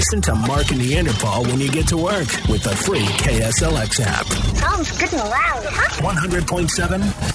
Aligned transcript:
Listen 0.00 0.22
to 0.22 0.34
Mark 0.34 0.70
and 0.70 0.80
Neanderpaul 0.80 1.46
when 1.46 1.60
you 1.60 1.70
get 1.70 1.86
to 1.88 1.98
work 1.98 2.26
with 2.48 2.62
the 2.62 2.74
free 2.74 3.00
KSLX 3.00 4.00
app. 4.00 4.24
Sounds 4.56 4.98
good 4.98 5.12
and 5.12 5.28
loud, 5.28 5.62
huh? 5.66 6.14
100.7 6.14 6.68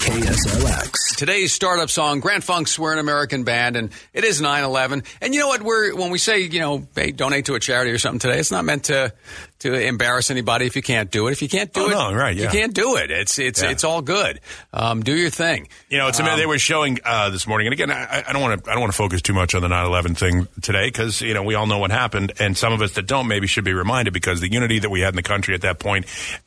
KSLX. 0.00 1.16
Today's 1.16 1.52
startup 1.52 1.90
song, 1.90 2.18
Grand 2.18 2.42
Funk's 2.42 2.76
We're 2.76 2.92
an 2.92 2.98
American 2.98 3.44
Band, 3.44 3.76
and 3.76 3.92
it 4.12 4.24
is 4.24 4.42
9-11. 4.42 5.06
And 5.20 5.32
you 5.32 5.38
know 5.38 5.46
what? 5.46 5.62
We're 5.62 5.94
when 5.94 6.10
we 6.10 6.18
say, 6.18 6.40
you 6.40 6.58
know, 6.58 6.88
hey, 6.96 7.12
donate 7.12 7.44
to 7.44 7.54
a 7.54 7.60
charity 7.60 7.92
or 7.92 7.98
something 7.98 8.18
today, 8.18 8.40
it's 8.40 8.50
not 8.50 8.64
meant 8.64 8.86
to 8.86 9.12
to 9.60 9.72
embarrass 9.74 10.30
anybody 10.30 10.66
if 10.66 10.76
you 10.76 10.82
can't 10.82 11.10
do 11.10 11.28
it. 11.28 11.32
If 11.32 11.42
you 11.42 11.48
can't 11.48 11.72
do 11.72 11.82
Oh, 11.82 11.86
it, 11.86 11.90
no, 11.90 12.12
right, 12.14 12.36
you 12.36 12.48
can't 12.48 12.74
do 12.74 12.96
it. 12.96 13.10
It's 13.10 13.38
it's 13.38 13.62
Yeah. 13.62 13.70
it's 13.70 13.84
all 13.84 14.02
good. 14.02 14.40
Um, 14.72 15.02
do 15.02 15.16
your 15.16 15.30
thing. 15.30 15.68
You 15.88 15.98
know, 15.98 16.08
it's 16.08 16.18
amazing. 16.18 16.38
they 16.38 16.46
were 16.46 16.58
showing 16.58 16.98
uh, 17.04 17.30
this 17.30 17.46
morning, 17.46 17.66
and 17.68 17.72
again, 17.72 17.90
I, 17.90 18.24
I 18.28 18.32
don't 18.32 18.42
want 18.42 18.64
to. 18.64 18.70
I 18.70 18.74
don't 18.74 18.80
want 18.82 18.92
to 18.92 18.96
focus 18.96 19.22
too 19.22 19.32
much 19.34 19.54
on 19.54 19.62
the 19.62 19.68
9/11 19.68 20.16
thing 20.16 20.48
today 20.62 20.86
because 20.88 21.20
you 21.22 21.34
know 21.34 21.42
we 21.42 21.54
all 21.54 21.66
know 21.66 21.78
what 21.78 21.90
happened, 21.90 22.32
and 22.38 22.56
some 22.56 22.72
of 22.72 22.82
us 22.82 22.92
that 22.92 23.06
don't 23.06 23.28
maybe 23.28 23.46
should 23.46 23.64
be 23.64 23.72
reminded 23.72 24.12
because 24.12 24.40
the 24.40 24.50
unity 24.52 24.78
that 24.80 24.90
we 24.90 25.00
had 25.00 25.10
in 25.10 25.16
the 25.16 25.22
country 25.22 25.54
at 25.54 25.62
that 25.62 25.78
point 25.78 26.06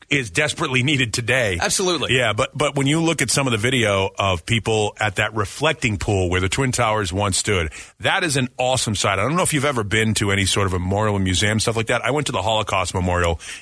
is 0.10 0.30
desperately 0.30 0.82
needed 0.84 1.14
today. 1.14 1.58
Absolutely. 1.62 2.16
Yeah, 2.16 2.34
but 2.34 2.56
but 2.58 2.76
when 2.76 2.88
you 2.88 3.02
look 3.02 3.22
at 3.22 3.30
some 3.30 3.48
of 3.48 3.52
the 3.52 3.58
video 3.58 4.10
of 4.18 4.46
people 4.46 4.96
at 5.00 5.16
that 5.16 5.36
reflecting 5.36 5.98
pool 5.98 6.30
where 6.30 6.42
the 6.42 6.50
twin 6.50 6.72
towers 6.72 7.12
once 7.14 7.38
stood, 7.38 7.72
that 8.00 8.24
is 8.24 8.38
an 8.38 8.50
awesome 8.58 8.96
sight. 8.96 9.20
I 9.20 9.24
don't 9.24 9.36
know 9.36 9.44
if 9.44 9.54
you've 9.54 9.66
ever 9.66 9.84
been 9.84 10.14
to 10.16 10.32
any 10.32 10.46
sort 10.46 10.68
of 10.68 10.74
a 10.74 10.80
memorial 10.80 11.18
museum 11.20 11.60
stuff 11.60 11.76
like 11.76 11.88
that. 11.88 12.04
I 12.06 12.12
went 12.12 12.28
to 12.28 12.32
the 12.32 12.42
Holocaust 12.42 12.94
Memorial 12.94 13.00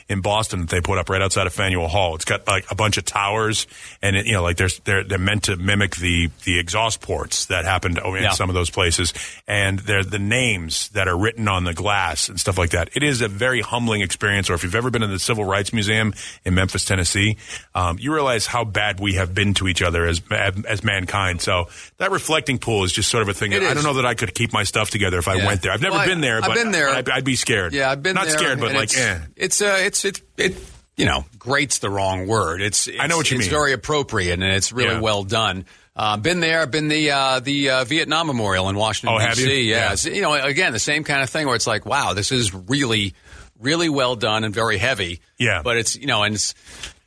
in 0.09 0.21
Boston 0.21 0.61
that 0.61 0.69
they 0.69 0.81
put 0.81 0.97
up 0.97 1.09
right 1.09 1.21
outside 1.21 1.47
of 1.47 1.53
Faneuil 1.53 1.87
Hall. 1.87 2.15
It's 2.15 2.25
got 2.25 2.47
like 2.47 2.65
a 2.71 2.75
bunch 2.75 2.97
of 2.97 3.05
towers, 3.05 3.67
and 4.01 4.15
it, 4.15 4.25
you 4.25 4.33
know, 4.33 4.43
like 4.43 4.57
there's 4.57 4.79
they're 4.79 5.03
they're 5.03 5.17
meant 5.17 5.43
to 5.43 5.55
mimic 5.55 5.95
the 5.95 6.29
the 6.45 6.59
exhaust 6.59 7.01
ports 7.01 7.45
that 7.47 7.65
happened 7.65 7.97
in 7.97 8.23
Yeah. 8.23 8.31
some 8.31 8.49
of 8.49 8.53
those 8.55 8.69
places, 8.69 9.13
and 9.47 9.79
they're 9.79 10.03
the 10.03 10.19
names 10.19 10.89
that 10.89 11.07
are 11.07 11.17
written 11.17 11.47
on 11.47 11.63
the 11.63 11.73
glass 11.73 12.29
and 12.29 12.39
stuff 12.39 12.57
like 12.57 12.71
that. 12.71 12.89
It 12.95 13.03
is 13.03 13.21
a 13.21 13.27
very 13.27 13.61
humbling 13.61 14.01
experience. 14.01 14.49
Or 14.49 14.53
if 14.53 14.63
you've 14.63 14.75
ever 14.75 14.89
been 14.89 15.03
in 15.03 15.09
the 15.11 15.19
Civil 15.19 15.45
Rights 15.45 15.73
Museum 15.73 16.13
in 16.45 16.53
Memphis, 16.55 16.85
Tennessee, 16.85 17.37
um, 17.75 17.97
you 17.99 18.13
realize 18.13 18.45
how 18.47 18.63
bad 18.63 18.99
we 18.99 19.13
have 19.13 19.33
been 19.33 19.53
to 19.55 19.67
each 19.67 19.81
other 19.81 20.05
as 20.05 20.21
as 20.31 20.83
mankind. 20.83 21.41
So 21.41 21.67
that 21.97 22.11
reflecting 22.11 22.57
pool 22.59 22.83
is 22.83 22.91
just 22.91 23.09
sort 23.09 23.21
of 23.23 23.29
a 23.29 23.33
thing. 23.33 23.51
That 23.51 23.63
I 23.63 23.73
don't 23.73 23.83
know 23.83 23.93
that 23.95 24.05
I 24.05 24.13
could 24.13 24.33
keep 24.33 24.53
my 24.53 24.63
stuff 24.63 24.89
together 24.89 25.17
if 25.19 25.27
I 25.27 25.35
Yeah. 25.35 25.45
went 25.47 25.61
there. 25.61 25.71
I've 25.71 25.81
never 25.81 25.95
Well, 25.97 26.05
been 26.07 26.21
there, 26.21 26.37
I've 26.37 26.43
but 26.43 26.55
been 26.55 26.71
there. 26.71 26.89
I'd, 26.89 27.09
I'd 27.09 27.23
be 27.25 27.35
scared. 27.35 27.73
Yeah, 27.73 27.91
I've 27.91 28.01
been 28.03 28.15
not 28.15 28.27
there, 28.27 28.37
scared, 28.37 28.59
but 28.59 28.73
like, 28.73 28.85
it's, 28.85 28.97
eh. 28.97 29.19
It's 29.37 29.61
uh, 29.61 29.77
it's 29.81 30.03
it 30.05 30.21
it 30.37 30.55
you 30.97 31.05
know, 31.05 31.25
great's 31.37 31.77
the 31.79 31.89
wrong 31.91 32.27
word. 32.27 32.59
It's, 32.61 32.87
it's 32.87 32.97
I 32.99 33.05
know 33.05 33.17
what 33.17 33.29
you 33.29 33.37
it's 33.37 33.45
mean. 33.45 33.51
very 33.51 33.71
appropriate 33.73 34.33
and 34.33 34.43
it's 34.43 34.71
really 34.73 34.95
Yeah. 34.95 34.99
well 34.99 35.23
done. 35.23 35.65
Uh, 35.95 36.17
been 36.17 36.39
there, 36.39 36.65
been 36.67 36.87
the 36.87 37.11
uh, 37.11 37.39
the 37.39 37.69
uh, 37.69 37.83
Vietnam 37.85 38.27
Memorial 38.27 38.67
in 38.69 38.75
Washington 38.75 39.15
Oh, 39.15 39.19
have 39.19 39.35
D.C. 39.35 39.47
you? 39.49 39.71
Yeah, 39.71 39.77
Yeah. 39.87 39.93
It's, 39.93 40.05
you 40.05 40.21
know, 40.21 40.33
again, 40.33 40.73
the 40.73 40.79
same 40.79 41.03
kind 41.03 41.21
of 41.23 41.29
thing 41.29 41.45
where 41.47 41.55
it's 41.55 41.67
like, 41.67 41.85
wow, 41.85 42.13
this 42.13 42.31
is 42.31 42.53
really, 42.53 43.13
really 43.59 43.89
well 43.89 44.15
done 44.15 44.43
and 44.43 44.53
very 44.53 44.77
heavy. 44.77 45.19
Yeah. 45.37 45.61
but 45.63 45.77
it's 45.77 45.95
you 45.95 46.07
know, 46.07 46.23
and 46.23 46.35
it's 46.35 46.53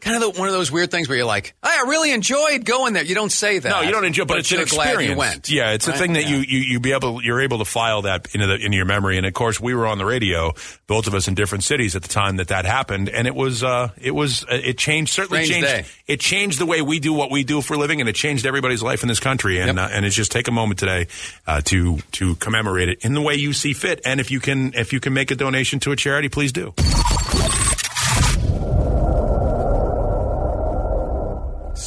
kind 0.00 0.22
of 0.22 0.34
the, 0.34 0.38
one 0.40 0.48
of 0.48 0.54
those 0.54 0.70
weird 0.72 0.90
things 0.90 1.08
where 1.08 1.16
you're 1.18 1.26
like, 1.26 1.54
I 1.62 1.84
really 1.88 2.12
enjoyed 2.12 2.64
going 2.64 2.94
there. 2.94 3.04
You 3.04 3.14
don't 3.14 3.30
say 3.32 3.58
that. 3.58 3.68
No, 3.68 3.80
you 3.82 3.90
don't 3.92 4.04
enjoy, 4.04 4.24
but, 4.24 4.38
it's 4.38 4.50
an 4.52 4.60
experience. 4.60 5.10
you 5.10 5.16
went. 5.16 5.50
Yeah, 5.50 5.72
it's 5.72 5.86
a 5.88 5.92
thing 5.92 6.14
that 6.14 6.22
Yeah. 6.24 6.36
you, 6.36 6.36
you 6.38 6.58
you 6.60 6.80
be 6.80 6.92
able 6.92 7.22
you're 7.22 7.40
able 7.40 7.58
to 7.58 7.64
file 7.64 8.02
that 8.02 8.28
into 8.34 8.46
the 8.46 8.54
into 8.56 8.76
your 8.76 8.86
memory. 8.86 9.16
And 9.18 9.26
of 9.26 9.34
course, 9.34 9.60
we 9.60 9.74
were 9.74 9.86
on 9.86 9.98
the 9.98 10.04
radio, 10.04 10.52
both 10.86 11.06
of 11.06 11.14
us 11.14 11.28
in 11.28 11.34
different 11.34 11.64
cities 11.64 11.94
at 11.96 12.02
the 12.02 12.08
time 12.08 12.36
that 12.36 12.48
that 12.48 12.64
happened, 12.64 13.08
and 13.08 13.26
it 13.26 13.34
was 13.34 13.62
uh 13.62 13.88
it 14.00 14.12
was 14.12 14.44
uh, 14.44 14.58
it 14.62 14.78
changed 14.78 15.12
certainly 15.12 15.44
Strange 15.44 15.64
changed 15.66 15.86
day. 15.86 15.92
it 16.12 16.20
changed 16.20 16.58
the 16.58 16.66
way 16.66 16.82
we 16.82 16.98
do 17.00 17.12
what 17.12 17.30
we 17.30 17.44
do 17.44 17.60
for 17.60 17.74
a 17.74 17.78
living, 17.78 18.00
and 18.00 18.08
it 18.08 18.14
changed 18.16 18.46
everybody's 18.46 18.82
life 18.82 19.02
in 19.02 19.08
this 19.08 19.20
country. 19.20 19.58
And 19.60 19.76
Yep. 19.76 19.90
uh, 19.90 19.94
and 19.94 20.04
it's 20.06 20.16
just 20.16 20.32
take 20.32 20.48
a 20.48 20.52
moment 20.52 20.78
today 20.80 21.06
uh, 21.46 21.60
to 21.66 21.98
to 22.12 22.34
commemorate 22.36 22.88
it 22.88 23.04
in 23.04 23.14
the 23.14 23.20
way 23.22 23.34
you 23.36 23.52
see 23.52 23.72
fit. 23.72 24.00
And 24.04 24.20
if 24.20 24.30
you 24.30 24.40
can 24.40 24.72
if 24.74 24.92
you 24.92 25.00
can 25.00 25.12
make 25.12 25.30
a 25.30 25.36
donation 25.36 25.78
to 25.80 25.92
a 25.92 25.96
charity, 25.96 26.28
please 26.28 26.52
do. 26.52 26.74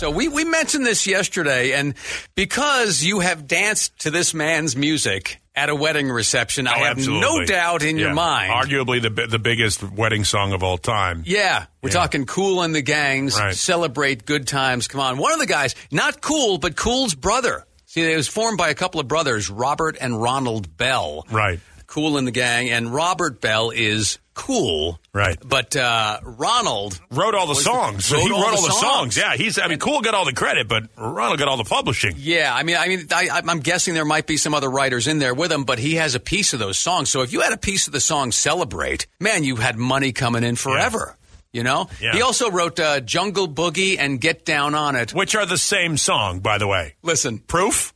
So 0.04 0.12
we, 0.12 0.28
we 0.28 0.44
mentioned 0.44 0.86
this 0.86 1.08
yesterday, 1.08 1.72
and 1.72 1.94
because 2.36 3.02
you 3.06 3.22
have 3.22 3.48
danced 3.48 4.00
to 4.00 4.12
this 4.12 4.34
man's 4.34 4.76
music 4.76 5.40
at 5.56 5.70
a 5.70 5.76
wedding 5.76 6.10
reception, 6.12 6.68
I 6.68 6.82
Oh, 6.82 6.84
have 6.84 6.98
no 7.08 7.46
doubt 7.46 7.84
in 7.84 7.96
your 7.98 8.14
mind. 8.14 8.52
arguably 8.52 9.02
the 9.02 9.28
the 9.28 9.40
biggest 9.40 9.82
wedding 9.82 10.26
song 10.26 10.52
of 10.52 10.62
all 10.62 10.78
time. 10.78 11.24
yeah, 11.26 11.68
we're 11.82 11.88
Yeah. 11.88 11.94
talking 11.94 12.26
Kool 12.26 12.62
and 12.64 12.76
the 12.76 12.82
Gangs, 12.82 13.40
Right. 13.40 13.56
celebrate 13.56 14.26
good 14.26 14.46
times. 14.46 14.90
Come 14.90 15.00
on, 15.00 15.18
one 15.18 15.32
of 15.32 15.40
the 15.40 15.46
guys, 15.46 15.74
not 15.90 16.20
Kool, 16.20 16.58
but 16.58 16.76
Kool's 16.76 17.16
brother. 17.16 17.66
See, 17.86 18.02
it 18.02 18.18
was 18.18 18.28
formed 18.28 18.58
by 18.58 18.68
a 18.72 18.76
couple 18.76 19.00
of 19.00 19.08
brothers, 19.08 19.50
Robert 19.50 19.96
and 20.02 20.22
Ronald 20.22 20.76
Bell. 20.76 21.26
Right. 21.32 21.62
Kool 21.94 22.18
in 22.18 22.26
the 22.26 22.32
Gang, 22.32 22.72
and 22.72 22.92
Robert 22.92 23.40
Bell 23.40 23.70
is 23.70 24.18
cool. 24.34 25.00
Right. 25.14 25.38
But 25.46 25.76
uh, 25.76 26.22
Ronald 26.24 27.00
wrote 27.12 27.36
all 27.36 27.46
the 27.46 27.52
was 27.52 27.64
songs. 27.64 28.12
wrote 28.12 28.24
he 28.24 28.32
all 28.32 28.42
wrote 28.42 28.50
the 28.50 28.58
all 28.58 28.62
the 28.64 28.72
songs. 28.72 29.14
songs. 29.14 29.18
Yeah, 29.18 29.36
he's. 29.36 29.60
I 29.60 29.68
mean, 29.68 29.78
Kool 29.78 30.02
got 30.02 30.16
all 30.16 30.26
the 30.26 30.34
credit, 30.34 30.68
but 30.68 30.86
Ronald 30.98 31.38
got 31.38 31.48
all 31.50 31.58
the 31.58 31.64
publishing. 31.64 32.16
Yeah, 32.18 32.52
I 32.52 32.64
mean, 32.64 32.78
I 32.78 32.88
mean, 32.88 33.06
I, 33.12 33.44
I'm 33.48 33.60
guessing 33.60 33.94
there 33.94 34.06
might 34.06 34.26
be 34.26 34.38
some 34.38 34.56
other 34.56 34.72
writers 34.72 35.08
in 35.08 35.20
there 35.20 35.36
with 35.36 35.52
him, 35.52 35.66
but 35.66 35.78
he 35.78 35.94
has 35.98 36.16
a 36.16 36.20
piece 36.20 36.54
of 36.54 36.58
those 36.60 36.80
songs. 36.80 37.12
So 37.12 37.22
if 37.22 37.32
you 37.32 37.42
had 37.42 37.54
a 37.54 37.58
piece 37.58 37.86
of 37.86 37.94
the 37.94 38.00
song 38.00 38.32
"Celebrate," 38.32 39.06
man, 39.20 39.44
you 39.44 39.58
had 39.58 39.78
money 39.78 40.14
coming 40.14 40.44
in 40.44 40.56
forever. 40.56 41.16
You 41.52 41.62
know. 41.62 41.90
Yeah. 42.02 42.14
He 42.14 42.24
also 42.24 42.50
wrote 42.50 42.80
uh, 42.80 43.02
"Jungle 43.02 43.48
Boogie" 43.48 43.98
and 44.00 44.20
"Get 44.20 44.46
Down 44.46 44.74
on 44.74 44.96
It." 44.96 45.14
Which 45.14 45.36
are 45.36 45.46
the 45.46 45.60
same 45.60 45.98
song, 45.98 46.40
by 46.40 46.58
the 46.58 46.66
way. 46.66 46.96
Listen, 47.04 47.38
Proof? 47.38 47.94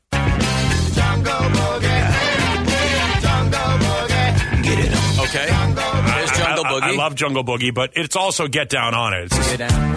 Okay. 5.29 5.47
There's 5.47 6.31
"Jungle 6.31 6.65
I, 6.65 6.69
I- 6.69 6.71
Boogie." 6.71 6.83
I 6.83 6.91
love 6.95 7.15
Jungle 7.15 7.43
Boogie, 7.43 7.73
but 7.73 7.91
it's 7.95 8.15
also 8.15 8.47
Get 8.47 8.69
Down 8.69 8.93
on 8.93 9.13
It. 9.13 9.25
It's 9.25 9.35
just- 9.37 9.57
Get 9.57 9.69
down. 9.69 9.95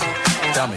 Tell 0.55 0.67
me. 0.69 0.77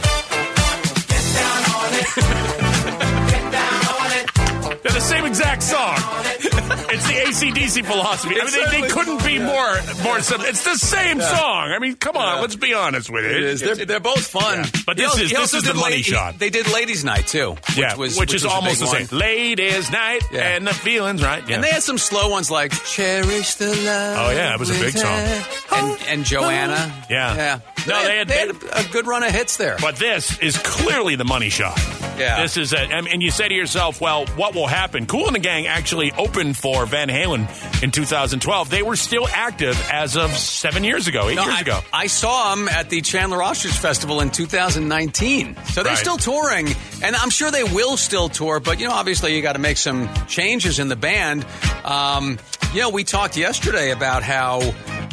they're 4.83 4.91
the 4.91 4.99
same 5.01 5.25
exact 5.25 5.63
song. 5.63 6.82
It's 6.93 7.07
the 7.07 7.13
ACDC 7.47 7.85
philosophy. 7.85 8.35
I 8.39 8.43
mean, 8.45 8.53
they, 8.71 8.81
they 8.81 8.87
couldn't 8.87 9.23
be 9.25 9.39
more 9.39 9.73
more 10.03 10.21
simple. 10.21 10.45
It's 10.47 10.63
the 10.63 10.75
same 10.77 11.19
song. 11.21 11.71
I 11.71 11.79
mean, 11.79 11.95
come 11.95 12.15
on, 12.17 12.41
let's 12.41 12.55
be 12.55 12.73
honest 12.73 13.09
with 13.09 13.25
it. 13.25 13.31
It 13.31 13.43
is. 13.43 13.61
They're, 13.61 13.75
they're 13.85 13.99
both 13.99 14.27
fun. 14.27 14.59
Yeah. 14.59 14.69
But 14.85 14.97
this 14.97 15.17
is- 15.17 15.31
this 15.31 15.53
is 15.53 15.63
the 15.63 15.73
money 15.73 16.01
shot. 16.01 16.37
They 16.39 16.49
did 16.49 16.71
"Ladies' 16.71 17.03
Night" 17.03 17.27
too, 17.27 17.51
which 17.51 17.77
yeah, 17.77 17.95
was 17.95 18.17
which, 18.17 18.33
is 18.33 18.43
was 18.43 18.51
almost 18.53 18.79
the 18.79 18.87
same. 18.87 19.07
one. 19.07 19.19
Ladies' 19.19 19.91
night 19.91 20.21
Yeah. 20.31 20.55
and 20.55 20.67
the 20.67 20.73
feelings, 20.73 21.23
right? 21.23 21.47
Yeah. 21.47 21.55
And 21.55 21.63
they 21.63 21.69
had 21.71 21.83
some 21.83 21.97
slow 21.97 22.29
ones 22.29 22.51
like 22.51 22.71
"Cherish 22.85 23.55
the 23.55 23.67
Love." 23.67 24.17
Oh, 24.19 24.31
yeah, 24.31 24.53
it 24.53 24.59
was 24.59 24.69
a 24.69 24.79
big 24.79 24.93
song. 24.97 25.09
And, 25.19 25.45
oh, 25.71 25.97
and 26.07 26.23
Joanna. 26.25 27.05
Yeah. 27.09 27.35
yeah. 27.35 27.59
No, 27.87 28.03
they 28.03 28.17
had- 28.17 28.27
they 28.27 28.37
had 28.37 28.49
a 28.49 28.83
good 28.91 29.07
run 29.07 29.23
of 29.23 29.31
hits 29.31 29.57
there. 29.57 29.77
But 29.81 29.95
this 29.97 30.37
is 30.39 30.57
clearly 30.59 31.15
the 31.15 31.25
money 31.25 31.49
shot. 31.49 31.77
Yeah. 32.17 32.41
This 32.41 32.57
is 32.57 32.71
it. 32.73 32.91
And 32.91 33.21
you 33.23 33.31
say 33.31 33.47
to 33.47 33.53
yourself, 33.55 33.99
well, 33.99 34.25
what 34.37 34.53
will 34.53 34.67
happen? 34.67 35.07
Kool 35.07 35.25
and 35.25 35.35
the 35.35 35.39
Gang 35.39 35.65
actually 35.67 36.11
opened 36.11 36.57
for 36.57 36.82
Van 36.85 37.07
Halen 37.09 37.47
in 37.83 37.91
2012. 37.91 38.69
They 38.69 38.81
were 38.83 38.95
still 38.95 39.27
active 39.27 39.79
as 39.91 40.15
of 40.17 40.31
seven 40.31 40.83
years 40.83 41.07
ago, 41.07 41.29
eight 41.29 41.35
No, 41.35 41.43
years 41.43 41.55
I, 41.55 41.61
ago. 41.61 41.79
I 41.91 42.07
saw 42.07 42.53
them 42.55 42.67
at 42.67 42.89
the 42.89 43.01
Chandler 43.01 43.41
Ostrich 43.43 43.73
Festival 43.73 44.21
in 44.21 44.29
2019. 44.29 45.55
So 45.65 45.83
they're 45.83 45.91
Right. 45.93 45.97
still 45.97 46.17
touring, 46.17 46.67
and 47.01 47.15
I'm 47.15 47.29
sure 47.29 47.51
they 47.51 47.63
will 47.63 47.97
still 47.97 48.29
tour. 48.29 48.59
But 48.59 48.79
you 48.79 48.87
know, 48.87 48.93
obviously, 48.93 49.35
you 49.35 49.41
got 49.41 49.53
to 49.53 49.59
make 49.59 49.77
some 49.77 50.09
changes 50.27 50.79
in 50.79 50.87
the 50.87 50.95
band. 50.95 51.45
Um, 51.83 52.37
you 52.73 52.81
know, 52.81 52.89
we 52.89 53.03
talked 53.03 53.37
yesterday 53.37 53.91
about 53.91 54.23
how 54.23 54.61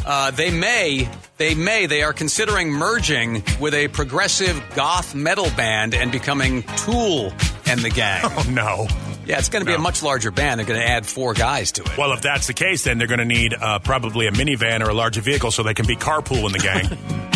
uh, 0.05 0.31
they 0.31 0.49
may, 0.51 1.07
they 1.37 1.53
may, 1.55 1.85
they 1.85 2.01
are 2.03 2.13
considering 2.13 2.71
merging 2.71 3.43
with 3.59 3.73
a 3.73 3.87
progressive 3.89 4.61
goth 4.75 5.13
metal 5.13 5.49
band 5.55 5.93
and 5.93 6.11
becoming 6.11 6.63
Tool 6.77 7.31
and 7.67 7.79
the 7.81 7.89
Gang. 7.89 8.21
Oh, 8.33 8.45
no. 8.49 8.87
Yeah, 9.31 9.39
it's 9.39 9.47
going 9.49 9.61
to 9.61 9.65
be 9.65 9.71
No. 9.71 9.77
a 9.77 9.81
much 9.81 10.03
larger 10.03 10.29
band. 10.29 10.59
They're 10.59 10.67
going 10.67 10.79
to 10.81 10.85
add 10.87 11.05
four 11.05 11.33
guys 11.33 11.71
to 11.73 11.83
it. 11.83 11.97
Well, 11.97 12.11
if 12.11 12.21
that's 12.21 12.47
the 12.47 12.53
case, 12.53 12.83
then 12.83 12.97
they're 12.97 13.07
going 13.07 13.19
to 13.19 13.25
need 13.25 13.53
uh, 13.53 13.79
probably 13.79 14.27
a 14.27 14.31
minivan 14.31 14.85
or 14.85 14.89
a 14.89 14.93
larger 14.93 15.21
vehicle 15.21 15.51
so 15.51 15.63
they 15.63 15.73
can 15.73 15.87
be 15.87 15.95
carpool 15.95 16.45
in 16.45 16.51
the 16.51 16.59
gang. 16.59 16.85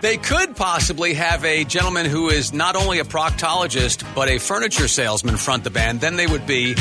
They 0.00 0.16
could 0.16 0.54
possibly 0.54 1.14
have 1.14 1.44
a 1.44 1.64
gentleman 1.64 2.06
who 2.06 2.28
is 2.28 2.52
not 2.52 2.76
only 2.76 3.00
a 3.00 3.04
proctologist 3.04 4.04
but 4.14 4.28
a 4.28 4.38
furniture 4.38 4.86
salesman 4.86 5.36
front 5.36 5.64
the 5.64 5.70
band. 5.70 6.00
Then 6.00 6.14
they 6.14 6.28
would 6.28 6.46
be 6.46 6.76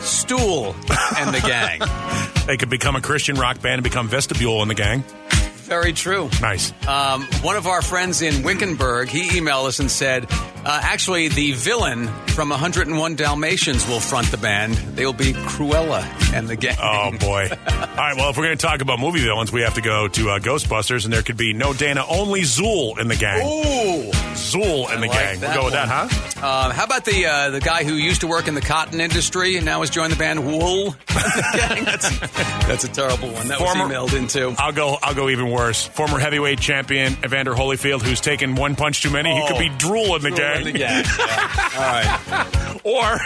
Stool 0.00 0.74
and 1.16 1.32
the 1.32 1.40
gang. 1.46 1.80
they 2.48 2.56
could 2.56 2.68
become 2.68 2.96
a 2.96 3.00
Christian 3.00 3.36
rock 3.36 3.62
band 3.62 3.74
and 3.74 3.84
become 3.84 4.08
vestibule 4.08 4.60
in 4.62 4.66
the 4.68 4.74
gang. 4.74 5.04
Very 5.68 5.92
true. 5.92 6.30
Nice. 6.40 6.72
Um, 6.88 7.24
one 7.42 7.56
of 7.56 7.66
our 7.66 7.82
friends 7.82 8.22
in 8.22 8.42
Wickenburg, 8.42 9.08
he 9.08 9.28
emailed 9.38 9.66
us 9.66 9.78
and 9.80 9.90
said, 9.90 10.26
Uh, 10.30 10.80
actually, 10.82 11.28
the 11.28 11.52
villain 11.52 12.08
from 12.28 12.48
101 12.48 13.14
Dalmatians 13.16 13.86
will 13.86 14.00
front 14.00 14.30
the 14.30 14.36
band. 14.38 14.74
They 14.74 15.04
will 15.04 15.12
be 15.12 15.32
Cruella 15.34 16.02
and 16.34 16.48
the 16.48 16.56
gang. 16.56 16.76
Oh 16.80 17.10
boy! 17.18 17.48
All 17.68 17.76
right. 17.96 18.16
Well, 18.16 18.30
if 18.30 18.36
we're 18.36 18.44
going 18.46 18.56
to 18.58 18.66
talk 18.66 18.80
about 18.80 18.98
movie 18.98 19.20
villains, 19.20 19.52
we 19.52 19.60
have 19.62 19.74
to 19.74 19.80
go 19.82 20.08
to 20.08 20.30
uh, 20.30 20.38
Ghostbusters, 20.38 21.04
and 21.04 21.12
there 21.12 21.22
could 21.22 21.36
be 21.36 21.52
no 21.52 21.72
Dana, 21.74 22.02
only 22.08 22.42
Zuul 22.42 22.98
in 22.98 23.08
the 23.08 23.16
gang. 23.16 23.40
Ooh. 23.46 24.10
Zuul 24.38 24.92
in 24.94 25.00
the 25.00 25.06
like 25.08 25.18
gang. 25.18 25.40
we'll 25.40 25.54
go 25.54 25.64
with 25.64 25.74
that, 25.74 25.88
huh? 25.88 26.44
Uh, 26.44 26.70
how 26.72 26.84
about 26.84 27.04
the 27.04 27.26
uh, 27.26 27.50
the 27.50 27.60
guy 27.60 27.84
who 27.84 27.94
used 27.94 28.20
to 28.22 28.26
work 28.26 28.48
in 28.48 28.54
the 28.54 28.60
cotton 28.60 29.00
industry 29.00 29.56
and 29.56 29.64
now 29.66 29.80
has 29.80 29.90
joined 29.90 30.12
the 30.12 30.16
band 30.16 30.46
Wool? 30.46 30.94
Gang? 31.56 31.84
that's, 31.84 32.08
that's 32.66 32.84
a 32.84 32.88
terrible 32.88 33.28
one. 33.32 33.48
That 33.48 33.58
Former- 33.58 33.84
was 33.88 34.12
emailed 34.12 34.16
into. 34.18 34.54
I'll 34.58 34.72
go. 34.72 34.96
I'll 35.02 35.14
go 35.14 35.28
even 35.28 35.50
worse. 35.50 35.57
Former 35.58 36.18
heavyweight 36.18 36.60
champion 36.60 37.14
Evander 37.24 37.52
Holyfield, 37.52 38.02
who's 38.02 38.20
taken 38.20 38.54
one 38.54 38.76
punch 38.76 39.02
too 39.02 39.10
many. 39.10 39.34
he 39.34 39.46
could 39.48 39.58
be 39.58 39.70
oh. 39.70 39.76
drooling 39.78 40.22
the 40.22 40.30
gang. 40.30 40.64
The 40.64 40.72
gang. 40.72 41.04
Yeah. 41.04 41.70
All 41.76 41.82
right. 41.82 42.64
Or 42.84 43.18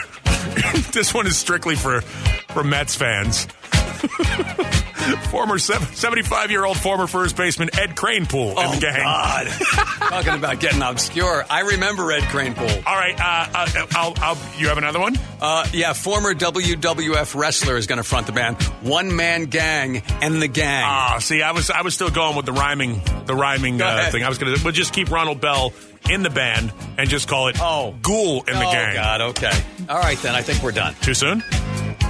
this 0.93 1.13
one 1.13 1.27
is 1.27 1.37
strictly 1.37 1.77
for 1.77 2.01
for 2.01 2.65
Mets 2.65 2.97
fans. 2.97 3.47
former 5.31 5.59
seventy-five 5.59 6.51
year 6.51 6.65
old 6.65 6.77
former 6.77 7.07
first 7.07 7.37
baseman 7.37 7.71
Ed 7.79 7.95
Kranepool 7.97 8.53
in 8.53 8.59
Oh 8.59 8.75
the 8.75 8.81
gang. 8.81 9.03
God! 9.03 9.47
Talking 9.99 10.35
about 10.35 10.61
getting 10.61 10.83
obscure. 10.83 11.45
I 11.49 11.61
remember 11.61 12.11
Ed 12.13 12.23
Kranepool. 12.25 12.87
All 12.87 12.95
right, 12.97 13.19
uh, 13.19 13.49
uh, 13.55 13.87
I'll, 13.93 14.15
I'll, 14.19 14.39
you 14.59 14.69
have 14.69 14.79
another 14.79 15.01
one? 15.01 15.17
Uh, 15.41 15.67
yeah, 15.73 15.93
former 15.93 16.35
WWF 16.35 17.35
wrestler 17.35 17.77
is 17.77 17.87
going 17.87 17.97
to 17.99 18.05
front 18.05 18.27
the 18.27 18.33
band. 18.33 18.63
One 18.83 19.15
man 19.15 19.45
gang 19.47 20.03
and 20.21 20.41
the 20.41 20.49
gang. 20.49 20.85
Ah, 20.87 21.19
see, 21.21 21.43
I 21.43 21.53
was 21.53 21.71
I 21.71 21.83
was 21.83 21.95
still 21.95 22.11
going 22.11 22.37
with 22.37 22.47
the 22.47 22.53
rhyming 22.53 23.01
the 23.27 23.35
rhyming 23.35 23.81
uh, 23.81 24.09
thing. 24.11 24.25
I 24.25 24.29
was 24.29 24.39
gonna 24.39 24.57
we'll 24.63 24.73
just 24.73 24.93
keep 24.93 25.11
Ronald 25.11 25.41
Bell 25.41 25.73
in 26.11 26.23
the 26.23 26.31
band 26.31 26.73
and 26.99 27.09
just 27.09 27.29
call 27.29 27.49
it 27.49 27.57
Oh. 27.61 27.95
Ghoul 28.03 28.43
in 28.43 28.55
the 28.59 28.67
oh 28.67 28.73
gang. 28.73 28.95
God. 28.95 29.21
Okay. 29.21 29.53
All 29.89 29.99
right 29.99 30.19
then. 30.19 30.35
I 30.35 30.43
think 30.43 30.63
we're 30.63 30.73
done. 30.73 30.95
Too 31.01 31.15
soon? 31.15 31.43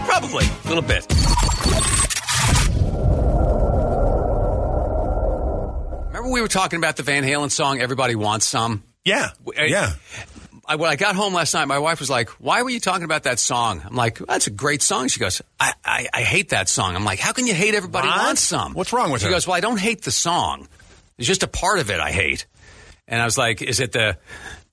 Probably 0.06 0.44
a 0.46 0.68
little 0.68 0.82
bit. 0.82 1.06
We 6.32 6.40
were 6.40 6.48
talking 6.48 6.78
about 6.78 6.96
the 6.96 7.02
Van 7.02 7.22
Halen 7.22 7.50
song 7.50 7.80
"Everybody 7.80 8.14
Wants 8.14 8.46
Some." 8.46 8.82
Yeah, 9.04 9.30
yeah. 9.56 9.94
I, 10.64 10.76
when 10.76 10.88
I 10.90 10.96
got 10.96 11.16
home 11.16 11.34
last 11.34 11.54
night, 11.54 11.66
my 11.66 11.78
wife 11.78 11.98
was 12.00 12.08
like, 12.08 12.30
"Why 12.30 12.62
were 12.62 12.70
you 12.70 12.80
talking 12.80 13.04
about 13.04 13.24
that 13.24 13.38
song?" 13.38 13.82
I'm 13.84 13.94
like, 13.96 14.18
"That's 14.18 14.46
a 14.46 14.50
great 14.50 14.80
song." 14.82 15.08
She 15.08 15.20
goes, 15.20 15.42
"I, 15.58 15.72
I, 15.84 16.08
I 16.14 16.22
hate 16.22 16.50
that 16.50 16.68
song." 16.68 16.94
I'm 16.96 17.04
like, 17.04 17.18
"How 17.18 17.32
can 17.32 17.46
you 17.46 17.54
hate 17.54 17.74
Everybody 17.74 18.08
What? 18.08 18.18
Wants 18.18 18.40
Some?" 18.40 18.72
What's 18.74 18.92
wrong 18.92 19.10
with 19.10 19.20
she 19.22 19.26
her? 19.26 19.32
goes, 19.32 19.46
"Well, 19.46 19.56
I 19.56 19.60
don't 19.60 19.78
hate 19.80 20.02
the 20.02 20.12
song. 20.12 20.68
It's 21.18 21.28
just 21.28 21.42
a 21.42 21.48
part 21.48 21.78
of 21.78 21.90
it 21.90 22.00
I 22.00 22.10
hate." 22.12 22.46
And 23.08 23.20
I 23.20 23.24
was 23.24 23.36
like, 23.36 23.60
"Is 23.62 23.80
it 23.80 23.92
the?" 23.92 24.16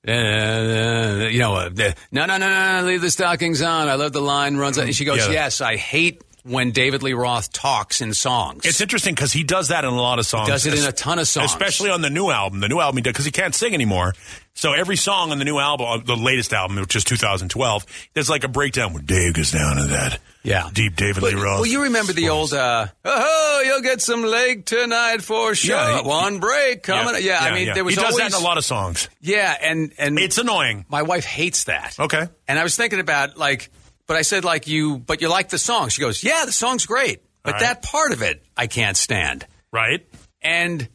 Uh, 0.08 1.28
you 1.30 1.40
know, 1.40 1.56
uh, 1.56 1.70
the, 1.70 1.94
no, 2.12 2.26
no, 2.26 2.38
no, 2.38 2.48
no, 2.48 2.80
no, 2.82 2.88
leave 2.88 3.02
the 3.02 3.12
stockings 3.12 3.62
on. 3.62 3.90
I 3.90 3.96
love 3.96 4.14
the 4.14 4.22
line 4.22 4.56
runs. 4.56 4.78
And 4.78 4.96
she 4.96 5.04
goes, 5.04 5.28
Yeah. 5.28 5.32
yes, 5.34 5.60
I 5.60 5.76
hate 5.76 6.24
when 6.44 6.72
David 6.72 7.04
Lee 7.04 7.14
Roth 7.14 7.52
talks 7.52 8.02
in 8.02 8.14
songs. 8.14 8.66
It's 8.66 8.82
interesting 8.82 9.16
because 9.16 9.32
he 9.34 9.44
does 9.44 9.70
that 9.70 9.84
in 9.84 9.90
a 9.92 9.96
lot 10.02 10.20
of 10.20 10.26
songs. 10.26 10.48
He 10.48 10.52
does 10.52 10.66
it 10.66 10.74
in 10.78 10.86
a 10.86 10.92
ton 10.92 11.20
of 11.20 11.28
songs. 11.28 11.52
especially 11.52 11.90
on 11.90 12.02
the 12.02 12.10
new 12.10 12.30
album. 12.30 12.60
The 12.60 12.68
new 12.70 12.80
album 12.80 12.98
he 12.98 13.02
does 13.02 13.14
because 13.14 13.26
he 13.26 13.32
can't 13.32 13.54
sing 13.56 13.74
anymore. 13.74 14.14
So 14.56 14.74
every 14.74 14.98
song 14.98 15.32
on 15.32 15.40
the 15.40 15.46
new 15.46 15.58
album, 15.58 15.88
uh, 15.88 15.98
the 16.00 16.18
latest 16.18 16.52
album, 16.54 16.78
which 16.78 16.96
is 16.96 17.04
2012, 17.06 17.86
there's 18.14 18.30
like 18.30 18.44
a 18.44 18.50
breakdown 18.50 18.92
where 18.94 19.02
Dave 19.02 19.34
goes 19.34 19.52
down 19.52 19.78
to 19.78 19.84
that 19.86 20.20
Yeah. 20.44 20.70
deep 20.74 20.98
David 20.98 21.24
Lee 21.24 21.34
Roth. 21.34 21.62
Well, 21.62 21.66
you 21.66 21.84
remember 21.84 22.12
the 22.12 22.28
old, 22.30 22.54
uh, 22.54 22.88
oh, 23.06 23.64
you'll 23.66 23.82
get 23.82 24.02
some 24.02 24.24
leg 24.24 24.66
tonight 24.66 25.22
for 25.22 25.56
sure. 25.56 25.76
Yeah, 25.78 26.02
he- 26.02 26.08
One 26.08 26.40
break 26.40 26.84
coming. 26.84 27.24
Yeah, 27.24 27.40
I 27.40 27.52
mean, 27.54 27.74
there 27.74 27.86
was 27.86 27.94
he 27.96 28.02
does 28.02 28.12
always 28.16 28.32
that 28.32 28.38
in 28.38 28.42
a 28.44 28.46
lot 28.46 28.58
of 28.58 28.66
songs. 28.66 29.08
Yeah, 29.22 29.56
and 29.62 29.94
and 29.98 30.20
It's 30.20 30.38
annoying. 30.38 30.86
my 30.90 31.04
wife 31.04 31.24
hates 31.24 31.66
that. 31.66 31.96
Okay. 31.98 32.28
And 32.48 32.60
I 32.60 32.64
was 32.64 32.76
thinking 32.76 33.00
about 33.00 33.38
like, 33.38 33.70
but 34.10 34.18
I 34.18 34.24
said 34.24 34.44
like 34.44 34.68
you, 34.68 34.98
but 34.98 35.22
you 35.22 35.30
like 35.30 35.50
the 35.50 35.60
song. 35.60 35.90
She 35.90 36.02
goes, 36.02 36.24
yeah, 36.24 36.46
the 36.46 36.52
song's 36.52 36.88
great, 36.88 37.22
but 37.44 37.54
right. 37.54 37.62
that 37.62 37.84
part 37.84 38.12
of 38.12 38.24
it 38.24 38.44
I 38.58 38.66
can't 38.66 38.98
stand. 38.98 39.46
Right? 39.72 40.04
And 40.42 40.90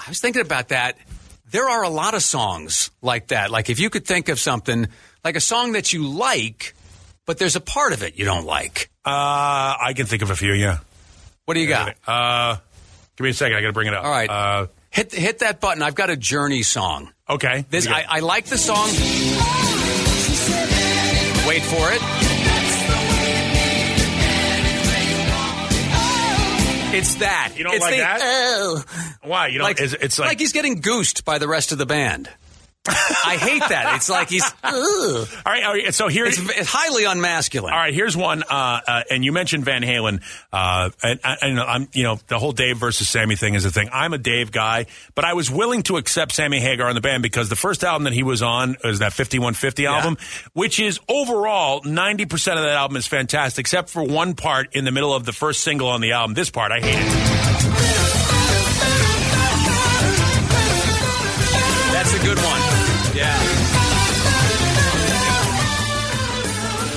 I 0.00 0.08
was 0.08 0.18
thinking 0.18 0.40
about 0.40 0.68
that. 0.68 0.96
There 1.50 1.68
are 1.68 1.82
a 1.82 1.90
lot 1.90 2.14
of 2.14 2.22
songs 2.22 2.90
like 3.02 3.28
that. 3.28 3.50
Like 3.50 3.68
if 3.68 3.78
you 3.78 3.90
could 3.90 4.06
think 4.06 4.30
of 4.30 4.40
something 4.40 4.88
like 5.22 5.36
a 5.36 5.42
song 5.42 5.72
that 5.72 5.92
you 5.92 6.06
like, 6.06 6.74
but 7.26 7.36
there's 7.36 7.54
a 7.54 7.60
part 7.60 7.92
of 7.92 8.02
it 8.02 8.18
you 8.18 8.24
don't 8.24 8.46
like. 8.46 8.88
Uh, 9.04 9.76
I 9.82 9.92
can 9.94 10.06
think 10.06 10.22
of 10.22 10.30
a 10.30 10.36
few. 10.36 10.54
Yeah. 10.54 10.78
What 11.44 11.54
do 11.54 11.60
you 11.60 11.68
got? 11.68 11.96
Uh, 12.06 12.56
give 13.16 13.24
me 13.24 13.30
a 13.30 13.34
second. 13.34 13.58
I 13.58 13.60
got 13.60 13.66
to 13.66 13.72
bring 13.74 13.88
it 13.88 13.94
up. 13.94 14.04
All 14.04 14.10
right. 14.10 14.30
Uh, 14.30 14.66
hit 14.88 15.12
hit 15.12 15.40
that 15.40 15.60
button. 15.60 15.82
I've 15.82 15.94
got 15.94 16.08
a 16.08 16.16
Journey 16.16 16.62
song. 16.62 17.12
okay. 17.28 17.66
This 17.68 17.86
I, 17.86 18.06
I 18.08 18.20
like 18.20 18.46
the 18.46 18.56
song. 18.56 18.88
Wait 21.46 21.62
for 21.62 21.92
it. 21.92 22.33
It's 26.94 27.16
that. 27.16 27.52
You 27.56 27.64
don't 27.64 27.74
It's 27.74 27.82
like 27.82 27.94
the, 27.94 28.00
that? 28.00 28.20
"Oh." 28.22 28.84
Why? 29.22 29.48
You 29.48 29.58
know, 29.58 29.64
like, 29.64 29.80
it's, 29.80 29.92
it's 29.94 30.18
like, 30.18 30.38
he's 30.38 30.52
getting 30.52 30.80
goosed 30.80 31.24
by 31.24 31.38
the 31.38 31.48
rest 31.48 31.72
of 31.72 31.78
the 31.78 31.86
band. 31.86 32.28
I 32.86 33.36
hate 33.40 33.62
that. 33.68 33.94
It's 33.96 34.10
like 34.10 34.28
he's. 34.28 34.44
All 34.62 35.24
right. 35.46 35.64
All 35.64 35.72
right. 35.72 35.94
So 35.94 36.08
here, 36.08 36.26
It's, 36.26 36.38
it's 36.38 36.68
highly 36.70 37.04
unmasculine. 37.04 37.72
All 37.72 37.78
right, 37.78 37.94
here's 37.94 38.16
one. 38.16 38.42
Uh, 38.42 38.80
uh, 38.86 39.02
and 39.10 39.24
you 39.24 39.32
mentioned 39.32 39.64
Van 39.64 39.82
Halen, 39.82 40.20
uh, 40.52 40.90
and, 41.02 41.20
and 41.24 41.60
I'm, 41.60 41.88
you 41.94 42.02
know, 42.02 42.18
the 42.28 42.38
whole 42.38 42.52
Dave 42.52 42.76
versus 42.76 43.08
Sammy 43.08 43.36
thing 43.36 43.54
is 43.54 43.64
a 43.64 43.70
thing. 43.70 43.88
I'm 43.92 44.12
a 44.12 44.18
Dave 44.18 44.52
guy, 44.52 44.86
but 45.14 45.24
I 45.24 45.32
was 45.32 45.50
willing 45.50 45.82
to 45.84 45.96
accept 45.96 46.32
Sammy 46.32 46.60
Hagar 46.60 46.88
in 46.90 46.94
the 46.94 47.00
band 47.00 47.22
because 47.22 47.48
the 47.48 47.56
first 47.56 47.84
album 47.84 48.04
that 48.04 48.12
he 48.12 48.22
was 48.22 48.42
on 48.42 48.76
was 48.84 48.98
that 48.98 49.12
5150 49.14 49.86
album, 49.86 50.16
which 50.52 50.78
is 50.78 51.00
overall 51.08 51.82
90 51.84 52.26
percent 52.26 52.58
of 52.58 52.64
that 52.64 52.74
album 52.74 52.96
is 52.98 53.06
fantastic, 53.06 53.62
except 53.62 53.88
for 53.88 54.02
one 54.02 54.34
part 54.34 54.74
in 54.76 54.84
the 54.84 54.92
middle 54.92 55.14
of 55.14 55.24
the 55.24 55.32
first 55.32 55.62
single 55.62 55.88
on 55.88 56.00
the 56.02 56.12
album. 56.12 56.34
This 56.34 56.50
part 56.50 56.70
I 56.70 56.80
hate 56.80 56.98
it. 56.98 57.93
That's 62.04 62.14
a 62.16 62.26
good 62.26 62.36
one. 62.36 63.16
Yeah. 63.16 63.40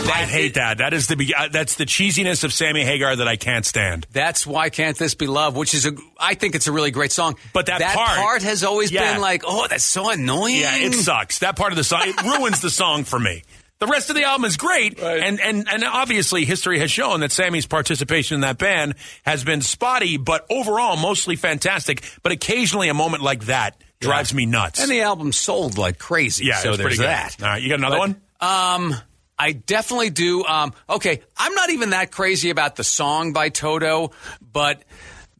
I 0.10 0.24
hate 0.30 0.56
that. 0.56 0.80
That 0.80 0.94
is 0.94 1.08
the 1.08 1.34
uh, 1.38 1.48
that's 1.50 1.76
the 1.76 1.86
cheesiness 1.86 2.44
of 2.44 2.52
Sammy 2.52 2.84
Hagar 2.84 3.16
that 3.16 3.28
I 3.28 3.36
can't 3.38 3.66
stand. 3.66 4.06
That's 4.12 4.46
why 4.46 4.70
can't 4.70 4.98
this 4.98 5.16
be 5.16 5.28
love? 5.28 5.56
Which 5.56 5.74
is 5.74 5.86
a, 5.86 5.94
I 6.20 6.34
think 6.34 6.56
it's 6.56 6.68
a 6.68 6.72
really 6.74 6.92
great 6.92 7.12
song. 7.14 7.36
But 7.54 7.68
that 7.68 7.82
part- 7.82 8.42
has 8.44 8.64
always 8.64 8.92
Yeah. 8.92 9.14
been 9.14 9.22
like, 9.22 9.44
oh, 9.46 9.68
that's 9.70 9.84
so 9.86 10.10
annoying. 10.10 10.58
Yeah, 10.62 10.76
it 10.78 10.94
sucks. 10.94 11.40
That 11.40 11.56
part 11.56 11.72
of 11.72 11.78
the 11.78 11.84
song 11.84 12.02
it 12.06 12.22
ruins 12.40 12.60
the 12.62 12.70
song 12.70 13.04
for 13.06 13.20
me. 13.20 13.44
The 13.80 13.88
rest 13.88 14.10
of 14.10 14.16
the 14.16 14.24
album 14.24 14.46
is 14.46 14.58
great, 14.58 15.00
Right. 15.00 15.22
and, 15.22 15.40
and 15.40 15.68
and 15.70 15.84
obviously 15.84 16.46
history 16.46 16.80
has 16.80 16.90
shown 16.92 17.20
that 17.20 17.32
Sammy's 17.32 17.68
participation 17.68 18.36
in 18.36 18.42
that 18.42 18.58
band 18.58 18.96
has 19.24 19.44
been 19.44 19.62
spotty, 19.62 20.18
but 20.18 20.46
overall 20.50 20.98
mostly 20.98 21.36
fantastic. 21.36 22.02
But 22.24 22.32
occasionally 22.32 22.90
a 22.90 22.94
moment 22.96 23.22
like 23.24 23.46
that 23.46 23.80
drives 24.00 24.34
me 24.34 24.46
nuts. 24.46 24.80
And 24.82 24.90
the 24.92 25.02
album 25.02 25.32
sold 25.32 25.78
like 25.78 25.98
crazy. 26.00 26.46
yeah, 26.46 26.58
so 26.58 26.70
it 26.70 26.72
was 26.72 26.78
there's 26.78 26.88
pretty 26.98 26.98
good. 26.98 27.08
that. 27.08 27.36
All 27.42 27.48
right, 27.48 27.62
you 27.62 27.70
got 27.70 27.80
another 27.80 27.96
But, 27.96 28.00
one? 28.00 28.22
Um, 28.40 28.96
I 29.40 29.52
definitely 29.52 30.10
do. 30.10 30.44
Um, 30.46 30.74
okay, 30.90 31.22
I'm 31.38 31.54
not 31.54 31.70
even 31.72 31.92
that 31.92 32.12
crazy 32.12 32.50
about 32.50 32.76
the 32.76 32.84
song 32.84 33.34
by 33.34 33.50
Toto, 33.50 34.12
but 34.42 34.84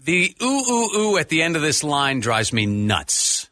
the 0.04 0.36
ooh 0.42 0.46
ooh 0.70 0.90
ooh 0.98 1.18
at 1.18 1.30
the 1.30 1.42
end 1.44 1.56
of 1.56 1.62
this 1.62 1.84
line 1.84 2.20
drives 2.20 2.52
me 2.54 2.66
nuts. 2.66 3.50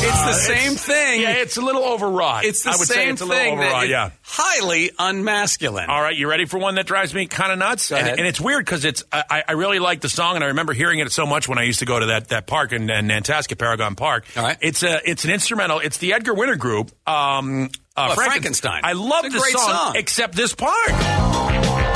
It's 0.00 0.22
the 0.24 0.32
same 0.32 0.67
thing. 1.10 1.20
Yeah, 1.22 1.32
it's 1.32 1.56
a 1.56 1.60
little 1.60 1.84
overwrought. 1.84 2.44
it's 2.44 2.62
the 2.62 2.70
I 2.70 2.72
would 2.72 2.86
same 2.88 2.94
say 2.96 3.08
it's 3.10 3.20
a 3.20 3.24
little 3.26 3.42
thing. 3.42 3.58
overwrought. 3.58 3.88
Yeah. 3.88 4.10
highly 4.22 4.90
unmasculine. 4.98 5.88
All 5.88 6.00
right, 6.02 6.16
you 6.16 6.28
ready 6.28 6.44
for 6.44 6.58
one 6.58 6.74
that 6.76 6.86
drives 6.86 7.14
me 7.14 7.26
kind 7.26 7.52
of 7.52 7.58
nuts? 7.58 7.90
And, 7.92 8.06
and 8.06 8.26
it's 8.26 8.40
weird 8.40 8.64
because 8.64 8.84
it's 8.84 9.04
I, 9.12 9.42
I 9.48 9.52
really 9.52 9.78
like 9.78 10.00
the 10.00 10.08
song, 10.08 10.34
and 10.36 10.44
I 10.44 10.48
remember 10.48 10.72
hearing 10.72 10.98
it 11.00 11.10
so 11.12 11.26
much 11.26 11.48
when 11.48 11.58
I 11.58 11.62
used 11.64 11.78
to 11.80 11.86
go 11.86 11.98
to 11.98 12.06
that, 12.06 12.28
that 12.28 12.46
park 12.46 12.72
in, 12.72 12.88
in 12.90 13.06
Nantasket, 13.06 13.58
Paragon 13.58 13.94
Park. 13.94 14.24
All 14.36 14.42
right. 14.44 14.56
it's 14.60 14.82
a 14.82 15.00
it's 15.08 15.24
an 15.24 15.30
instrumental. 15.30 15.78
It's 15.80 15.98
the 15.98 16.12
Edgar 16.14 16.34
Winter 16.34 16.56
Group. 16.56 16.90
Um, 17.08 17.70
uh, 17.96 18.08
Oh, 18.10 18.14
Frankenstein. 18.14 18.82
I 18.84 18.92
love 18.92 19.24
the 19.24 19.30
great 19.30 19.52
song, 19.52 19.68
song. 19.68 19.92
except 19.96 20.36
this 20.36 20.54
part. 20.54 20.88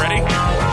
Ready? 0.00 0.72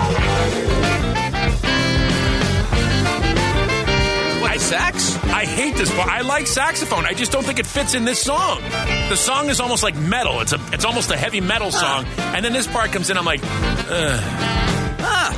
Hate 5.59 5.75
this 5.75 5.93
part. 5.93 6.07
I 6.09 6.21
like 6.21 6.47
saxophone. 6.47 7.05
I 7.05 7.13
just 7.13 7.31
don't 7.31 7.45
think 7.45 7.59
it 7.59 7.65
fits 7.65 7.93
in 7.93 8.05
this 8.05 8.21
song. 8.21 8.61
The 9.09 9.15
song 9.17 9.49
is 9.49 9.59
almost 9.59 9.83
like 9.83 9.95
metal. 9.95 10.39
It's 10.39 10.53
a 10.53 10.59
it's 10.71 10.85
almost 10.85 11.11
a 11.11 11.17
heavy 11.17 11.41
metal 11.41 11.71
song, 11.71 12.05
and 12.17 12.45
then 12.45 12.53
this 12.53 12.67
part 12.67 12.91
comes 12.91 13.09
in. 13.09 13.17
I'm 13.17 13.25
like, 13.25 13.41
ugh. 13.43 15.35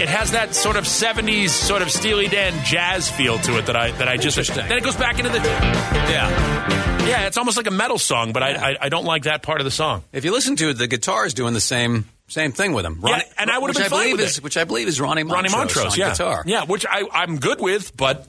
It 0.00 0.08
has 0.08 0.32
that 0.32 0.54
sort 0.54 0.76
of 0.76 0.84
'70s 0.84 1.50
sort 1.50 1.80
of 1.82 1.90
Steely 1.90 2.28
Dan 2.28 2.52
jazz 2.64 3.08
feel 3.10 3.38
to 3.38 3.58
it 3.58 3.66
that 3.66 3.76
I 3.76 3.90
that 3.92 4.08
I 4.08 4.16
just. 4.16 4.36
Then 4.54 4.72
it 4.72 4.82
goes 4.82 4.96
back 4.96 5.18
into 5.18 5.30
the 5.30 5.38
Yeah. 5.38 7.06
yeah. 7.06 7.26
It's 7.26 7.38
almost 7.38 7.56
like 7.56 7.68
a 7.68 7.70
metal 7.70 7.98
song, 7.98 8.32
but 8.32 8.42
I, 8.42 8.70
I 8.72 8.76
I 8.82 8.88
don't 8.88 9.04
like 9.04 9.22
that 9.24 9.42
part 9.42 9.60
of 9.60 9.64
the 9.64 9.70
song. 9.70 10.02
If 10.12 10.24
you 10.24 10.32
listen 10.32 10.56
to 10.56 10.70
it, 10.70 10.74
the 10.78 10.88
guitar 10.88 11.24
is 11.26 11.32
doing 11.32 11.54
the 11.54 11.60
same 11.60 12.06
Same 12.28 12.52
thing 12.52 12.72
with 12.72 12.84
him. 12.84 13.00
Yeah, 13.06 13.22
and 13.38 13.50
I 13.50 13.58
would've 13.58 13.76
which 13.76 13.84
been 13.84 13.90
fine 13.90 14.12
with 14.12 14.20
is 14.20 14.38
it. 14.38 14.44
which 14.44 14.56
I 14.56 14.64
believe 14.64 14.88
is 14.88 15.00
Ronnie 15.00 15.22
Montrose, 15.22 15.52
Ronnie 15.52 15.64
Montrose, 15.64 15.92
on 15.92 15.98
yeah, 15.98 16.10
guitar. 16.10 16.42
yeah, 16.46 16.64
which 16.64 16.84
I 16.90 17.04
I'm 17.12 17.38
good 17.38 17.60
with, 17.60 17.96
but 17.96 18.26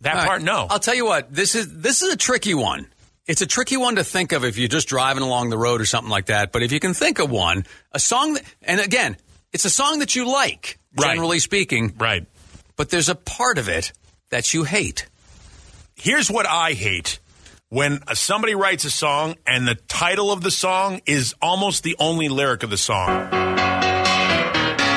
that 0.00 0.12
All 0.12 0.18
right. 0.20 0.26
part 0.26 0.42
no. 0.42 0.66
I'll 0.70 0.78
tell 0.78 0.94
you 0.94 1.04
what. 1.04 1.32
This 1.32 1.54
is 1.54 1.72
this 1.80 2.02
is 2.02 2.12
a 2.12 2.16
tricky 2.16 2.54
one. 2.54 2.86
It's 3.26 3.42
a 3.42 3.46
tricky 3.46 3.76
one 3.76 3.96
to 3.96 4.04
think 4.04 4.32
of 4.32 4.44
if 4.44 4.56
you're 4.56 4.68
just 4.68 4.86
driving 4.88 5.22
along 5.24 5.50
the 5.50 5.58
road 5.58 5.80
or 5.80 5.84
something 5.84 6.10
like 6.10 6.26
that. 6.26 6.52
But 6.52 6.62
if 6.62 6.70
you 6.70 6.78
can 6.78 6.94
think 6.94 7.18
of 7.18 7.30
one, 7.30 7.64
a 7.92 7.98
song 7.98 8.34
that, 8.34 8.44
and 8.62 8.80
again, 8.80 9.16
it's 9.52 9.64
a 9.64 9.70
song 9.70 9.98
that 9.98 10.14
you 10.14 10.30
like, 10.30 10.78
Right. 10.96 11.08
generally 11.10 11.40
speaking. 11.40 11.94
right. 11.98 12.24
But 12.76 12.90
there's 12.90 13.08
a 13.08 13.14
part 13.16 13.58
of 13.58 13.68
it 13.68 13.92
that 14.30 14.54
you 14.54 14.64
hate. 14.64 15.06
Here's 15.96 16.30
what 16.30 16.46
I 16.46 16.72
hate. 16.74 17.18
When 17.68 18.00
somebody 18.14 18.54
writes 18.54 18.84
a 18.84 18.90
song 18.90 19.34
and 19.46 19.66
the 19.66 19.74
title 19.74 20.30
of 20.30 20.42
the 20.42 20.50
song 20.52 21.00
is 21.06 21.34
almost 21.42 21.82
the 21.82 21.96
only 21.98 22.28
lyric 22.28 22.62
of 22.62 22.70
the 22.70 22.76
song. 22.78 23.28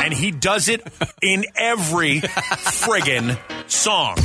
And 0.10 0.18
he 0.18 0.32
does 0.32 0.70
it 0.70 0.82
in 1.22 1.46
every 1.56 2.22
friggin' 2.22 3.38
song. 3.70 4.18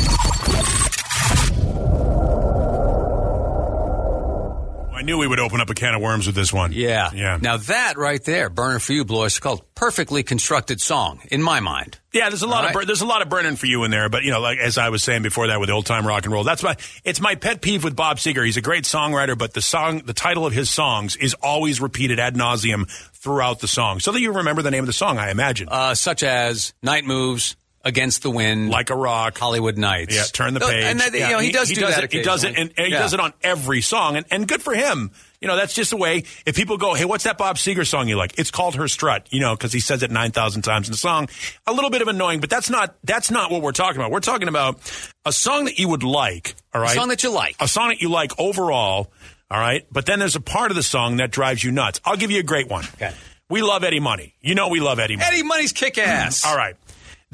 Knew 5.04 5.18
we 5.18 5.26
would 5.28 5.38
open 5.40 5.60
up 5.60 5.70
a 5.70 5.74
can 5.74 5.94
of 5.94 6.00
worms 6.02 6.26
with 6.26 6.34
this 6.34 6.52
one. 6.52 6.72
Yeah. 6.72 7.10
Yeah. 7.14 7.38
Now 7.40 7.56
that 7.58 7.96
right 7.96 8.22
there, 8.24 8.48
Burner 8.50 8.78
for 8.78 8.92
You, 8.92 9.04
Blois, 9.04 9.26
is 9.26 9.38
called 9.38 9.62
perfectly 9.74 10.22
constructed 10.22 10.80
song 10.80 11.20
in 11.30 11.42
my 11.42 11.60
mind. 11.60 11.98
Yeah, 12.12 12.28
there's 12.28 12.42
a 12.42 12.46
lot 12.46 12.62
All 12.64 12.70
of 12.70 12.76
right. 12.76 12.86
there's 12.86 13.00
a 13.00 13.06
lot 13.06 13.22
of 13.22 13.28
burning 13.28 13.56
for 13.56 13.66
you 13.66 13.82
in 13.84 13.90
there, 13.90 14.08
but 14.08 14.22
you 14.22 14.30
know, 14.30 14.40
like 14.40 14.58
as 14.58 14.78
I 14.78 14.88
was 14.88 15.02
saying 15.02 15.22
before 15.22 15.48
that 15.48 15.58
with 15.60 15.68
old 15.70 15.84
time 15.86 16.06
rock 16.06 16.24
and 16.24 16.32
roll, 16.32 16.44
that's 16.44 16.62
my 16.62 16.76
it's 17.04 17.20
my 17.20 17.34
pet 17.34 17.60
peeve 17.60 17.82
with 17.84 17.96
Bob 17.96 18.18
Seger. 18.18 18.44
He's 18.44 18.56
a 18.56 18.60
great 18.62 18.84
songwriter, 18.84 19.36
but 19.36 19.52
the 19.52 19.62
song, 19.62 19.98
the 20.04 20.12
title 20.12 20.46
of 20.46 20.52
his 20.52 20.70
songs 20.70 21.16
is 21.16 21.34
always 21.42 21.80
repeated 21.80 22.20
ad 22.20 22.34
nauseum 22.36 22.88
throughout 23.14 23.58
the 23.60 23.68
song, 23.68 23.98
so 24.00 24.12
that 24.12 24.20
you 24.20 24.32
remember 24.32 24.62
the 24.62 24.70
name 24.70 24.84
of 24.84 24.86
the 24.86 24.92
song. 24.92 25.18
I 25.18 25.30
imagine, 25.30 25.68
Uh, 25.70 25.94
such 25.94 26.22
as 26.22 26.72
Night 26.82 27.04
Moves, 27.04 27.56
Against 27.86 28.22
the 28.22 28.30
Wind, 28.30 28.70
like 28.70 28.88
a 28.88 28.96
rock. 28.96 29.36
Hollywood 29.36 29.76
Nights. 29.76 30.16
Yeah, 30.16 30.22
turn 30.32 30.54
the 30.54 30.60
page. 30.60 30.84
And 30.84 31.00
that, 31.00 31.12
Yeah, 31.12 31.28
you 31.28 31.34
know, 31.34 31.40
he, 31.40 31.52
does 31.52 31.68
do 31.68 31.74
does 31.82 31.94
that 31.96 32.04
it. 32.04 32.12
He 32.12 32.22
does 32.22 32.42
it, 32.42 32.56
and, 32.56 32.72
and 32.78 32.86
he 32.86 32.92
Yeah. 32.92 33.00
does 33.00 33.12
it 33.12 33.20
on 33.20 33.34
every 33.42 33.82
song, 33.82 34.16
and, 34.16 34.24
and 34.30 34.48
good 34.48 34.62
for 34.62 34.74
him. 34.74 35.10
You 35.42 35.48
know, 35.48 35.56
that's 35.56 35.74
just 35.74 35.90
the 35.90 35.98
way. 35.98 36.24
If 36.46 36.56
people 36.56 36.78
go, 36.78 36.94
"Hey, 36.94 37.04
what's 37.04 37.24
that 37.24 37.36
Bob 37.36 37.56
Seger 37.56 37.86
song 37.86 38.08
you 38.08 38.16
like?" 38.16 38.38
It's 38.38 38.50
called 38.50 38.74
"Her 38.76 38.88
Strut," 38.88 39.26
you 39.30 39.40
know, 39.40 39.54
because 39.54 39.74
he 39.74 39.80
says 39.80 40.02
it 40.02 40.10
nine 40.10 40.30
thousand 40.30 40.62
times 40.62 40.88
in 40.88 40.92
the 40.92 40.96
song. 40.96 41.28
A 41.66 41.72
little 41.74 41.90
bit 41.90 42.00
of 42.00 42.08
annoying, 42.08 42.40
but 42.40 42.48
that's 42.48 42.70
not 42.70 42.94
that's 43.04 43.30
not 43.30 43.50
what 43.50 43.60
we're 43.60 43.72
talking 43.72 44.00
about. 44.00 44.10
We're 44.10 44.20
talking 44.20 44.48
about 44.48 44.78
a 45.26 45.32
song 45.32 45.66
that 45.66 45.78
you 45.78 45.88
would 45.90 46.02
like. 46.02 46.54
All 46.72 46.80
right, 46.80 46.92
a 46.92 46.94
song 46.94 47.08
that 47.08 47.22
you 47.22 47.30
like. 47.30 47.56
a 47.60 47.68
song 47.68 47.88
that 47.88 48.00
you 48.00 48.08
like 48.08 48.32
overall. 48.38 49.12
All 49.50 49.60
right, 49.60 49.86
but 49.92 50.06
then 50.06 50.20
there's 50.20 50.36
a 50.36 50.40
part 50.40 50.70
of 50.70 50.74
the 50.76 50.82
song 50.82 51.18
that 51.18 51.30
drives 51.30 51.62
you 51.62 51.70
nuts. 51.70 52.00
I'll 52.06 52.16
give 52.16 52.30
you 52.30 52.40
a 52.40 52.44
great 52.44 52.68
one. 52.70 52.84
Okay. 52.94 53.12
We 53.50 53.60
love 53.60 53.84
Eddie 53.84 54.00
Money. 54.00 54.34
You 54.40 54.54
know 54.54 54.68
we 54.68 54.80
love 54.80 54.98
Eddie 54.98 55.16
Money. 55.16 55.28
Eddie 55.30 55.42
Money's 55.42 55.72
kick 55.72 55.98
ass. 55.98 56.46
All 56.46 56.56
right. 56.56 56.74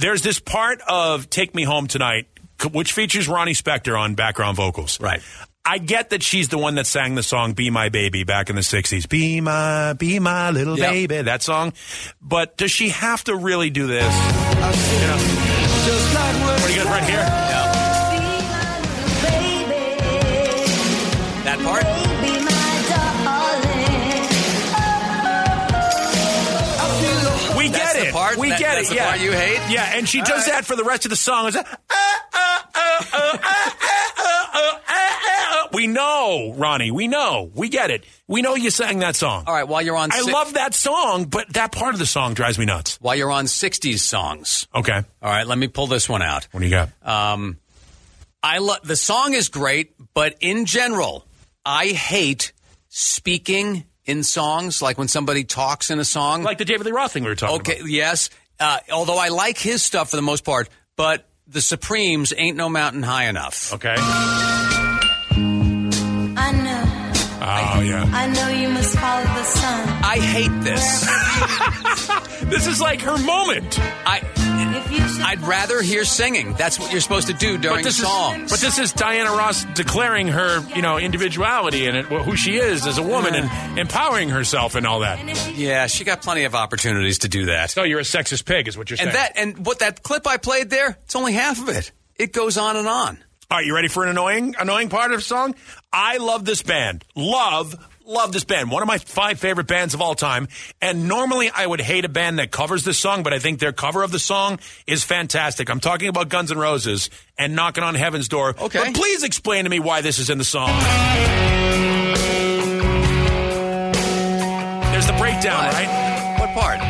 There's 0.00 0.22
this 0.22 0.38
part 0.40 0.80
of 0.88 1.28
Take 1.28 1.54
Me 1.54 1.62
Home 1.64 1.86
Tonight, 1.86 2.26
which 2.72 2.94
features 2.94 3.28
Ronnie 3.28 3.52
Spector 3.52 4.00
on 4.00 4.14
background 4.14 4.56
vocals. 4.56 4.98
Right. 4.98 5.20
I 5.62 5.76
get 5.76 6.08
that 6.10 6.22
she's 6.22 6.48
the 6.48 6.56
one 6.56 6.76
that 6.76 6.86
sang 6.86 7.16
the 7.16 7.22
song 7.22 7.52
Be 7.52 7.68
My 7.68 7.90
Baby 7.90 8.24
back 8.24 8.48
in 8.48 8.56
the 8.56 8.62
60s. 8.62 9.06
Be 9.06 9.42
my, 9.42 9.92
be 9.92 10.18
my 10.18 10.52
little 10.52 10.78
Yep. 10.78 10.90
baby, 10.90 11.20
that 11.22 11.42
song. 11.42 11.74
But 12.22 12.56
does 12.56 12.70
she 12.70 12.88
have 12.88 13.22
to 13.24 13.36
really 13.36 13.68
do 13.68 13.86
this? 13.86 14.02
You 14.14 14.60
know, 15.06 15.18
what 16.46 16.66
do 16.66 16.72
you 16.72 16.82
got 16.82 16.86
right 16.86 17.04
here? 17.04 17.49
That's 28.80 28.88
the 28.88 28.96
yeah. 28.96 29.08
part 29.08 29.20
you 29.20 29.32
hate? 29.32 29.60
Yeah, 29.70 29.96
and 29.96 30.08
she 30.08 30.20
All 30.20 30.26
does 30.26 30.46
right. 30.46 30.54
that 30.54 30.64
for 30.64 30.74
the 30.74 30.84
rest 30.84 31.04
of 31.04 31.10
the 31.10 31.16
song. 31.16 31.52
We 35.72 35.86
know, 35.86 36.52
Ronnie. 36.56 36.90
We 36.90 37.06
know. 37.06 37.50
We 37.54 37.68
get 37.68 37.90
it. 37.90 38.04
We 38.26 38.42
know 38.42 38.54
you 38.54 38.70
sang 38.70 38.98
that 39.00 39.16
song. 39.16 39.44
All 39.46 39.54
right, 39.54 39.68
while 39.68 39.82
you're 39.82 39.96
on, 39.96 40.10
I 40.12 40.22
love 40.22 40.54
that 40.54 40.74
song, 40.74 41.24
but 41.24 41.52
that 41.52 41.72
part 41.72 41.94
of 41.94 42.00
the 42.00 42.06
song 42.06 42.34
drives 42.34 42.58
me 42.58 42.64
nuts. 42.64 42.98
While 43.00 43.14
you're 43.16 43.30
on 43.30 43.44
'60s 43.44 44.00
songs, 44.00 44.66
okay. 44.74 45.02
All 45.22 45.30
right, 45.30 45.46
let 45.46 45.58
me 45.58 45.68
pull 45.68 45.86
this 45.86 46.08
one 46.08 46.22
out. 46.22 46.48
What 46.50 46.60
do 46.60 46.66
you 46.66 46.70
got? 46.70 46.88
Um, 47.02 47.58
I 48.42 48.58
love 48.58 48.80
the 48.82 48.96
song 48.96 49.34
is 49.34 49.48
great, 49.48 49.92
but 50.12 50.36
in 50.40 50.66
general, 50.66 51.24
I 51.64 51.88
hate 51.88 52.52
speaking 52.88 53.84
in 54.04 54.22
songs, 54.24 54.82
like 54.82 54.98
when 54.98 55.08
somebody 55.08 55.44
talks 55.44 55.90
in 55.90 56.00
a 56.00 56.04
song, 56.04 56.42
like 56.42 56.58
the 56.58 56.64
David 56.64 56.86
Lee 56.86 56.92
Roth 56.92 57.12
thing 57.12 57.22
we 57.22 57.30
were 57.30 57.36
talking. 57.36 57.60
Okay, 57.60 57.78
about. 57.78 57.90
yes, 57.90 58.30
uh, 58.60 58.78
although 58.92 59.16
I 59.18 59.28
like 59.28 59.56
his 59.58 59.82
stuff 59.82 60.10
for 60.10 60.16
the 60.16 60.22
most 60.22 60.44
part, 60.44 60.68
but 60.96 61.26
the 61.46 61.60
Supremes 61.60 62.32
ain't 62.36 62.56
no 62.56 62.68
mountain 62.68 63.02
high 63.02 63.24
enough. 63.24 63.72
Okay. 63.74 63.94
I 66.36 66.52
know, 66.52 66.84
Oh, 67.42 67.80
yeah. 67.80 68.04
I 68.12 68.26
know 68.28 68.48
you 68.48 68.68
must 68.68 68.96
follow 68.98 69.22
the 69.24 69.42
sun. 69.44 69.88
I 70.04 70.18
hate 70.18 70.60
this. 70.62 71.08
This 72.50 72.66
is 72.66 72.80
like 72.80 73.00
her 73.02 73.16
moment. 73.18 73.78
I 73.80 74.18
If 74.18 74.24
you 74.24 74.28
should 74.28 74.29
I'd 75.22 75.40
rather 75.42 75.80
hear 75.82 76.04
singing. 76.04 76.54
That's 76.54 76.78
what 76.78 76.92
you're 76.92 77.00
supposed 77.00 77.28
to 77.28 77.32
do 77.34 77.58
during 77.58 77.84
But 77.84 77.92
songs. 77.92 78.44
is 78.44 78.50
but 78.50 78.60
this 78.60 78.78
is 78.78 78.92
Diana 78.92 79.30
Ross 79.30 79.64
declaring 79.74 80.28
her, 80.28 80.60
you 80.74 80.82
know, 80.82 80.98
individuality 80.98 81.86
and 81.86 81.96
it, 81.96 82.06
who 82.06 82.36
she 82.36 82.56
is 82.56 82.86
as 82.86 82.98
a 82.98 83.02
woman 83.02 83.34
and 83.34 83.78
empowering 83.78 84.28
herself 84.28 84.74
and 84.74 84.86
all 84.86 85.00
that. 85.00 85.18
yeah, 85.56 85.86
she 85.86 86.04
got 86.04 86.22
plenty 86.22 86.44
of 86.44 86.54
opportunities 86.54 87.20
to 87.20 87.28
do 87.28 87.46
that. 87.46 87.70
So 87.70 87.82
you're 87.82 88.00
a 88.00 88.02
sexist 88.02 88.44
pig, 88.44 88.68
is 88.68 88.76
what 88.76 88.90
you're 88.90 88.96
saying. 88.96 89.08
And 89.10 89.16
that 89.16 89.32
and 89.36 89.66
what 89.66 89.80
that 89.80 90.02
clip 90.02 90.26
I 90.26 90.36
played 90.36 90.70
there, 90.70 90.98
it's 91.04 91.16
only 91.16 91.32
half 91.32 91.60
of 91.60 91.68
it. 91.68 91.92
It 92.16 92.32
goes 92.32 92.56
on 92.58 92.76
and 92.76 92.86
on. 92.88 93.18
All 93.50 93.58
right, 93.58 93.66
you 93.66 93.74
ready 93.74 93.88
for 93.88 94.04
an 94.04 94.10
annoying 94.10 94.54
annoying 94.58 94.88
part 94.90 95.10
of 95.12 95.18
the 95.18 95.24
song? 95.24 95.54
I 95.92 96.18
love 96.18 96.44
this 96.44 96.62
band. 96.62 97.04
Love 97.16 97.74
love 98.10 98.32
this 98.32 98.44
band. 98.44 98.70
One 98.70 98.82
of 98.82 98.88
my 98.88 98.98
five 98.98 99.38
favorite 99.38 99.66
bands 99.68 99.94
of 99.94 100.00
all 100.02 100.14
time. 100.14 100.48
And 100.82 101.06
normally 101.08 101.48
I 101.54 101.64
would 101.66 101.80
hate 101.80 102.04
a 102.04 102.08
band 102.08 102.38
that 102.40 102.50
covers 102.50 102.82
this 102.84 102.98
song, 102.98 103.22
but 103.22 103.32
I 103.32 103.38
think 103.38 103.60
their 103.60 103.72
cover 103.72 104.02
of 104.02 104.10
the 104.10 104.18
song 104.18 104.58
is 104.86 105.04
fantastic. 105.04 105.70
I'm 105.70 105.80
talking 105.80 106.08
about 106.08 106.28
Guns 106.28 106.50
N' 106.50 106.58
Roses 106.58 107.08
and 107.38 107.54
Knocking 107.54 107.84
on 107.84 107.94
Heaven's 107.94 108.28
Door. 108.28 108.56
Okay. 108.60 108.80
But 108.84 108.94
please 108.94 109.22
explain 109.22 109.64
to 109.64 109.70
me 109.70 109.78
why 109.78 110.00
this 110.00 110.18
is 110.18 110.28
in 110.28 110.38
the 110.38 110.44
song. 110.44 110.68
There's 114.90 115.06
the 115.06 115.14
breakdown, 115.18 115.64
What? 115.66 115.74
right? 115.74 116.36
What 116.40 116.50
part? 116.54 116.80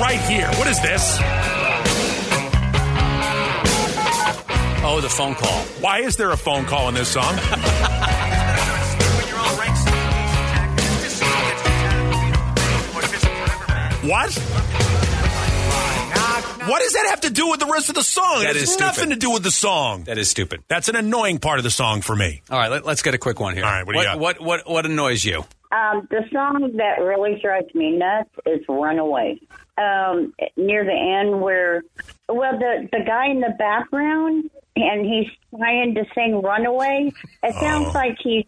Right 0.00 0.20
here. 0.30 0.46
What 0.52 0.68
is 0.68 0.80
this? 0.80 1.18
Oh, 4.82 5.00
the 5.02 5.08
phone 5.10 5.34
call. 5.34 5.60
Why 5.80 5.98
is 6.00 6.16
there 6.16 6.30
a 6.30 6.36
phone 6.36 6.64
call 6.64 6.88
in 6.88 6.94
this 6.94 7.08
song? 7.08 7.34
What? 14.02 14.32
What 16.68 16.80
does 16.82 16.92
that 16.92 17.06
have 17.10 17.20
to 17.22 17.30
do 17.30 17.48
with 17.50 17.58
the 17.60 17.66
rest 17.66 17.88
of 17.88 17.94
the 17.94 18.02
song? 18.02 18.40
That 18.42 18.50
it 18.50 18.60
has 18.60 18.70
is 18.70 18.78
nothing 18.78 19.04
stupid. 19.04 19.14
to 19.20 19.26
do 19.26 19.30
with 19.32 19.42
the 19.42 19.50
song. 19.50 20.04
That 20.04 20.18
is 20.18 20.30
stupid. 20.30 20.62
That's 20.68 20.88
an 20.88 20.96
annoying 20.96 21.38
part 21.38 21.58
of 21.58 21.64
the 21.64 21.70
song 21.70 22.00
for 22.02 22.14
me. 22.14 22.42
All 22.50 22.58
right, 22.58 22.70
let, 22.70 22.86
us 22.86 23.02
get 23.02 23.14
a 23.14 23.18
quick 23.18 23.40
one 23.40 23.54
here. 23.54 23.64
All 23.64 23.70
right, 23.70 23.84
what 23.86 23.94
do 23.94 23.98
you 23.98 24.04
got? 24.04 24.18
What 24.20 24.40
what 24.40 24.68
what 24.70 24.86
annoys 24.86 25.24
you? 25.24 25.38
Um, 25.72 26.06
the 26.10 26.22
song 26.32 26.72
that 26.76 27.00
really 27.02 27.40
drives 27.42 27.74
me 27.74 27.96
nuts 27.96 28.30
is 28.46 28.60
"Runaway." 28.68 29.40
Um, 29.78 30.34
near 30.56 30.84
the 30.84 30.92
end, 31.20 31.40
where 31.40 31.82
well, 32.28 32.58
the 32.58 32.88
the 32.92 33.00
guy 33.06 33.30
in 33.30 33.40
the 33.40 33.54
background 33.58 34.50
and 34.76 35.04
he's 35.06 35.28
trying 35.58 35.94
to 35.94 36.04
sing 36.14 36.40
"Runaway." 36.42 37.12
It 37.42 37.54
sounds 37.54 37.88
Oh. 37.88 37.92
like 37.94 38.16
he's 38.22 38.44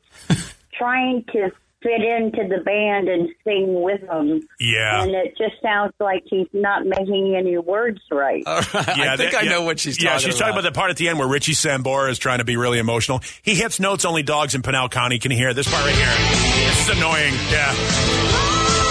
trying 0.74 1.24
to 1.32 1.50
fit 1.82 2.00
into 2.02 2.48
the 2.48 2.62
band 2.64 3.08
and 3.08 3.28
sing 3.44 3.80
with 3.82 4.00
them, 4.06 4.40
Yeah. 4.60 5.02
and 5.02 5.10
it 5.12 5.36
just 5.36 5.60
sounds 5.62 5.92
like 6.00 6.22
he's 6.26 6.46
not 6.52 6.86
making 6.86 7.34
any 7.36 7.58
words 7.58 8.00
right. 8.10 8.42
All 8.46 8.56
right, 8.56 8.64
I 8.74 9.16
think 9.16 9.32
that- 9.32 9.34
I 9.34 9.42
yeah. 9.42 9.50
know 9.50 9.62
what 9.62 9.80
she's 9.80 10.02
Yeah, 10.02 10.10
talking 10.12 10.26
she's 10.26 10.36
about. 10.36 10.46
talking 10.46 10.60
about 10.60 10.72
the 10.72 10.78
part 10.78 10.90
at 10.90 10.96
the 10.96 11.08
end 11.08 11.18
where 11.18 11.28
Richie 11.28 11.52
Sambora 11.54 12.10
is 12.10 12.18
trying 12.18 12.38
to 12.38 12.44
be 12.44 12.56
really 12.56 12.78
emotional. 12.78 13.20
He 13.42 13.54
hits 13.54 13.80
notes 13.80 14.04
only 14.04 14.22
dogs 14.22 14.54
in 14.54 14.62
Pinal 14.62 14.88
County 14.88 15.18
can 15.18 15.30
hear. 15.30 15.52
This 15.54 15.68
part 15.70 15.84
right 15.84 15.94
here. 15.94 16.66
This 16.68 16.88
is 16.88 16.96
annoying. 16.98 17.34
Yeah. 17.50 18.82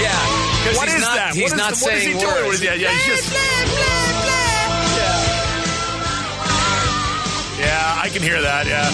yeah, 0.00 0.18
because 0.62 0.76
What 0.78 0.88
he's 0.88 1.00
not, 1.00 1.14
that? 1.16 1.32
He's 1.34 1.42
What 1.44 1.52
is 1.52 1.58
not 1.58 1.74
the- 1.74 1.84
what 1.84 1.94
is 1.94 2.02
saying 2.02 2.16
he 2.16 2.20
doing 2.22 2.34
words. 2.34 2.48
with- 2.48 2.62
yeah, 2.64 2.74
yeah, 2.74 2.90
he's 2.90 3.06
just- 3.06 3.32
I 8.02 8.08
can 8.08 8.20
hear 8.20 8.42
that, 8.42 8.66
yeah. 8.66 8.90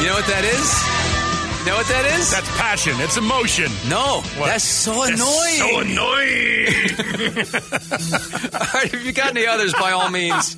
You 0.00 0.06
know 0.06 0.14
what 0.14 0.26
that 0.28 0.44
is? 0.44 0.70
You 1.58 1.66
know 1.66 1.76
what 1.76 1.88
that 1.88 2.04
is? 2.16 2.30
That's 2.30 2.48
passion. 2.56 2.92
It's 2.98 3.16
emotion. 3.16 3.72
No, 3.88 4.22
what? 4.38 4.46
that's 4.46 4.62
so 4.62 5.02
annoying. 5.02 5.16
That's 5.18 5.58
so 5.58 5.80
annoying. 5.80 6.68
all 8.54 8.68
right, 8.72 8.94
if 8.94 9.04
you 9.04 9.10
got 9.10 9.30
any 9.30 9.48
others, 9.48 9.72
by 9.74 9.90
all 9.90 10.10
means. 10.10 10.54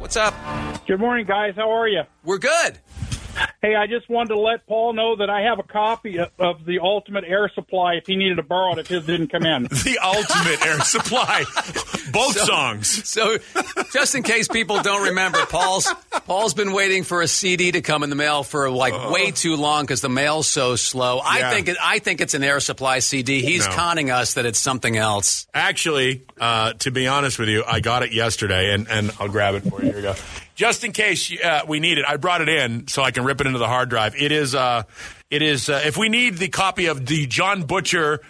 What's 0.00 0.18
up? 0.18 0.34
Good 0.86 1.00
morning, 1.00 1.24
guys. 1.24 1.54
How 1.56 1.70
are 1.70 1.88
you? 1.88 2.02
We're 2.24 2.36
good. 2.36 2.78
Hey, 3.62 3.74
I 3.76 3.86
just 3.86 4.08
wanted 4.10 4.30
to 4.34 4.38
let 4.38 4.66
Paul 4.66 4.92
know 4.92 5.16
that 5.16 5.30
I 5.30 5.42
have 5.42 5.58
a 5.58 5.62
copy 5.62 6.18
of, 6.18 6.30
of 6.38 6.64
the 6.64 6.80
Ultimate 6.80 7.24
Air 7.24 7.50
Supply 7.54 7.94
if 7.94 8.06
he 8.06 8.16
needed 8.16 8.36
to 8.36 8.42
borrow 8.42 8.72
it 8.72 8.78
if 8.78 8.88
his 8.88 9.06
didn't 9.06 9.28
come 9.28 9.44
in. 9.46 9.64
The 9.84 9.98
ultimate 10.02 10.64
air 10.66 10.80
supply. 10.80 11.44
Both 12.12 12.38
songs. 12.38 13.08
So, 13.08 13.36
just 13.92 14.14
in 14.14 14.22
case 14.22 14.48
people 14.48 14.82
don't 14.82 15.04
remember, 15.08 15.44
Paul's 15.46 15.92
Paul's 16.26 16.54
been 16.54 16.72
waiting 16.72 17.02
for 17.04 17.20
a 17.22 17.28
CD 17.28 17.72
to 17.72 17.80
come 17.82 18.02
in 18.02 18.10
the 18.10 18.16
mail 18.16 18.42
for 18.44 18.70
like 18.70 19.10
way 19.10 19.30
too 19.30 19.56
long 19.56 19.84
because 19.84 20.00
the 20.00 20.08
mail's 20.08 20.46
so 20.48 20.76
slow. 20.76 21.18
I 21.18 21.38
Yeah. 21.40 21.50
think 21.50 21.68
it, 21.68 21.76
I 21.82 21.98
think 21.98 22.20
it's 22.20 22.34
an 22.34 22.42
Air 22.44 22.60
Supply 22.60 22.98
CD. 23.00 23.42
He's 23.42 23.66
No. 23.66 23.72
conning 23.74 24.10
us 24.10 24.34
that 24.34 24.46
it's 24.46 24.58
something 24.58 24.96
else. 24.96 25.46
Actually, 25.54 26.22
uh, 26.40 26.72
to 26.74 26.90
be 26.90 27.06
honest 27.06 27.38
with 27.38 27.48
you, 27.48 27.62
I 27.66 27.80
got 27.80 28.02
it 28.02 28.12
yesterday, 28.12 28.72
and, 28.72 28.88
and 28.88 29.10
I'll 29.20 29.28
grab 29.28 29.54
it 29.54 29.60
for 29.64 29.80
you. 29.82 29.88
Here 29.88 29.96
we 29.96 30.02
go. 30.02 30.14
Just 30.54 30.84
in 30.84 30.92
case 30.92 31.32
uh, 31.42 31.62
we 31.66 31.80
need 31.80 31.98
it, 31.98 32.04
I 32.06 32.16
brought 32.16 32.40
it 32.40 32.48
in 32.48 32.86
so 32.88 33.02
I 33.02 33.10
can 33.10 33.24
rip 33.24 33.40
it 33.40 33.46
into 33.46 33.58
the 33.58 33.66
hard 33.66 33.88
drive. 33.88 34.14
It 34.16 34.30
is, 34.32 34.54
uh, 34.54 34.84
it 35.30 35.42
is. 35.42 35.68
Uh, 35.68 35.82
if 35.84 35.96
we 35.96 36.08
need 36.08 36.36
the 36.38 36.48
copy 36.48 36.86
of 36.86 37.04
the 37.06 37.26
Jon 37.26 37.64
Butcher, 37.64 38.20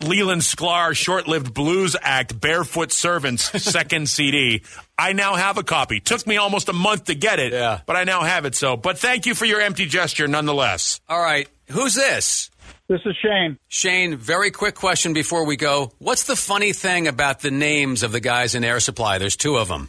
Leland 0.00 0.42
Sklar 0.42 0.94
short-lived 0.94 1.52
blues 1.54 1.96
act, 2.00 2.38
Barefoot 2.40 2.92
Servants 2.92 3.44
second 3.62 4.08
CD, 4.08 4.62
I 4.98 5.12
now 5.14 5.34
have 5.34 5.58
a 5.58 5.62
copy. 5.62 5.98
Took 6.00 6.26
me 6.26 6.36
almost 6.36 6.68
a 6.68 6.72
month 6.72 7.04
to 7.04 7.14
get 7.14 7.38
it, 7.40 7.52
Yeah. 7.52 7.80
but 7.86 7.96
I 7.96 8.04
now 8.04 8.22
have 8.22 8.44
it. 8.44 8.54
So, 8.54 8.76
but 8.76 8.98
thank 8.98 9.26
you 9.26 9.34
for 9.34 9.44
your 9.44 9.60
empty 9.60 9.86
gesture, 9.86 10.28
nonetheless. 10.28 11.00
All 11.08 11.20
right, 11.20 11.48
who's 11.70 11.94
this? 11.94 12.50
This 12.86 13.00
is 13.06 13.16
Shane. 13.16 13.58
Shane, 13.68 14.16
very 14.16 14.50
quick 14.50 14.74
question 14.74 15.14
before 15.14 15.46
we 15.46 15.56
go. 15.56 15.90
What's 15.98 16.24
the 16.24 16.36
funny 16.36 16.72
thing 16.74 17.08
about 17.08 17.40
the 17.40 17.50
names 17.50 18.02
of 18.02 18.12
the 18.12 18.20
guys 18.20 18.54
in 18.54 18.62
Air 18.62 18.78
Supply? 18.78 19.16
There's 19.18 19.36
two 19.36 19.56
of 19.56 19.68
them. 19.68 19.88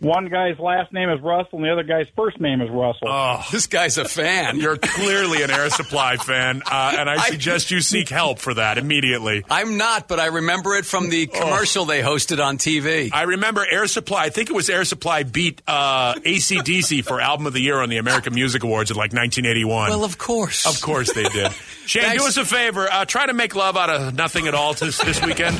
One 0.00 0.26
guy's 0.28 0.58
last 0.58 0.92
name 0.92 1.08
is 1.08 1.20
Russell, 1.22 1.58
and 1.58 1.64
the 1.64 1.72
other 1.72 1.84
guy's 1.84 2.08
first 2.16 2.38
name 2.40 2.60
is 2.60 2.68
Russell. 2.68 3.06
Oh, 3.08 3.42
this 3.52 3.68
guy's 3.68 3.96
a 3.96 4.04
fan. 4.04 4.58
You're 4.58 4.76
clearly 4.76 5.42
an 5.42 5.50
Air 5.50 5.70
Supply 5.70 6.16
fan, 6.16 6.62
uh, 6.70 6.96
and 6.98 7.08
I 7.08 7.14
I- 7.14 7.30
suggest 7.30 7.70
you 7.70 7.80
seek 7.80 8.08
help 8.10 8.38
for 8.40 8.52
that 8.54 8.76
immediately. 8.76 9.44
I'm 9.48 9.78
not, 9.78 10.08
but 10.08 10.20
I 10.20 10.26
remember 10.26 10.74
it 10.74 10.84
from 10.84 11.08
the 11.10 11.26
commercial 11.28 11.84
they 11.86 12.02
hosted 12.02 12.44
on 12.44 12.58
TV. 12.58 13.10
I 13.12 13.22
remember 13.22 13.64
Air 13.70 13.86
Supply. 13.86 14.24
I 14.24 14.30
think 14.30 14.50
it 14.50 14.52
was 14.52 14.68
Air 14.68 14.84
Supply 14.84 15.22
beat 15.22 15.62
uh, 15.66 16.14
ACDC 16.14 17.04
for 17.04 17.20
Album 17.20 17.46
of 17.46 17.52
the 17.52 17.60
Year 17.62 17.80
on 17.80 17.88
the 17.88 17.96
American 17.98 18.34
Music 18.34 18.62
Awards 18.64 18.90
in 18.90 18.96
like 18.96 19.12
1981. 19.12 19.90
well, 19.90 20.04
of 20.04 20.18
course. 20.18 20.66
of 20.66 20.82
course 20.82 21.12
they 21.14 21.22
did. 21.28 21.52
Shane, 21.86 22.02
Thanks. 22.02 22.22
do 22.22 22.28
us 22.28 22.36
a 22.36 22.44
favor. 22.44 22.88
Uh, 22.90 23.04
try 23.04 23.26
to 23.26 23.32
make 23.32 23.54
love 23.54 23.76
out 23.76 23.90
of 23.90 24.14
nothing 24.14 24.48
at 24.48 24.54
all 24.54 24.74
this, 24.74 24.98
this 24.98 25.24
weekend. 25.24 25.56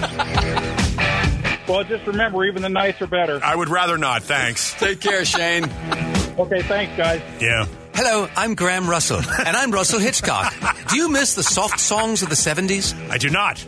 Well, 1.67 1.83
just 1.85 2.07
remember, 2.07 2.45
even 2.45 2.63
the 2.63 2.69
nights 2.69 3.01
are 3.01 3.07
better. 3.07 3.41
I 3.43 3.57
would 3.57 3.69
rather 3.71 3.97
not. 3.97 4.23
Thanks. 4.23 4.75
Take 4.75 5.01
care, 5.01 5.25
Shane. 5.25 5.65
Okay, 6.39 6.63
thanks, 6.63 6.97
guys. 6.97 7.23
Yeah. 7.41 7.67
Hello, 7.95 8.29
I'm 8.37 8.55
Graham 8.55 8.89
Russell, 8.91 9.19
and 9.19 9.57
I'm 9.57 9.71
Russell 9.71 10.01
Hitchcock. 10.01 10.53
Do 10.89 10.97
you 10.97 11.09
miss 11.09 11.35
the 11.35 11.43
soft 11.45 11.79
songs 11.81 12.23
of 12.23 12.29
the 12.29 12.35
70s? 12.35 12.93
I 13.09 13.19
do 13.19 13.31
not. 13.31 13.65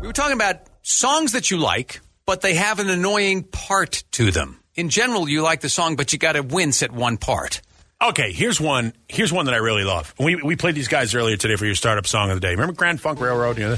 We 0.00 0.06
were 0.06 0.12
talking 0.12 0.34
about 0.34 0.56
songs 0.82 1.32
that 1.32 1.50
you 1.50 1.58
like, 1.58 2.00
but 2.26 2.40
they 2.40 2.54
have 2.54 2.78
an 2.78 2.88
annoying 2.88 3.42
part 3.42 4.04
to 4.12 4.30
them. 4.30 4.60
In 4.74 4.88
general, 4.88 5.28
you 5.28 5.42
like 5.42 5.60
the 5.60 5.68
song, 5.68 5.96
but 5.96 6.12
you 6.12 6.18
got 6.18 6.32
to 6.32 6.42
wince 6.42 6.82
at 6.82 6.92
one 6.92 7.18
part. 7.18 7.60
Okay, 8.02 8.32
here's 8.32 8.60
one. 8.60 8.92
Here's 9.08 9.32
one 9.32 9.44
that 9.46 9.54
I 9.54 9.58
really 9.58 9.84
love. 9.84 10.12
We 10.18 10.34
we 10.36 10.56
played 10.56 10.74
these 10.74 10.88
guys 10.88 11.14
earlier 11.14 11.36
today 11.36 11.54
for 11.56 11.66
your 11.66 11.76
startup 11.76 12.06
song 12.06 12.30
of 12.30 12.36
the 12.36 12.40
day. 12.40 12.50
Remember 12.50 12.72
Grand 12.72 13.00
Funk 13.00 13.20
Railroad? 13.20 13.58
You 13.58 13.68
know, 13.70 13.76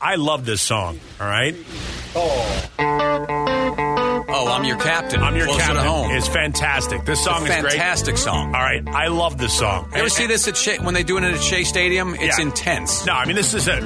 I 0.00 0.16
love 0.16 0.44
this 0.44 0.60
song. 0.60 0.98
All 1.20 1.26
right, 1.28 1.54
Oh, 2.16 2.66
Oh, 4.32 4.48
I'm 4.52 4.64
your 4.64 4.78
captain. 4.78 5.22
I'm 5.22 5.36
your 5.36 5.46
Closer 5.46 5.60
captain. 5.60 5.76
to 5.84 5.88
home. 5.88 6.10
It's 6.12 6.26
fantastic. 6.26 7.04
This 7.04 7.22
song 7.22 7.42
is 7.46 7.48
great. 7.60 7.72
fantastic 7.72 8.16
song. 8.18 8.54
All 8.54 8.60
right, 8.60 8.82
I 8.88 9.06
love 9.08 9.38
this 9.38 9.56
song. 9.56 9.88
You 9.92 9.98
ever 10.00 10.08
see 10.08 10.26
this 10.26 10.48
at 10.48 10.56
Shea, 10.56 10.78
when 10.78 10.94
they 10.94 11.02
do 11.04 11.16
it 11.18 11.22
at 11.24 11.40
Shea 11.40 11.62
Stadium? 11.64 12.14
It's 12.16 12.38
Yeah. 12.38 12.44
intense. 12.46 13.06
No, 13.06 13.12
I 13.12 13.24
mean 13.26 13.36
this 13.36 13.54
is 13.54 13.68
a 13.68 13.80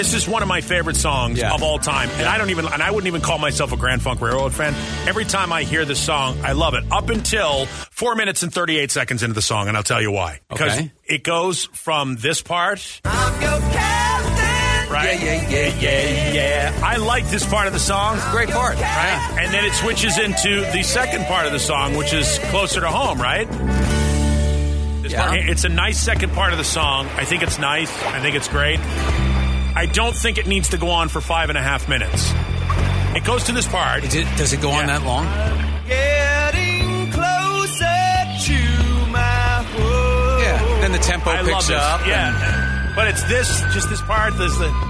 this 0.00 0.14
is 0.14 0.26
one 0.26 0.40
of 0.40 0.48
my 0.48 0.62
favorite 0.62 0.96
songs 0.96 1.38
Yeah. 1.38 1.52
of 1.52 1.62
all 1.62 1.78
time, 1.78 2.08
and 2.14 2.26
I 2.26 2.38
don't 2.38 2.48
even 2.48 2.66
and 2.66 2.82
I 2.82 2.90
wouldn't 2.90 3.06
even 3.06 3.20
call 3.20 3.36
myself 3.36 3.70
a 3.72 3.76
Grand 3.76 4.00
Funk 4.00 4.22
Railroad 4.22 4.54
fan. 4.54 4.74
Every 5.06 5.26
time 5.26 5.52
I 5.52 5.62
hear 5.62 5.84
this 5.84 6.00
song, 6.00 6.40
I 6.42 6.52
love 6.52 6.72
it. 6.72 6.84
Up 6.90 7.10
until 7.10 7.66
four 7.66 8.14
minutes 8.14 8.42
and 8.42 8.50
thirty 8.52 8.78
eight 8.78 8.90
seconds 8.90 9.22
into 9.22 9.34
the 9.34 9.42
song, 9.42 9.68
and 9.68 9.76
I'll 9.76 9.82
tell 9.82 10.00
you 10.00 10.10
why. 10.10 10.40
Because 10.48 10.72
Okay. 10.78 10.90
it 11.04 11.22
goes 11.22 11.66
from 11.74 12.16
this 12.16 12.40
part. 12.40 12.80
Right? 14.90 15.20
Yeah, 15.22 15.48
yeah, 15.50 15.66
yeah, 15.78 16.08
yeah, 16.08 16.32
yeah. 16.32 16.80
I 16.82 16.96
like 16.96 17.28
this 17.28 17.44
part 17.46 17.66
of 17.66 17.74
the 17.74 17.78
song. 17.78 18.18
Great 18.32 18.48
part. 18.48 18.76
Right? 18.76 19.36
And 19.38 19.52
then 19.52 19.66
it 19.66 19.74
switches 19.74 20.18
into 20.18 20.62
the 20.72 20.82
second 20.82 21.26
part 21.26 21.44
of 21.46 21.52
the 21.52 21.60
song, 21.60 21.94
which 21.96 22.12
is 22.14 22.38
closer 22.50 22.80
to 22.80 22.88
home, 22.88 23.20
right? 23.20 23.46
Yeah. 25.10 25.26
part- 25.26 25.38
it's 25.40 25.64
a 25.64 25.68
nice 25.68 25.98
second 26.00 26.32
part 26.32 26.52
of 26.52 26.58
the 26.58 26.64
song. 26.64 27.06
I 27.16 27.24
think 27.24 27.42
it's 27.42 27.58
nice. 27.58 27.90
I 28.04 28.20
think 28.20 28.34
it's 28.36 28.46
great. 28.48 28.78
I 29.76 29.86
don't 29.86 30.14
think 30.14 30.38
it 30.38 30.46
needs 30.46 30.70
to 30.70 30.78
go 30.78 30.90
on 30.90 31.08
for 31.08 31.20
five 31.20 31.48
and 31.48 31.56
a 31.58 31.62
half 31.62 31.88
minutes. 31.88 32.32
It 33.16 33.24
goes 33.24 33.44
to 33.44 33.52
this 33.52 33.66
part. 33.66 34.04
Is 34.04 34.14
it- 34.14 34.26
does 34.36 34.52
it 34.52 34.60
go 34.60 34.70
on 34.70 34.86
that 34.86 35.02
long? 35.04 35.24
Getting 35.86 37.10
closer 37.12 37.84
to 38.46 39.06
my 39.10 39.64
home. 39.74 40.42
Yeah. 40.42 40.80
Then 40.80 40.92
the 40.92 40.98
tempo 40.98 41.30
I 41.30 41.38
picks 41.38 41.50
love 41.52 41.66
this. 41.66 41.76
up. 41.76 42.00
and- 42.02 42.08
Yeah. 42.10 42.92
But 42.94 43.08
it's 43.08 43.22
this, 43.24 43.60
just 43.72 43.88
this 43.88 44.00
part. 44.02 44.36
This 44.36 44.56
the. 44.58 44.89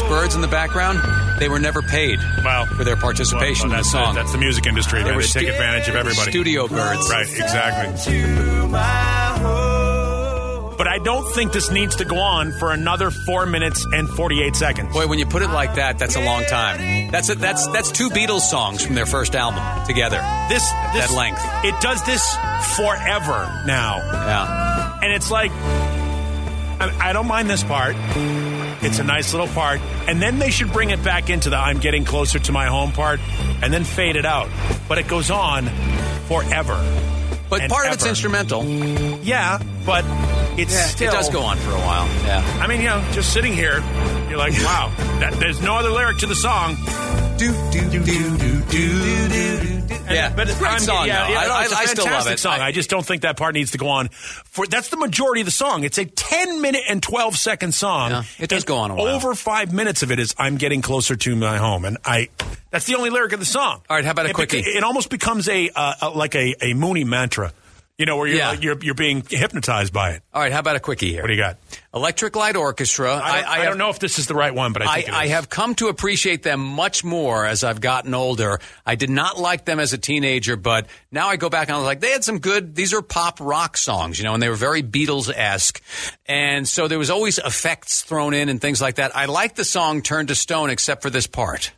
Those 0.00 0.08
birds 0.08 0.34
in 0.34 0.40
the 0.40 0.48
background, 0.48 1.00
they 1.38 1.48
were 1.48 1.58
never 1.58 1.82
paid 1.82 2.18
Well, 2.44 2.66
for 2.66 2.84
their 2.84 2.96
participation 2.96 3.68
well, 3.70 3.78
in 3.78 3.82
the 3.82 3.88
song. 3.88 4.14
that's 4.14 4.32
the 4.32 4.38
music 4.38 4.66
industry. 4.66 5.02
were 5.04 5.14
They 5.14 5.26
take 5.26 5.48
advantage 5.48 5.88
of 5.88 5.96
everybody. 5.96 6.30
Studio 6.30 6.68
birds. 6.68 7.08
Right, 7.10 7.26
exactly. 7.26 8.12
To 8.12 8.68
my 8.68 9.38
home. 9.38 10.74
But 10.76 10.88
I 10.88 10.98
don't 10.98 11.30
think 11.34 11.52
this 11.52 11.70
needs 11.70 11.96
to 11.96 12.06
go 12.06 12.16
on 12.16 12.52
for 12.52 12.72
another 12.72 13.10
four 13.10 13.44
minutes 13.44 13.84
and 13.92 14.08
48 14.08 14.56
seconds. 14.56 14.92
Boy, 14.94 15.06
when 15.06 15.18
you 15.18 15.26
put 15.26 15.42
it 15.42 15.48
like 15.50 15.74
that, 15.74 15.98
that's 15.98 16.16
a 16.16 16.24
long 16.24 16.42
time. 16.44 17.10
That's 17.10 17.28
a, 17.28 17.34
that's 17.34 17.66
that's 17.66 17.90
two 17.92 18.08
Beatles 18.08 18.40
songs 18.40 18.84
from 18.84 18.94
their 18.94 19.04
first 19.04 19.34
album 19.34 19.62
together. 19.86 20.16
This, 20.48 20.62
this 20.94 21.08
That 21.08 21.14
length. 21.14 21.42
It 21.64 21.78
does 21.82 22.02
this 22.06 22.34
forever 22.76 23.62
now. 23.66 23.98
Yeah. 23.98 24.98
And 25.02 25.12
it's 25.12 25.30
like, 25.30 25.50
I, 25.52 27.10
I 27.10 27.12
don't 27.12 27.26
mind 27.26 27.50
this 27.50 27.62
part. 27.62 27.94
It's 28.82 28.98
a 28.98 29.04
nice 29.04 29.32
little 29.32 29.48
part. 29.48 29.80
And 30.08 30.20
then 30.20 30.38
they 30.38 30.50
should 30.50 30.72
bring 30.72 30.90
it 30.90 31.02
back 31.02 31.30
into 31.30 31.50
the 31.50 31.56
I'm 31.56 31.78
getting 31.78 32.04
closer 32.04 32.38
to 32.38 32.52
my 32.52 32.66
home 32.66 32.92
part 32.92 33.20
and 33.62 33.72
then 33.72 33.84
fade 33.84 34.16
it 34.16 34.24
out. 34.24 34.48
But 34.88 34.98
it 34.98 35.06
goes 35.08 35.30
on 35.30 35.66
forever. 36.26 36.74
But 37.50 37.68
part 37.68 37.88
of 37.88 37.94
it's 37.94 38.06
instrumental. 38.06 38.64
Yeah, 38.64 39.60
but 39.84 40.04
it's 40.58 40.74
still. 40.74 41.08
it 41.08 41.12
does 41.12 41.30
go 41.30 41.42
on 41.42 41.56
for 41.58 41.70
a 41.70 41.78
while. 41.78 42.06
Yeah. 42.24 42.58
I 42.60 42.68
mean, 42.68 42.80
you 42.80 42.86
know, 42.86 43.04
just 43.12 43.32
sitting 43.32 43.52
here, 43.52 43.82
you're 44.28 44.38
like, 44.38 44.52
wow, 44.62 44.92
that, 45.18 45.34
there's 45.40 45.60
no 45.60 45.74
other 45.74 45.90
lyric 45.90 46.18
to 46.18 46.26
the 46.26 46.36
song. 46.36 46.76
Do, 47.40 47.50
do, 47.70 47.80
do, 47.88 48.04
do, 48.04 48.36
do, 48.36 48.68
do, 48.68 49.28
do. 49.28 49.80
Yeah, 50.12 50.30
but 50.36 50.46
great 50.58 50.70
I'm- 50.72 50.80
song, 50.80 51.06
Yeah, 51.06 51.26
though. 51.26 51.32
yeah, 51.32 51.38
I- 51.40 51.46
no, 51.46 51.54
I- 51.54 51.62
it's 51.62 51.72
a 51.72 51.76
I 51.78 51.84
still 51.86 52.04
love 52.04 52.26
it. 52.26 52.38
Song. 52.38 52.60
I- 52.60 52.66
I, 52.66 52.72
just 52.72 52.90
don't 52.90 53.06
think 53.06 53.22
that 53.22 53.38
part 53.38 53.54
needs 53.54 53.70
to 53.70 53.78
go 53.78 53.88
on. 53.88 54.08
For 54.08 54.66
that's 54.66 54.88
the 54.90 54.98
majority 54.98 55.40
of 55.40 55.46
the 55.46 55.50
song. 55.50 55.84
It's 55.84 55.96
a 55.96 56.04
10 56.04 56.60
minute 56.60 56.82
and 56.86 57.02
12 57.02 57.38
second 57.38 57.72
song. 57.74 58.10
Yeah, 58.10 58.22
it 58.38 58.50
does 58.50 58.64
go 58.64 58.76
on 58.76 58.90
a 58.90 58.94
while. 58.94 59.06
Over 59.06 59.34
five 59.34 59.72
minutes 59.72 60.02
of 60.02 60.10
it 60.12 60.18
is 60.18 60.34
"I'm 60.36 60.58
getting 60.58 60.82
closer 60.82 61.16
to 61.16 61.34
my 61.34 61.56
home," 61.56 61.86
and 61.86 61.96
I. 62.04 62.28
That's 62.70 62.84
the 62.84 62.96
only 62.96 63.08
lyric 63.08 63.32
of 63.32 63.40
the 63.40 63.46
song. 63.46 63.80
All 63.88 63.96
right, 63.96 64.04
how 64.04 64.10
about 64.10 64.26
a 64.26 64.30
it 64.30 64.34
quickie? 64.34 64.58
It 64.58 64.84
almost 64.84 65.08
becomes 65.08 65.48
a, 65.48 65.70
uh, 65.74 66.10
like 66.14 66.34
a, 66.34 66.54
a 66.60 66.74
Mooney 66.74 67.04
mantra. 67.04 67.52
You 68.00 68.06
know, 68.06 68.16
where 68.16 68.26
you're, 68.28 68.38
Yeah. 68.38 68.52
you're 68.54 68.78
you're 68.80 68.94
being 68.94 69.22
hypnotized 69.28 69.92
by 69.92 70.12
it. 70.12 70.22
All 70.32 70.40
right, 70.40 70.50
how 70.50 70.60
about 70.60 70.74
a 70.74 70.80
quickie 70.80 71.10
here? 71.12 71.20
What 71.20 71.26
do 71.26 71.34
you 71.34 71.38
got? 71.38 71.58
Electric 71.92 72.34
Light 72.34 72.56
Orchestra. 72.56 73.14
I 73.14 73.18
don't, 73.18 73.26
I, 73.50 73.56
have- 73.58 73.64
don't 73.66 73.76
know 73.78 73.90
if 73.90 73.98
this 73.98 74.18
is 74.18 74.26
the 74.26 74.34
right 74.34 74.54
one, 74.54 74.72
but 74.72 74.80
I 74.80 74.86
I, 74.86 75.04
I 75.12 75.26
have 75.26 75.50
come 75.50 75.74
to 75.74 75.88
appreciate 75.88 76.42
them 76.42 76.60
much 76.60 77.04
more 77.04 77.44
as 77.44 77.62
I've 77.62 77.82
gotten 77.82 78.14
older. 78.14 78.58
I 78.86 78.94
did 78.94 79.10
not 79.10 79.38
like 79.38 79.66
them 79.66 79.78
as 79.78 79.92
a 79.92 79.98
teenager, 79.98 80.56
but 80.56 80.86
now 81.12 81.28
I 81.28 81.36
go 81.36 81.50
back 81.50 81.68
and 81.68 81.74
I 81.74 81.78
was 81.78 81.84
like, 81.84 82.00
they 82.00 82.12
had 82.12 82.24
some 82.24 82.38
good, 82.38 82.74
these 82.74 82.94
are 82.94 83.02
pop 83.02 83.38
rock 83.38 83.76
songs, 83.76 84.18
you 84.18 84.24
know, 84.24 84.32
and 84.32 84.42
they 84.42 84.48
were 84.48 84.54
very 84.54 84.82
Beatles 84.82 85.30
esque. 85.30 85.82
And 86.24 86.66
so 86.66 86.88
there 86.88 86.98
was 86.98 87.10
always 87.10 87.36
effects 87.36 88.00
thrown 88.00 88.32
in 88.32 88.48
and 88.48 88.62
things 88.62 88.80
like 88.80 88.94
that. 88.94 89.14
I 89.14 89.26
like 89.26 89.56
the 89.56 89.64
song 89.66 90.00
Turn 90.00 90.26
to 90.28 90.34
Stone 90.34 90.70
except 90.70 91.02
for 91.02 91.10
this 91.10 91.26
part. 91.26 91.70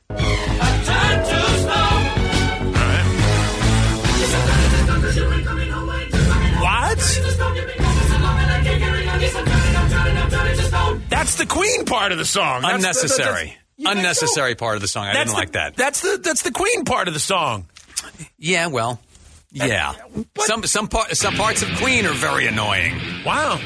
The 11.42 11.54
Queen 11.54 11.84
part 11.84 12.12
of 12.12 12.18
the 12.18 12.24
song. 12.24 12.62
That's 12.62 12.72
the- 12.72 12.76
Unnecessary. 12.88 13.56
Yeah, 13.76 13.88
that's 13.88 13.98
Unnecessary 13.98 14.54
part 14.54 14.76
of 14.76 14.82
the 14.82 14.88
song. 14.88 15.04
I 15.06 15.12
That's 15.14 15.18
didn't 15.18 15.28
the- 15.30 15.34
like 15.36 15.52
that. 15.52 15.76
That's 15.76 16.00
the 16.00 16.18
that's 16.22 16.42
the 16.42 16.52
Queen 16.52 16.84
part 16.84 17.08
of 17.08 17.14
the 17.14 17.20
song. 17.20 17.66
Yeah, 18.38 18.66
well, 18.68 19.00
Yeah. 19.50 19.94
Some 20.40 20.64
some 20.64 20.88
part, 20.88 21.16
some 21.16 21.34
parts 21.34 21.62
of 21.62 21.68
Queen 21.78 22.06
are 22.06 22.12
very 22.12 22.46
annoying. 22.46 22.94
Wow. 23.24 23.58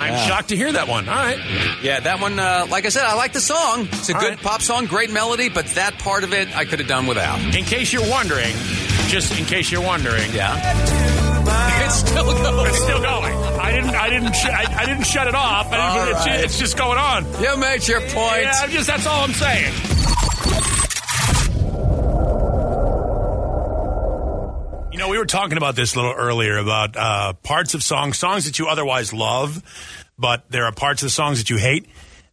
I'm 0.00 0.28
shocked 0.28 0.48
to 0.50 0.56
hear 0.56 0.72
that 0.72 0.88
one. 0.88 1.08
All 1.08 1.14
right. 1.14 1.38
Yeah, 1.82 2.00
that 2.00 2.20
one. 2.20 2.38
Uh, 2.38 2.66
like 2.70 2.84
I 2.86 2.88
said, 2.90 3.04
I 3.04 3.14
like 3.14 3.32
the 3.32 3.40
song. 3.40 3.88
It's 3.92 4.08
a 4.10 4.14
All 4.14 4.20
good 4.20 4.30
right. 4.30 4.42
pop 4.42 4.62
song, 4.62 4.86
great 4.86 5.10
melody, 5.10 5.48
but 5.48 5.66
that 5.68 5.98
part 5.98 6.24
of 6.24 6.32
it 6.32 6.54
I 6.56 6.64
could 6.64 6.80
have 6.80 6.88
done 6.88 7.06
without. 7.06 7.40
In 7.54 7.64
case 7.64 7.92
you're 7.92 8.08
wondering, 8.10 8.54
just 9.08 9.38
in 9.38 9.44
case 9.46 9.70
you're 9.70 9.80
wondering, 9.82 10.32
Yeah. 10.32 10.58
It's 11.46 11.96
still 11.96 12.24
going. 12.24 12.66
it's 12.68 12.82
still 12.82 13.00
going. 13.02 13.34
I 13.34 13.72
didn't. 13.72 13.94
I 13.94 14.10
didn't. 14.10 14.32
Sh- 14.34 14.46
I, 14.46 14.74
I 14.82 14.86
didn't 14.86 15.04
shut 15.04 15.26
it 15.26 15.34
off. 15.34 15.70
I 15.72 15.94
didn't, 16.06 16.16
it's, 16.16 16.26
right. 16.26 16.40
it's 16.44 16.58
just 16.58 16.76
going 16.76 16.98
on. 16.98 17.24
You 17.42 17.56
made 17.56 17.86
your 17.86 18.00
point. 18.00 18.42
Yeah, 18.42 18.52
I'm 18.62 18.70
just 18.70 18.86
that's 18.86 19.06
all 19.06 19.24
I'm 19.24 19.32
saying. 19.32 19.72
You 24.92 24.98
know, 24.98 25.08
we 25.08 25.16
were 25.16 25.24
talking 25.26 25.56
about 25.56 25.74
this 25.74 25.94
a 25.94 25.96
little 25.98 26.12
earlier 26.14 26.58
about 26.58 26.96
uh, 26.96 27.32
parts 27.32 27.72
of 27.74 27.82
songs, 27.82 28.18
songs 28.18 28.44
that 28.44 28.58
you 28.58 28.68
otherwise 28.68 29.12
love, 29.14 29.62
but 30.18 30.44
there 30.50 30.66
are 30.66 30.72
parts 30.72 31.02
of 31.02 31.06
the 31.06 31.10
songs 31.10 31.38
that 31.38 31.48
you 31.48 31.56
hate. 31.56 31.86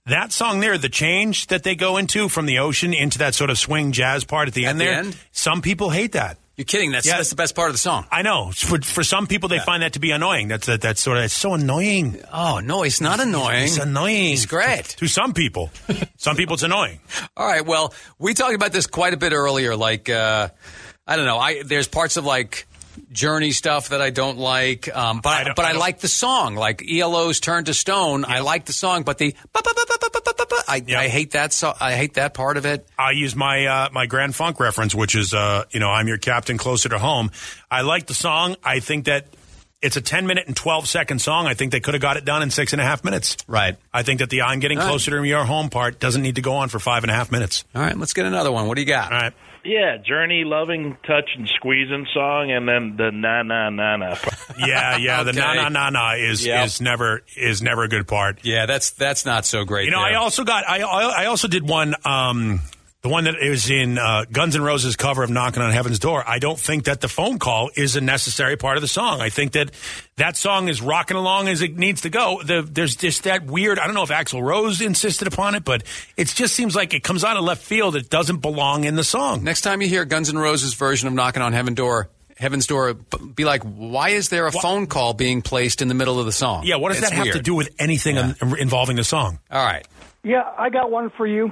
That 0.08 0.34
song 0.34 0.60
there, 0.60 0.78
the 0.78 0.90
change 0.90 1.48
that 1.48 1.64
they 1.64 1.76
go 1.76 1.96
into 1.98 2.28
from 2.28 2.48
the 2.48 2.60
ocean 2.60 2.94
into 2.94 3.20
that 3.20 3.34
sort 3.34 3.50
of 3.50 3.58
swing 3.58 3.92
jazz 3.94 4.26
part 4.26 4.50
at 4.50 4.54
the 4.54 4.66
At 4.66 4.72
end 4.72 4.80
the 4.82 4.86
there, 4.86 4.94
end? 4.96 5.18
some 5.32 5.62
people 5.62 5.90
hate 5.90 6.12
that. 6.14 6.38
You're 6.60 6.66
kidding. 6.66 6.92
That's 6.92 7.08
Yeah. 7.08 7.16
that's 7.16 7.30
the 7.30 7.38
best 7.38 7.56
part 7.56 7.70
of 7.70 7.74
the 7.74 7.78
song. 7.80 8.06
I 8.12 8.22
know. 8.22 8.52
For, 8.54 8.82
for 8.82 9.02
some 9.02 9.28
people, 9.28 9.48
they 9.48 9.60
find 9.60 9.82
that 9.82 9.94
to 9.94 10.00
be 10.02 10.12
annoying. 10.12 10.50
That's 10.50 10.66
that, 10.66 10.82
that's 10.82 11.00
sort 11.00 11.18
of 11.18 11.24
it's 11.24 11.34
so 11.34 11.54
annoying. 11.54 12.22
Oh 12.34 12.60
no, 12.60 12.84
it's 12.84 13.00
not 13.00 13.22
annoying. 13.22 13.64
It's 13.64 13.78
annoying. 13.78 14.34
It's 14.34 14.46
great. 14.46 14.84
to 14.98 15.08
some 15.08 15.34
people. 15.34 15.72
some 16.18 16.36
people, 16.36 16.56
it's 16.56 16.64
annoying. 16.64 17.00
All 17.38 17.48
right. 17.48 17.66
Well, 17.66 17.94
we 18.18 18.34
talked 18.34 18.56
about 18.56 18.74
this 18.74 18.88
quite 18.88 19.14
a 19.14 19.18
bit 19.18 19.32
earlier. 19.32 19.78
Like, 19.78 20.10
uh, 20.10 20.50
I 21.08 21.16
don't 21.16 21.26
know. 21.26 21.38
I 21.38 21.64
there's 21.64 21.88
parts 21.88 22.18
of 22.18 22.26
like 22.26 22.68
Journey 23.12 23.52
stuff 23.52 23.90
that 23.90 24.02
I 24.02 24.10
don't 24.10 24.38
like. 24.38 24.94
Um, 24.96 25.22
but 25.22 25.30
I 25.30 25.44
don't, 25.44 25.56
but 25.56 25.66
I, 25.66 25.70
I 25.70 25.74
like 25.74 26.00
the 26.00 26.08
song, 26.08 26.56
like 26.56 26.84
ELO's 26.90 27.40
"Turn 27.40 27.66
to 27.66 27.74
Stone." 27.74 28.22
Yeah. 28.22 28.36
I 28.36 28.40
like 28.40 28.66
the 28.66 28.74
song, 28.74 29.04
but 29.04 29.18
the 29.18 29.36
I, 30.68 30.84
yeah. 30.86 31.00
I 31.00 31.08
hate 31.08 31.32
that. 31.32 31.54
So 31.54 31.74
I 31.80 31.96
hate 31.96 32.16
that 32.16 32.34
part 32.34 32.58
of 32.58 32.66
it. 32.66 32.88
I 32.98 33.12
use 33.12 33.36
my 33.36 33.66
uh, 33.66 33.90
my 33.92 34.06
Grand 34.06 34.36
Funk 34.36 34.60
reference, 34.60 34.94
which 34.94 35.16
is 35.16 35.34
uh, 35.34 35.66
you 35.72 35.80
know 35.80 35.90
I'm 35.90 36.08
your 36.08 36.18
captain, 36.18 36.58
closer 36.58 36.90
to 36.90 37.00
home. 37.00 37.32
I 37.70 37.82
like 37.82 38.08
the 38.08 38.14
song. 38.14 38.56
I 38.64 38.80
think 38.80 39.06
that 39.06 39.28
it's 39.82 39.96
a 39.96 40.02
10 40.02 40.28
minute 40.28 40.46
and 40.48 40.56
12 40.56 40.88
second 40.88 41.20
song. 41.22 41.48
I 41.48 41.54
think 41.54 41.72
they 41.72 41.80
could 41.80 41.94
have 41.94 42.02
got 42.02 42.18
it 42.18 42.26
done 42.26 42.44
in 42.44 42.52
six 42.52 42.74
and 42.74 42.82
a 42.82 42.86
half 42.86 43.04
minutes. 43.04 43.38
Right. 43.48 43.78
I 43.94 44.04
think 44.04 44.20
that 44.20 44.30
the 44.30 44.42
I'm 44.42 44.60
getting 44.60 44.78
All 44.78 44.88
closer 44.88 45.12
right. 45.12 45.22
to 45.24 45.28
your 45.28 45.46
home 45.46 45.70
part 45.70 46.00
doesn't 46.00 46.22
need 46.22 46.36
to 46.36 46.42
go 46.42 46.56
on 46.56 46.70
for 46.70 46.80
five 46.80 47.04
and 47.04 47.12
a 47.12 47.14
half 47.16 47.32
minutes. 47.32 47.64
All 47.74 47.82
right, 47.82 47.98
let's 47.98 48.14
get 48.14 48.26
another 48.26 48.52
one. 48.52 48.68
What 48.68 48.76
do 48.76 48.82
you 48.82 48.88
got? 48.88 49.12
All 49.12 49.18
right. 49.20 49.34
Yeah, 49.66 49.98
Journey, 49.98 50.44
loving, 50.46 50.96
touch, 51.06 51.30
and 51.36 51.48
squeezing 51.48 52.08
song, 52.14 52.50
and 52.52 52.68
then 52.68 52.96
the 52.98 53.12
na 53.12 53.44
na 53.44 53.70
na 53.70 53.98
na. 53.98 54.16
Yeah, 54.58 54.98
yeah. 54.98 55.24
The 55.24 55.32
Okay. 55.32 55.40
na 55.40 55.54
na 55.54 55.70
na 55.70 55.90
na 55.90 56.14
is 56.14 56.46
Yep. 56.46 56.66
is 56.66 56.82
never 56.82 57.22
is 57.36 57.62
never 57.62 57.84
a 57.84 57.88
good 57.90 58.08
part. 58.08 58.40
Yeah, 58.44 58.66
that's 58.66 58.92
that's 58.92 59.26
not 59.26 59.46
so 59.46 59.66
great. 59.66 59.86
You 59.86 59.92
know, 59.92 60.02
there. 60.02 60.12
I 60.14 60.16
also 60.16 60.44
got 60.44 60.68
I 60.68 60.80
I 60.82 61.24
I 61.24 61.26
also 61.26 61.48
did 61.48 61.68
one 61.68 61.94
um 62.06 62.62
the 63.02 63.10
one 63.10 63.24
that 63.24 63.36
is 63.42 63.70
in 63.70 63.98
uh, 63.98 64.26
Guns 64.32 64.56
N' 64.56 64.62
Roses 64.62 64.96
cover 64.96 65.24
of 65.24 65.30
"Knocking 65.30 65.62
on 65.62 65.72
Heaven's 65.72 66.00
Door." 66.00 66.24
I 66.28 66.40
don't 66.40 66.60
think 66.60 66.84
that 66.86 67.02
the 67.02 67.08
phone 67.08 67.40
call 67.40 67.70
is 67.76 67.96
a 67.96 68.02
necessary 68.02 68.58
part 68.58 68.78
of 68.78 68.82
the 68.82 68.88
song. 68.88 69.22
I 69.22 69.30
think 69.30 69.54
that 69.54 69.72
that 70.18 70.36
song 70.36 70.68
is 70.68 70.82
rocking 70.82 71.16
along 71.18 71.48
as 71.48 71.62
it 71.62 71.78
needs 71.78 72.02
to 72.02 72.10
go. 72.10 72.42
The, 72.44 72.62
there's 72.62 72.96
just 72.96 73.24
that 73.24 73.46
weird. 73.46 73.80
I 73.80 73.86
don't 73.86 73.96
know 73.96 74.04
if 74.04 74.10
Axl 74.10 74.42
Rose 74.42 74.82
insisted 74.82 75.28
upon 75.28 75.56
it, 75.56 75.64
but 75.64 75.84
it 76.18 76.28
just 76.28 76.54
seems 76.56 76.76
like 76.76 76.94
it 76.94 77.04
comes 77.04 77.24
out 77.24 77.38
of 77.38 77.44
left 77.44 77.64
field. 77.64 77.96
It 77.96 78.10
doesn't 78.10 78.38
belong 78.42 78.84
in 78.84 78.96
the 78.96 79.04
song. 79.04 79.44
Next 79.44 79.62
time 79.62 79.82
you 79.82 79.88
hear 79.88 80.04
Guns 80.06 80.30
N' 80.30 80.38
Roses 80.38 80.74
version 80.74 81.08
of 81.08 81.14
"Knocking 81.14 81.42
on 81.42 81.54
Heaven 81.54 81.76
Door," 81.76 82.10
Heaven's 82.38 82.68
Door, 82.68 82.94
be 82.94 83.44
like, 83.44 83.64
why 83.64 84.10
is 84.10 84.30
there 84.30 84.48
a 84.48 84.52
phone 84.52 84.88
call 84.88 85.14
being 85.14 85.42
placed 85.42 85.82
in 85.82 85.88
the 85.90 85.94
middle 85.94 86.20
of 86.22 86.26
the 86.26 86.32
song? 86.32 86.64
Yeah, 86.66 86.78
what 86.78 86.90
does 86.94 87.00
It's 87.02 87.10
that 87.10 87.16
have 87.16 87.34
to 87.34 87.42
do 87.42 87.54
with 87.54 87.70
anything 87.80 88.16
Yeah. 88.16 88.34
involving 88.58 88.96
the 88.96 89.04
song? 89.04 89.40
All 89.52 89.62
right, 89.66 89.86
Yeah, 90.24 90.44
I 90.58 90.70
got 90.70 90.92
one 90.92 91.12
for 91.16 91.26
you. 91.26 91.52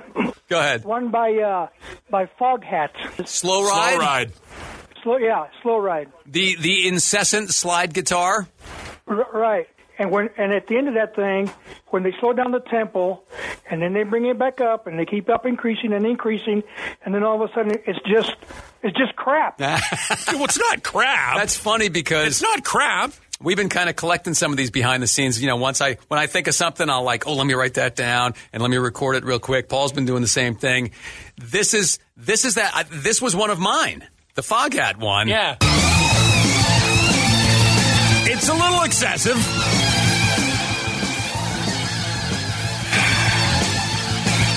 go 0.49 0.59
ahead. 0.59 0.83
One 0.83 1.09
by 1.09 1.33
uh, 1.35 1.67
by 2.09 2.29
Foghat's. 2.39 3.29
Slow 3.31 3.63
ride. 3.63 3.93
Slow 3.93 3.99
ride. 3.99 4.31
Slow, 5.03 5.17
yeah, 5.17 5.47
slow 5.61 5.77
ride. 5.77 6.11
The 6.25 6.55
the 6.59 6.87
incessant 6.87 7.51
slide 7.51 7.93
guitar. 7.93 8.47
R- 9.07 9.27
right. 9.33 9.67
And 9.99 10.11
when 10.11 10.29
and 10.37 10.53
at 10.53 10.67
the 10.67 10.77
end 10.77 10.87
of 10.89 10.93
that 10.95 11.15
thing, 11.15 11.49
when 11.87 12.03
they 12.03 12.13
slow 12.19 12.33
down 12.33 12.51
the 12.51 12.59
tempo, 12.59 13.23
and 13.69 13.81
then 13.81 13.93
they 13.93 14.03
bring 14.03 14.25
it 14.25 14.37
back 14.37 14.61
up, 14.61 14.85
and 14.85 14.99
they 14.99 15.05
keep 15.05 15.29
up 15.29 15.45
increasing 15.45 15.91
and 15.93 16.05
increasing, 16.05 16.61
and 17.03 17.15
then 17.15 17.23
all 17.23 17.41
of 17.41 17.49
a 17.49 17.53
sudden 17.53 17.71
it's 17.87 17.99
just 18.05 18.35
it's 18.83 18.97
just 18.97 19.15
crap. 19.15 19.59
well, 19.59 19.79
it's 20.43 20.59
not 20.59 20.83
crap. 20.83 21.37
That's 21.37 21.57
funny 21.57 21.89
because 21.89 22.27
it's 22.27 22.41
not 22.41 22.63
crap. 22.63 23.13
We've 23.39 23.57
been 23.57 23.69
kind 23.69 23.87
of 23.89 23.95
collecting 23.95 24.33
some 24.33 24.51
of 24.51 24.57
these 24.57 24.71
behind 24.71 25.03
the 25.03 25.07
scenes. 25.07 25.39
You 25.39 25.47
know, 25.47 25.57
once 25.57 25.79
I 25.79 25.97
when 26.07 26.19
I 26.19 26.25
think 26.25 26.47
of 26.47 26.55
something, 26.55 26.89
I'll 26.89 27.03
like, 27.03 27.27
oh, 27.27 27.35
let 27.35 27.45
me 27.45 27.53
write 27.53 27.75
that 27.75 27.95
down 27.95 28.33
and 28.51 28.61
let 28.63 28.71
me 28.71 28.77
record 28.77 29.15
it 29.15 29.23
real 29.23 29.39
quick. 29.39 29.69
Paul's 29.69 29.91
been 29.91 30.05
doing 30.05 30.21
the 30.21 30.27
same 30.27 30.55
thing. 30.55 30.91
This 31.37 31.73
is 31.73 31.99
this 32.15 32.45
is 32.45 32.55
that. 32.55 32.71
I, 32.73 32.83
this 32.83 33.21
was 33.21 33.35
one 33.35 33.51
of 33.51 33.59
mine, 33.59 34.07
the 34.33 34.41
Foghat 34.41 34.97
one. 34.97 35.27
Yeah. 35.27 35.57
It's 38.29 38.49
a 38.49 38.53
little 38.53 38.83
excessive. 38.83 39.37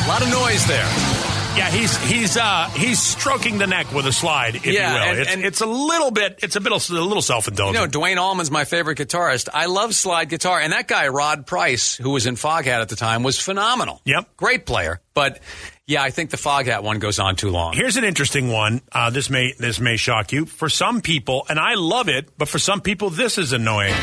A 0.05 0.09
lot 0.09 0.23
of 0.23 0.29
noise 0.31 0.67
there. 0.67 1.10
Yeah, 1.57 1.69
he's 1.71 1.97
he's 2.09 2.37
uh 2.37 2.69
he's 2.71 3.01
stroking 3.03 3.59
the 3.59 3.67
neck 3.67 3.93
with 3.93 4.07
a 4.07 4.13
slide, 4.13 4.55
if 4.57 4.67
Yeah, 4.67 4.89
you 4.89 4.95
will. 4.95 5.09
and- 5.11 5.19
it's, 5.19 5.31
and- 5.33 5.45
it's 5.45 5.61
a 5.61 5.67
little 5.67 6.11
bit 6.11 6.39
it's 6.43 6.57
a 6.57 6.61
bit 6.61 6.73
a 6.73 6.93
little 6.95 7.21
self 7.23 7.49
indulgent. 7.49 7.75
You 7.75 7.81
know, 7.83 7.87
Duane 7.91 8.19
Allman's 8.19 8.51
my 8.51 8.65
favorite 8.65 8.97
guitarist. 8.99 9.49
I 9.53 9.67
love 9.67 9.95
slide 9.95 10.29
guitar, 10.31 10.61
and 10.61 10.73
that 10.73 10.87
guy 10.89 11.09
Rod 11.09 11.47
Price, 11.47 11.97
who 11.97 12.11
was 12.11 12.27
in 12.27 12.37
Foghat 12.37 12.81
at 12.81 12.89
the 12.89 12.97
time, 12.97 13.23
was 13.23 13.39
phenomenal. 13.39 14.01
Yep. 14.05 14.37
great 14.37 14.65
player. 14.65 15.01
But 15.13 15.41
yeah, 15.87 16.03
I 16.03 16.11
think 16.11 16.31
the 16.31 16.37
Foghat 16.37 16.83
one 16.85 16.99
goes 17.01 17.19
on 17.19 17.35
too 17.37 17.51
long. 17.51 17.75
Here's 17.75 17.97
an 17.97 18.05
interesting 18.05 18.51
one. 18.53 18.81
Uh, 18.93 19.11
this 19.11 19.29
may 19.29 19.53
this 19.59 19.81
may 19.81 19.97
shock 19.97 20.33
you. 20.33 20.47
For 20.47 20.69
some 20.69 21.01
people, 21.03 21.45
and 21.49 21.59
I 21.59 21.75
love 21.75 22.09
it, 22.09 22.39
but 22.39 22.49
for 22.49 22.59
some 22.61 22.81
people, 22.81 23.11
this 23.11 23.37
is 23.39 23.53
annoying. 23.53 23.95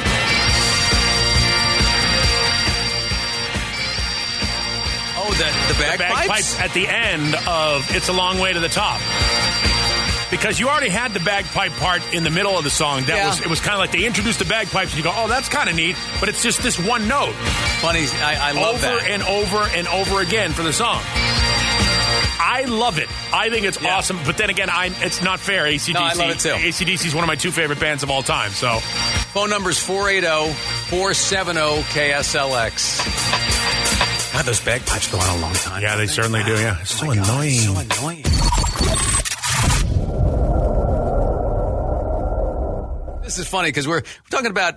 Oh, 5.40 5.68
the 5.68 5.74
the 5.74 5.74
The 5.74 5.80
bagpipes. 5.98 6.14
bagpipes 6.28 6.60
at 6.60 6.74
the 6.74 6.88
end 6.88 7.36
of 7.48 7.96
"It's 7.96 8.10
a 8.10 8.14
Long 8.14 8.40
Way 8.40 8.54
to 8.54 8.60
the 8.60 8.70
Top." 8.70 9.00
Because 10.30 10.60
you 10.60 10.68
already 10.68 10.90
had 10.90 11.14
the 11.14 11.22
bagpipe 11.22 11.72
part 11.78 12.02
in 12.12 12.24
the 12.26 12.30
middle 12.30 12.58
of 12.58 12.66
the 12.66 12.70
song. 12.70 13.04
That 13.06 13.16
Yeah. 13.16 13.28
was 13.30 13.40
it 13.40 13.48
was 13.48 13.60
kind 13.62 13.74
of 13.74 13.80
like 13.80 13.92
they 13.92 14.04
introduced 14.06 14.40
the 14.40 14.46
bagpipes 14.46 14.90
and 14.92 14.98
you 14.98 15.04
go, 15.04 15.14
"Oh, 15.16 15.28
that's 15.28 15.48
kind 15.48 15.70
of 15.70 15.76
neat," 15.76 15.96
but 16.20 16.28
it's 16.28 16.44
just 16.44 16.62
this 16.62 16.78
one 16.78 17.08
note 17.08 17.34
Funny, 17.82 18.06
I, 18.22 18.50
I 18.50 18.52
love 18.52 18.76
over 18.84 19.00
that. 19.00 19.10
and 19.10 19.24
over 19.24 19.64
and 19.74 19.88
over 19.88 20.20
again 20.22 20.52
for 20.52 20.64
the 20.64 20.74
song. 20.74 21.02
I 22.40 22.64
love 22.68 22.98
it. 22.98 23.08
I 23.34 23.50
think 23.50 23.66
it's 23.66 23.80
Yeah. 23.82 23.96
awesome. 23.96 24.20
But 24.26 24.36
then 24.38 24.50
again, 24.50 24.70
I 24.70 24.92
it's 25.02 25.22
not 25.22 25.40
fair. 25.40 25.66
ACDC. 25.66 25.94
No, 25.94 26.02
I 26.02 26.14
love 26.14 26.30
it 26.32 26.40
too. 26.40 26.56
ACDC 26.56 27.08
is 27.08 27.16
one 27.16 27.24
of 27.24 27.28
my 27.28 27.36
two 27.36 27.52
favorite 27.52 27.80
bands 27.80 28.04
of 28.04 28.10
all 28.12 28.24
time. 28.24 28.52
So 28.54 28.80
Phone 29.34 29.50
number 29.50 29.70
is 29.70 29.80
480 29.80 30.54
470 30.90 31.84
KSLX. 31.94 33.00
God, 34.38 34.46
those 34.46 34.60
bagpipes 34.60 35.12
go 35.12 35.18
on 35.18 35.40
a 35.40 35.42
long 35.42 35.54
time. 35.54 35.82
yeah, 35.82 35.96
they 35.96 36.06
certainly 36.06 36.44
do. 36.44 36.54
Yeah, 36.54 36.80
it's 36.80 36.92
so 36.92 37.06
Oh 37.06 37.08
my 37.08 37.16
God, 37.16 37.28
annoying. 37.28 37.60
So 37.60 37.76
annoying. 37.76 38.24
This 43.24 43.40
is 43.40 43.48
funny 43.48 43.70
because 43.70 43.88
we're, 43.88 44.02
we're 44.02 44.30
talking 44.30 44.52
about 44.52 44.76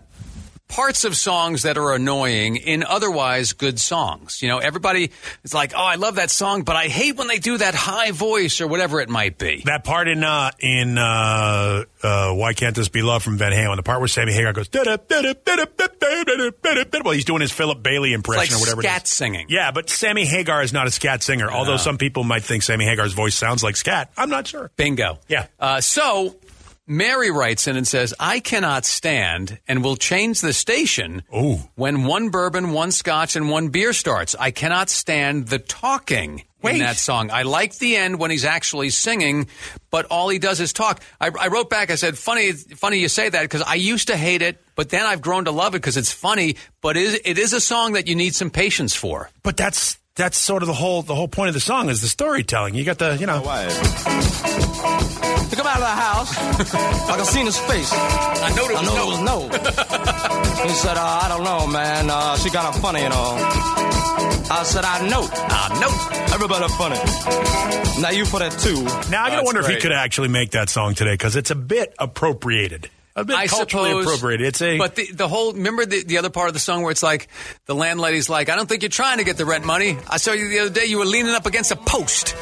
parts 0.70 1.04
of 1.04 1.16
songs 1.16 1.62
that 1.64 1.76
are 1.76 1.92
annoying 1.92 2.56
in 2.56 2.85
otherwise 2.85 3.52
good 3.52 3.78
songs. 3.78 4.40
You 4.40 4.48
know, 4.48 4.59
everybody 4.59 5.11
is 5.44 5.52
like, 5.52 5.72
"Oh, 5.74 5.85
I 5.85 5.96
love 5.96 6.14
that 6.14 6.30
song, 6.30 6.62
but 6.62 6.76
I 6.76 6.87
hate 6.87 7.16
when 7.16 7.26
they 7.28 7.38
do 7.38 7.59
that 7.59 7.74
high 7.74 8.12
voice 8.12 8.61
or 8.61 8.68
whatever 8.68 9.00
it 9.00 9.09
might 9.09 9.37
be." 9.37 9.62
That 9.66 9.85
part 9.85 10.09
in 10.09 10.24
uh, 10.24 10.52
in 10.61 10.96
uh, 10.96 11.85
uh, 12.02 12.33
Why 12.33 12.54
Can't 12.54 12.74
This 12.74 12.88
Be 12.88 13.02
Love 13.02 13.22
from 13.22 13.37
Van 13.37 13.52
Halen, 13.52 13.76
the 13.76 13.83
part 13.83 14.00
where 14.00 14.09
Sammy 14.09 14.33
Hagar 14.33 14.52
goes, 14.52 14.68
well, 17.04 17.14
he's 17.14 17.24
doing 17.24 17.40
his 17.40 17.52
Philip 17.52 17.83
Bailey 17.83 18.12
impression 18.12 18.54
like 18.54 18.59
or 18.59 18.61
whatever. 18.61 18.80
it 18.80 18.85
scat 18.85 19.04
is. 19.04 19.11
singing. 19.11 19.46
Yeah, 19.48 19.72
but 19.72 19.90
Sammy 19.90 20.24
Hagar 20.24 20.62
is 20.62 20.72
not 20.72 20.87
a 20.87 20.90
scat 20.90 21.22
singer, 21.22 21.50
although 21.50 21.76
some 21.76 21.98
people 21.98 22.24
might 22.24 22.44
think 22.44 22.62
Sammy 22.62 22.85
Hagar's 22.85 23.12
voice 23.12 23.35
sounds 23.35 23.62
like 23.62 23.76
scat. 23.76 24.11
I'm 24.16 24.30
not 24.30 24.46
sure. 24.46 24.70
Bingo. 24.76 25.18
Yeah. 25.28 25.46
Uh, 25.59 25.80
so 25.80 26.37
Mary 26.90 27.31
writes 27.31 27.68
in 27.68 27.76
and 27.76 27.87
says, 27.87 28.12
I 28.18 28.40
cannot 28.40 28.85
stand 28.85 29.61
and 29.68 29.85
will 29.85 29.94
change 29.94 30.40
the 30.40 30.53
station 30.53 31.22
Ooh. 31.33 31.61
when 31.76 32.03
one 32.03 32.31
bourbon, 32.31 32.72
one 32.72 32.90
scotch, 32.90 33.37
and 33.37 33.48
one 33.48 33.68
beer 33.68 33.92
starts. 33.92 34.35
I 34.35 34.50
cannot 34.50 34.90
stand 34.90 35.46
the 35.46 35.61
talking 35.61 36.42
Wait. 36.62 36.72
in 36.72 36.79
that 36.81 36.96
song. 36.96 37.31
I 37.31 37.42
like 37.42 37.79
the 37.79 37.94
end 37.94 38.18
when 38.18 38.33
he's 38.33 38.44
actually 38.44 38.90
singing, 38.90 39.46
but 39.92 40.07
all 40.07 40.29
he 40.31 40.40
does 40.40 40.59
is 40.59 40.72
talk. 40.72 41.00
I, 41.20 41.31
I 41.38 41.46
wrote 41.46 41.70
back, 41.70 41.92
I 41.92 41.94
said, 41.94 42.18
funny, 42.18 42.50
funny 42.50 42.98
you 42.98 43.07
say 43.07 43.29
that 43.29 43.42
because 43.42 43.62
I 43.62 43.74
used 43.76 44.09
to 44.09 44.16
hate 44.16 44.42
it, 44.42 44.61
but 44.74 44.88
then 44.88 45.07
I've 45.07 45.20
grown 45.20 45.44
to 45.44 45.53
love 45.53 45.76
it 45.76 45.79
because 45.83 45.96
it's 45.96 46.11
funny, 46.11 46.57
but 46.81 46.96
it 46.96 47.05
is, 47.05 47.20
it 47.24 47.38
is 47.38 47.53
a 47.53 47.61
song 47.61 47.92
that 47.92 48.09
you 48.09 48.16
need 48.16 48.35
some 48.35 48.50
patience 48.50 48.96
for. 48.96 49.31
But 49.44 49.57
that's 49.57 49.96
that's 50.16 50.37
sort 50.37 50.64
of 50.64 50.66
the 50.66 50.74
whole 50.74 51.03
the 51.03 51.14
whole 51.14 51.29
point 51.29 51.48
of 51.48 51.55
the 51.55 51.61
song 51.61 51.88
is 51.88 52.03
the 52.03 52.09
storytelling. 52.09 52.74
You 52.74 52.83
got 52.83 52.98
the 52.98 53.16
you 53.16 53.26
know. 53.26 53.44
He 55.51 55.57
come 55.57 55.67
out 55.67 55.77
of 55.77 55.83
the 55.83 55.87
house. 55.87 56.37
like 57.11 57.21
I 57.21 57.23
seen 57.25 57.47
his 57.47 57.59
face. 57.59 57.91
I 57.93 58.53
know 58.57 58.65
it 58.67 58.77
I 58.77 58.81
was 58.81 58.89
know 58.89 58.95
no. 58.95 59.03
it 59.03 59.11
was 59.11 59.21
no. 59.21 60.63
he 60.63 60.69
said, 60.71 60.97
uh, 60.97 61.21
I 61.25 61.29
don't 61.29 61.45
know, 61.45 61.67
man. 61.67 62.09
Uh, 62.09 62.37
she 62.37 62.51
kind 62.51 62.69
of 62.69 62.81
funny, 62.81 63.03
you 63.03 63.09
know. 63.09 63.37
I 64.53 64.63
said, 64.65 64.85
I 64.85 65.09
know. 65.09 65.29
I 65.31 65.79
know. 65.81 66.35
Everybody 66.35 66.69
funny. 66.75 68.01
Now 68.01 68.11
you 68.11 68.25
for 68.25 68.39
that 68.39 68.53
too. 68.59 68.83
Now 69.11 69.25
I 69.25 69.31
gotta 69.31 69.37
That's 69.37 69.45
wonder 69.47 69.61
if 69.61 69.67
he 69.69 69.77
could 69.77 69.93
actually 69.93 70.29
make 70.29 70.53
that 70.53 70.69
song 70.71 70.95
today 70.95 71.13
because 71.15 71.37
it's 71.37 71.51
a 71.51 71.55
bit 71.55 71.95
appropriated, 71.99 72.89
a 73.20 73.24
bit 73.24 73.37
I 73.37 73.46
culturally 73.46 73.90
suppose, 73.90 74.06
appropriated. 74.06 74.46
It's 74.46 74.62
a 74.62 74.78
but 74.78 74.96
the, 74.96 75.12
the 75.12 75.28
whole 75.28 75.52
remember 75.52 75.87
the, 75.87 76.02
the 76.04 76.18
other 76.18 76.30
part 76.30 76.48
of 76.48 76.54
the 76.54 76.61
song 76.61 76.83
where 76.83 76.90
it's 76.90 77.02
like 77.02 77.28
the 77.66 77.74
landlady's 77.74 78.28
like, 78.28 78.48
I 78.48 78.56
don't 78.56 78.68
think 78.68 78.83
you're 78.83 78.88
trying 78.90 79.18
to 79.18 79.24
get 79.24 79.37
the 79.37 79.44
rent 79.44 79.64
money. 79.64 79.98
I 80.09 80.16
saw 80.16 80.33
you 80.33 80.48
the 80.48 80.59
other 80.61 80.70
day. 80.70 80.87
You 80.87 80.98
were 80.98 81.04
leaning 81.04 81.35
up 81.35 81.46
against 81.46 81.70
a 81.70 81.76
post. 81.76 82.35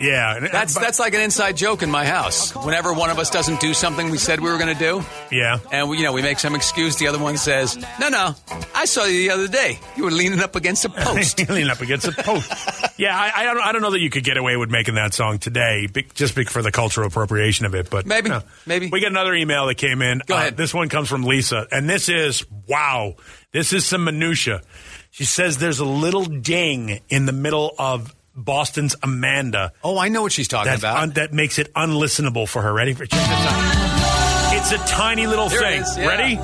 yeah. 0.00 0.38
That's 0.50 0.74
that's 0.74 0.98
like 0.98 1.14
an 1.14 1.20
inside 1.20 1.56
joke 1.56 1.82
in 1.82 1.90
my 1.90 2.04
house. 2.04 2.54
Whenever 2.54 2.92
one 2.92 3.10
of 3.10 3.18
us 3.18 3.30
doesn't 3.30 3.60
do 3.60 3.74
something 3.74 4.10
we 4.10 4.18
said 4.18 4.40
we 4.40 4.50
were 4.50 4.58
going 4.58 4.74
to 4.74 4.78
do, 4.78 5.04
yeah. 5.30 5.58
and 5.70 5.88
we, 5.88 5.98
you 5.98 6.04
know 6.04 6.12
we 6.12 6.22
make 6.22 6.38
some 6.38 6.54
excuse, 6.54 6.96
the 6.96 7.08
other 7.08 7.18
one 7.18 7.36
says, 7.36 7.76
"No, 7.98 8.08
no, 8.08 8.34
I 8.74 8.84
saw 8.84 9.04
you 9.04 9.18
the 9.28 9.30
other 9.30 9.48
day. 9.48 9.78
You 9.96 10.04
were 10.04 10.10
leaning 10.10 10.40
up 10.40 10.56
against 10.56 10.84
a 10.84 10.88
post." 10.96 11.48
leaning 11.48 11.68
up 11.70 11.80
against 11.80 12.06
a 12.06 12.12
post. 12.12 12.52
yeah, 12.96 13.16
I, 13.18 13.32
I 13.40 13.44
don't. 13.44 13.60
I 13.60 13.72
don't 13.72 13.82
know 13.82 13.90
that 13.92 14.00
you 14.00 14.10
could 14.10 14.24
get 14.24 14.36
away 14.36 14.56
with 14.56 14.70
making 14.70 14.94
that 14.96 15.14
song 15.14 15.38
today, 15.38 15.88
just 16.14 16.34
for 16.50 16.62
the 16.62 16.70
cultural 16.72 17.06
appropriation 17.06 17.66
of 17.66 17.74
it. 17.74 17.88
But 17.90 18.06
Maybe, 18.06 18.28
you 18.28 18.34
know. 18.36 18.42
maybe. 18.66 18.88
we 18.90 19.00
got 19.00 19.10
another 19.10 19.34
email 19.34 19.66
that 19.66 19.76
came 19.76 20.02
in. 20.02 20.22
Go 20.26 20.34
Uh, 20.34 20.38
ahead. 20.38 20.56
this 20.56 20.72
one 20.74 20.88
comes 20.88 21.08
from 21.08 21.22
Lisa, 21.24 21.66
and 21.70 21.88
this 21.88 22.08
is 22.08 22.44
wow. 22.68 23.14
This 23.52 23.72
is 23.72 23.84
some 23.86 24.04
minutia. 24.04 24.62
She 25.10 25.24
says 25.24 25.58
there's 25.58 25.78
a 25.80 25.84
little 25.84 26.24
ding 26.24 27.00
in 27.08 27.26
the 27.26 27.32
middle 27.32 27.74
of 27.78 28.14
Boston's 28.34 28.96
Amanda. 29.02 29.72
oh, 29.84 29.98
I 29.98 30.08
know 30.08 30.22
what 30.22 30.32
she's 30.32 30.48
talking 30.48 30.72
about. 30.72 30.96
un- 31.02 31.10
that 31.10 31.32
makes 31.34 31.58
it 31.58 31.72
unlistenable 31.74 32.48
for 32.48 32.62
her. 32.62 32.72
Ready 32.72 32.94
for 32.94 33.04
check 33.04 33.20
this 33.20 33.28
out. 33.28 34.54
It's 34.54 34.72
a 34.72 34.78
tiny 34.86 35.26
little 35.26 35.48
There 35.48 35.60
thing. 35.60 35.82
is, 35.82 35.98
yeah. 35.98 36.06
Ready? 36.06 36.36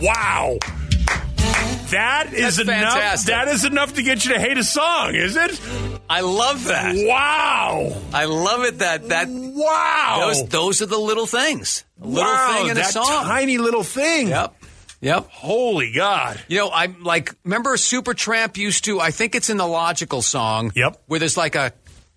wow. 0.00 0.58
That 1.94 2.32
is 2.32 2.56
That's 2.56 2.68
enough. 2.68 2.92
fantastic. 2.92 3.26
That 3.34 3.48
is 3.48 3.64
enough 3.64 3.94
to 3.94 4.02
get 4.02 4.24
you 4.24 4.34
to 4.34 4.40
hate 4.40 4.58
a 4.58 4.64
song, 4.64 5.14
is 5.14 5.36
it? 5.36 5.60
I 6.10 6.20
love 6.20 6.64
that. 6.64 6.94
Wow. 6.96 7.96
I 8.12 8.26
love 8.26 8.64
it 8.64 8.78
that 8.80 9.08
that 9.08 9.28
Wow. 9.30 10.26
those 10.26 10.48
those 10.48 10.82
are 10.82 10.86
the 10.86 10.98
little 10.98 11.26
things. 11.26 11.84
A 12.02 12.06
little 12.06 12.30
wow, 12.32 12.52
thing 12.58 12.68
in 12.68 12.78
a 12.78 12.84
song. 12.84 13.06
tiny 13.06 13.58
little 13.58 13.82
thing. 13.84 14.28
Yep. 14.28 14.54
Yep. 15.00 15.28
Holy 15.30 15.92
God. 15.92 16.42
You 16.48 16.58
know, 16.58 16.70
I'm 16.72 17.02
like, 17.02 17.34
remember 17.44 17.76
Supertramp 17.76 18.56
used 18.56 18.84
to, 18.86 19.00
I 19.00 19.10
think 19.10 19.34
it's 19.34 19.50
in 19.50 19.58
the 19.58 19.66
logical 19.66 20.22
song. 20.22 20.72
Yep. 20.74 21.02
Where 21.06 21.20
there's 21.20 21.36
like 21.36 21.54
a 21.56 21.72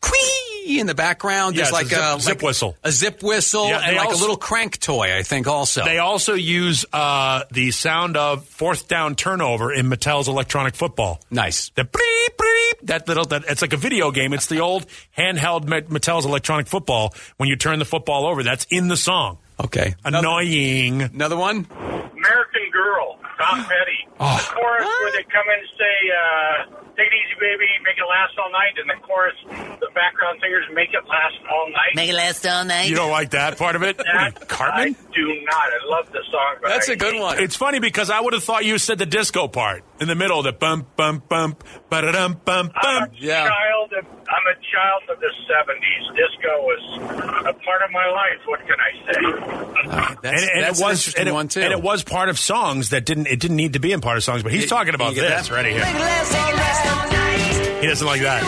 quee 0.09 0.79
in 0.79 0.87
the 0.87 0.95
background. 0.95 1.55
Yeah, 1.55 1.63
There's 1.69 1.79
it's 1.81 1.91
like 1.91 1.99
a 1.99 2.15
a, 2.15 2.19
zip- 2.19 2.21
zip 2.21 2.35
like 2.35 2.41
whistle. 2.47 2.77
A 2.83 2.91
zip 2.91 3.23
whistle 3.23 3.67
Yeah, 3.69 3.79
and 3.83 3.95
like 3.97 4.07
also- 4.07 4.19
a 4.19 4.21
little 4.21 4.37
crank 4.37 4.79
toy, 4.79 5.15
I 5.17 5.23
think 5.23 5.47
also. 5.47 5.83
They 5.85 5.97
also 5.99 6.33
use 6.33 6.85
uh, 6.93 7.43
the 7.51 7.71
sound 7.71 8.17
of 8.17 8.45
fourth 8.45 8.87
down 8.87 9.15
turnover 9.15 9.71
in 9.73 9.87
Mattel's 9.87 10.27
electronic 10.27 10.75
football. 10.75 11.19
nice. 11.31 11.69
The 11.69 11.83
bleep 11.83 12.27
bleep. 12.37 12.87
That 12.87 13.07
little. 13.07 13.25
That 13.25 13.45
it's 13.47 13.61
like 13.61 13.73
a 13.73 13.77
video 13.77 14.11
game. 14.11 14.33
It's 14.33 14.47
the 14.47 14.59
old 14.59 14.85
handheld 15.17 15.65
Mattel's 15.65 16.25
electronic 16.25 16.67
football. 16.67 17.13
When 17.37 17.49
you 17.49 17.55
turn 17.55 17.79
the 17.79 17.85
football 17.85 18.25
over, 18.27 18.43
that's 18.43 18.65
in 18.69 18.87
the 18.87 18.97
song. 18.97 19.37
Okay. 19.59 19.95
Annoying. 20.05 21.01
another 21.01 21.37
one? 21.37 21.65
American 21.71 22.69
Girl, 22.71 23.17
Tom 23.39 23.63
Petty. 23.69 24.07
Oh. 24.19 24.37
The 24.37 24.53
chorus 24.55 24.85
where 24.85 25.11
they 25.11 25.23
come 25.23 25.45
in 25.53 25.59
and 25.59 25.69
say, 25.77 26.81
uh, 26.83 26.86
"Take 26.97 27.07
it 27.07 27.13
easy, 27.13 27.35
baby, 27.39 27.67
make 27.85 27.97
it 27.97 28.07
last 28.09 28.33
all 28.37 28.49
night," 28.51 28.73
and 28.81 28.89
the 28.89 28.99
chorus, 29.05 29.35
the 29.79 29.87
background 29.93 30.39
singers 30.41 30.65
make 30.73 30.89
it 30.93 31.05
last 31.07 31.37
all 31.51 31.69
night. 31.69 31.93
Make 31.95 32.09
it 32.09 32.15
last 32.15 32.45
all 32.45 32.65
night. 32.65 32.89
You 32.89 32.95
don't 32.95 33.11
like 33.11 33.29
that 33.31 33.57
part 33.57 33.75
of 33.75 33.83
it, 33.83 33.97
that 33.97 34.47
Cartman? 34.49 34.95
I 34.97 35.13
do 35.13 35.25
not. 35.45 35.67
I 35.69 35.85
love 35.85 36.11
the 36.11 36.23
song, 36.31 36.55
but 36.61 36.69
That's 36.69 36.89
I 36.89 36.93
a 36.93 36.95
good 36.95 37.13
hate 37.13 37.21
one. 37.21 37.39
It's 37.39 37.55
funny 37.55 37.79
because 37.79 38.09
I 38.09 38.19
would 38.19 38.33
have 38.33 38.43
thought 38.43 38.65
you 38.65 38.77
said 38.79 38.97
the 38.97 39.05
disco 39.05 39.47
part 39.47 39.83
in 40.01 40.07
the 40.07 40.15
middle, 40.15 40.41
the 40.43 40.51
bump 40.53 40.95
bump 40.95 41.29
bump, 41.29 41.63
ba 41.89 42.01
da 42.01 42.11
dum 42.11 42.41
bump 42.43 42.73
I'm 42.75 42.99
bump. 43.09 43.13
a 43.13 43.25
child. 43.25 43.93
Of, 43.93 44.05
I'm 44.05 44.45
a 44.49 44.55
child 44.73 45.03
of 45.09 45.19
the 45.19 45.31
'70s. 45.47 46.15
Disco 46.17 46.49
was 46.65 47.45
a 47.47 47.53
part 47.53 47.81
of 47.83 47.91
my 47.91 48.07
life. 48.09 48.39
What 48.45 48.59
can 48.61 48.75
I 48.79 48.91
say? 49.05 49.89
Uh, 49.89 50.15
that's, 50.21 50.41
and, 50.41 50.51
and 50.51 50.63
that's 50.63 50.79
it 50.79 50.83
an 50.83 50.89
was 50.89 51.07
interesting 51.07 51.19
and 51.21 51.29
it, 51.29 51.33
one 51.33 51.47
too. 51.47 51.61
and 51.61 51.71
it 51.71 51.81
was 51.81 52.03
part 52.03 52.29
of 52.29 52.39
songs 52.39 52.89
that 52.89 53.05
didn't 53.05 53.27
it 53.27 53.39
didn't 53.39 53.55
need 53.57 53.73
to 53.73 53.79
be 53.79 53.91
in 53.91 54.01
part 54.01 54.17
of 54.17 54.23
songs, 54.23 54.41
but 54.43 54.51
he's 54.51 54.63
You- 54.63 54.67
talking 54.69 54.95
about 54.95 55.09
you 55.15 55.21
get 55.21 55.29
this 55.37 55.47
that? 55.49 55.55
right 55.55 55.65
here. 55.65 56.86
Make 56.87 56.87
it 56.87 56.87
last 56.87 56.89
all 56.93 57.11
night. 57.11 57.81
He 57.81 57.87
doesn't 57.87 58.07
like 58.07 58.21
that. 58.21 58.43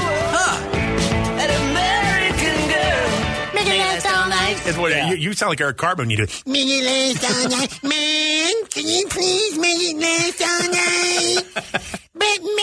An 1.40 1.50
American 1.72 2.58
girl. 2.70 3.10
Make 3.54 3.68
it 3.68 3.78
last 3.80 4.06
all 4.08 4.28
night. 4.30 4.56
It's 4.68 4.78
what, 4.78 4.92
you, 5.10 5.16
you 5.16 5.34
sound 5.34 5.50
like 5.50 5.62
Eric 5.62 5.78
Cartman 5.78 6.08
when 6.08 6.18
you 6.18 6.26
do. 6.26 6.32
Make 6.46 6.68
it 6.68 6.84
last 6.84 7.24
all 7.26 7.50
night. 7.50 7.84
Man, 7.84 8.54
can 8.70 8.86
you 8.88 9.08
please 9.08 9.58
make 9.58 9.78
it 9.80 9.98
last 9.98 10.42
all 10.42 10.70
night? 10.72 11.44
But 12.14 12.44
man. 12.44 12.56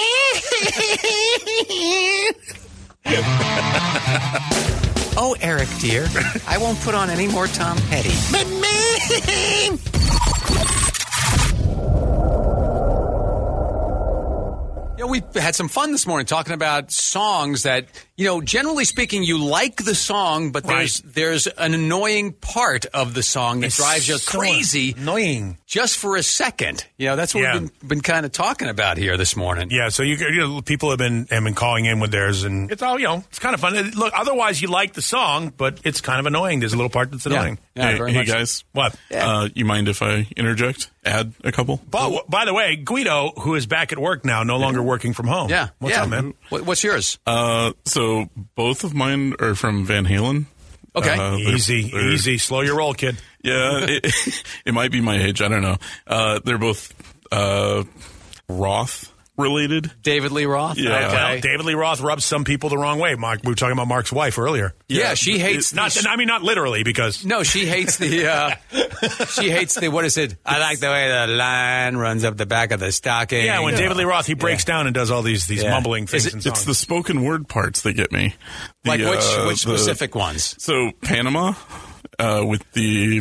oh, 5.17 5.37
Eric, 5.41 5.69
dear. 5.81 6.07
I 6.47 6.59
won't 6.59 6.79
put 6.81 6.95
on 6.95 7.11
any 7.11 7.29
more 7.29 7.47
Tom 7.47 7.77
Petty. 7.89 8.11
But 8.33 8.47
man. 8.49 9.79
You 14.97 15.05
know, 15.05 15.06
we 15.35 15.41
had 15.41 15.55
some 15.55 15.69
fun 15.69 15.93
this 15.93 16.07
morning 16.07 16.27
talking 16.27 16.53
about 16.53 16.91
songs 16.91 17.63
that, 17.63 17.87
you 18.17 18.25
know, 18.25 18.41
generally 18.41 18.85
speaking, 18.85 19.23
you 19.23 19.39
like 19.39 19.85
the 19.85 19.95
song, 19.95 20.51
but 20.51 20.65
there's 20.65 21.01
there's 21.01 21.47
an 21.47 21.75
annoying 21.75 22.33
part 22.33 22.87
of 22.87 23.13
the 23.15 23.23
song 23.23 23.61
that 23.61 23.73
drives 23.73 24.09
you 24.09 24.17
so 24.19 24.39
crazy 24.39 24.95
Annoying. 24.97 25.59
just 25.67 25.97
for 25.99 26.17
a 26.17 26.23
second. 26.23 26.87
You 26.97 27.09
know, 27.09 27.17
that's 27.17 27.35
what 27.35 27.43
Yeah. 27.43 27.59
we've 27.59 27.79
been, 27.81 27.89
been 27.89 28.01
kind 28.01 28.25
of 28.25 28.33
talking 28.33 28.69
about 28.69 28.97
here 28.97 29.17
this 29.19 29.37
morning. 29.37 29.69
Yeah, 29.71 29.91
so 29.91 30.03
you, 30.03 30.17
you 30.17 30.39
know, 30.41 30.63
people 30.63 30.89
have 30.91 30.99
been 30.99 31.27
have 31.31 31.45
been 31.45 31.55
calling 31.55 31.85
in 31.85 32.01
with 32.01 32.11
theirs, 32.11 32.45
and 32.45 32.71
it's 32.73 32.83
all 32.83 32.99
you 32.99 33.07
know. 33.07 33.25
It's 33.29 33.39
kind 33.39 33.55
of 33.55 33.61
fun. 33.61 33.75
Look, 33.91 34.13
otherwise 34.17 34.63
you 34.63 34.69
like 34.69 34.95
the 34.95 35.03
song, 35.03 35.53
but 35.57 35.81
it's 35.85 36.01
kind 36.01 36.19
of 36.19 36.27
annoying. 36.27 36.61
There's 36.61 36.73
a 36.73 36.77
little 36.77 36.91
part 36.91 37.11
that's 37.11 37.27
annoying. 37.27 37.59
Yeah, 37.75 37.91
hey, 37.91 37.99
very 37.99 38.13
hey 38.13 38.19
much. 38.21 38.29
guys. 38.29 38.65
What? 38.73 38.97
Uh, 39.13 39.49
you 39.55 39.67
mind 39.67 39.89
if 39.89 40.01
I 40.03 40.27
interject? 40.37 40.91
Add 41.05 41.35
a 41.45 41.53
couple? 41.53 41.81
But 41.89 42.29
by 42.29 42.47
the 42.47 42.55
way, 42.55 42.75
Guido, 42.77 43.31
who 43.39 43.55
is 43.55 43.67
back 43.67 43.93
at 43.93 43.99
work 43.99 44.25
now, 44.25 44.43
no 44.43 44.57
longer 44.57 44.83
working 44.83 45.13
from 45.13 45.29
home. 45.29 45.51
Yeah. 45.51 45.69
what's 45.79 45.95
yeah. 45.95 46.03
up, 46.03 46.09
man? 46.09 46.35
What's 46.49 46.83
yours? 46.83 47.19
Uh, 47.27 47.73
so 47.85 48.06
both 48.55 48.85
of 48.85 48.95
mine 48.95 49.35
are 49.41 49.55
from 49.55 49.85
Van 49.87 50.05
Halen. 50.07 50.47
Okay. 50.95 51.13
Uh, 51.15 51.31
they're- 51.33 51.55
Easy, 51.55 51.91
they're- 51.91 52.11
easy, 52.11 52.39
slow 52.39 52.63
your 52.63 52.77
roll, 52.77 52.95
kid. 52.95 53.17
Yeah, 53.43 53.81
it, 53.89 54.43
it 54.67 54.75
might 54.75 54.91
be 54.91 55.01
my 55.01 55.17
age. 55.23 55.41
I 55.43 55.49
don't 55.49 55.63
know. 55.63 55.77
Uh, 56.07 56.41
they're 56.45 56.59
both 56.59 56.93
uh, 57.31 57.85
Roth 58.49 59.13
related. 59.37 59.91
David 60.03 60.33
Lee 60.33 60.47
Roth? 60.47 60.79
Yeah. 60.79 61.13
Well, 61.13 61.41
David 61.41 61.67
Lee 61.67 61.75
Roth 61.75 62.01
rubs 62.01 62.25
some 62.25 62.45
people 62.45 62.69
the 62.71 62.79
wrong 62.79 62.99
way. 62.99 63.15
Mark, 63.15 63.41
we 63.45 63.51
were 63.51 63.55
talking 63.57 63.73
about 63.73 63.89
Mark's 63.89 64.13
wife 64.13 64.39
earlier. 64.39 64.75
Yeah, 64.89 65.15
she 65.15 65.39
hates 65.39 65.75
Not, 65.75 65.93
the- 65.93 66.09
I 66.09 66.17
mean, 66.17 66.29
not 66.29 66.43
literally, 66.43 66.83
because 66.85 67.25
No, 67.25 67.43
she 67.43 67.67
hates 67.67 67.97
the. 67.99 68.27
Uh, 68.29 68.51
she 69.27 69.51
hates 69.51 69.75
the. 69.75 69.89
What 69.89 70.05
is 70.05 70.17
it? 70.17 70.37
I 70.45 70.59
like 70.59 70.79
the 70.81 70.89
way 70.89 71.09
the 71.09 71.27
line 71.33 71.97
runs 71.97 72.25
up 72.25 72.37
the 72.37 72.47
back 72.47 72.73
of 72.73 72.81
the 72.81 72.93
stocking. 72.93 73.45
yeah, 73.45 73.61
when 73.61 73.75
David 73.75 73.97
Lee 73.97 74.05
Roth 74.05 74.27
he 74.27 74.35
breaks 74.35 74.65
down 74.65 74.87
and 74.87 74.95
does 74.95 75.11
all 75.11 75.23
these 75.23 75.47
these 75.47 75.63
Yeah. 75.63 75.71
mumbling 75.71 76.07
things 76.07 76.27
it- 76.27 76.33
and 76.35 76.43
songs. 76.43 76.57
It's 76.59 76.65
the 76.65 76.75
spoken 76.75 77.23
word 77.23 77.49
parts 77.49 77.83
that 77.83 77.93
get 77.95 78.13
me. 78.13 78.35
The, 78.85 78.91
like 78.91 79.01
which 79.01 79.21
uh, 79.21 79.45
which 79.47 79.65
the- 79.65 79.77
specific 79.77 80.15
ones? 80.15 80.55
So 80.63 80.93
Panama, 81.03 81.55
uh, 82.19 82.45
with 82.47 82.63
the 82.73 83.21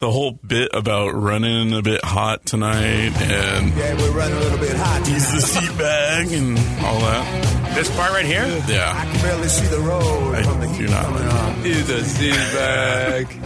the 0.00 0.10
whole 0.10 0.32
bit 0.32 0.70
about 0.74 1.10
running 1.14 1.72
a 1.72 1.82
bit 1.82 2.04
hot 2.04 2.44
tonight, 2.46 3.12
and 3.20 3.74
Yeah, 3.76 3.94
we're 3.94 4.10
running 4.12 4.36
a 4.36 4.40
little 4.40 4.58
bit 4.58 4.76
hot. 4.76 5.06
use 5.08 5.30
the 5.32 5.40
seat 5.40 5.78
bag 5.78 6.32
and 6.32 6.58
all 6.84 6.98
that. 7.00 7.74
this 7.74 7.94
part 7.96 8.12
right 8.12 8.24
here. 8.24 8.46
Yeah, 8.68 8.92
I 8.96 9.04
can 9.12 9.22
barely 9.22 9.48
see 9.48 9.66
the 9.66 9.80
road 9.80 10.34
I 10.34 10.42
from 10.42 10.60
the 10.60 10.66
do 10.66 10.72
heat 10.74 10.90
not. 10.90 11.04
coming 11.06 11.28
on. 11.28 11.66
Is 11.66 11.88
a 11.88 12.04
seat 12.04 12.34
bag. 12.54 13.28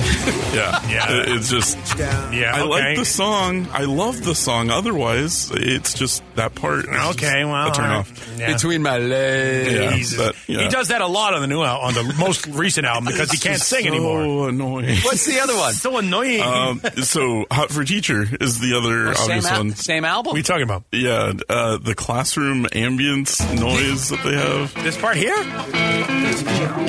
yeah, 0.55 0.89
Yeah. 0.91 1.13
It- 1.23 1.29
It's 1.29 1.51
just 1.51 1.79
Yeah, 1.99 2.53
I 2.55 2.61
okay. 2.63 2.69
like 2.69 2.97
the 2.99 3.05
song. 3.05 3.69
I 3.73 3.85
love 3.85 4.25
the 4.25 4.35
song. 4.35 4.71
Otherwise, 4.71 5.51
it's 5.55 5.95
just 5.95 6.23
that 6.35 6.55
part. 6.55 6.87
Okay, 6.89 7.45
well, 7.45 7.69
a 7.71 7.73
turn 7.73 7.91
off. 7.91 8.11
Yeah. 8.39 8.53
Between 8.55 8.83
my 8.83 8.99
legs. 8.99 10.13
Yeah, 10.17 10.27
but, 10.27 10.37
yeah. 10.49 10.63
He 10.63 10.69
does 10.69 10.89
that 10.89 11.01
a 11.01 11.07
lot 11.07 11.35
on 11.35 11.41
the 11.41 11.47
new 11.47 11.61
on 11.63 11.95
the 11.95 12.15
most 12.19 12.47
recent 12.49 12.87
album 12.87 13.07
because 13.07 13.31
he 13.31 13.39
can't 13.39 13.61
sing 13.61 13.83
so 13.85 13.89
anymore. 13.89 14.49
annoying. 14.49 14.59
What's 15.05 15.27
the 15.27 15.41
other 15.41 15.57
one? 15.57 15.73
So 15.75 15.97
annoying. 15.99 16.43
Um, 16.43 16.81
so 17.03 17.45
Hot 17.51 17.71
for 17.71 17.85
Teacher 17.85 18.25
is 18.41 18.59
the 18.61 18.77
other 18.77 19.15
same, 19.15 19.25
obvious 19.25 19.47
al- 19.47 19.59
one. 19.59 19.71
same 19.75 20.05
album. 20.05 20.31
what 20.31 20.35
are 20.35 20.39
you 20.39 20.43
talking 20.45 20.63
about? 20.63 20.85
Yeah, 20.93 21.33
uh, 21.49 21.79
the 21.79 21.95
classroom 21.95 22.65
ambience 22.67 23.41
noise 23.61 24.09
that 24.11 24.23
they 24.25 24.35
have. 24.35 24.75
This 24.85 24.97
part 24.97 25.17
here? 25.17 25.37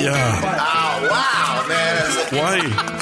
Yeah. 0.00 0.40
Oh, 0.42 1.08
wow, 1.10 1.64
man. 1.68 2.10
Why? 2.30 2.58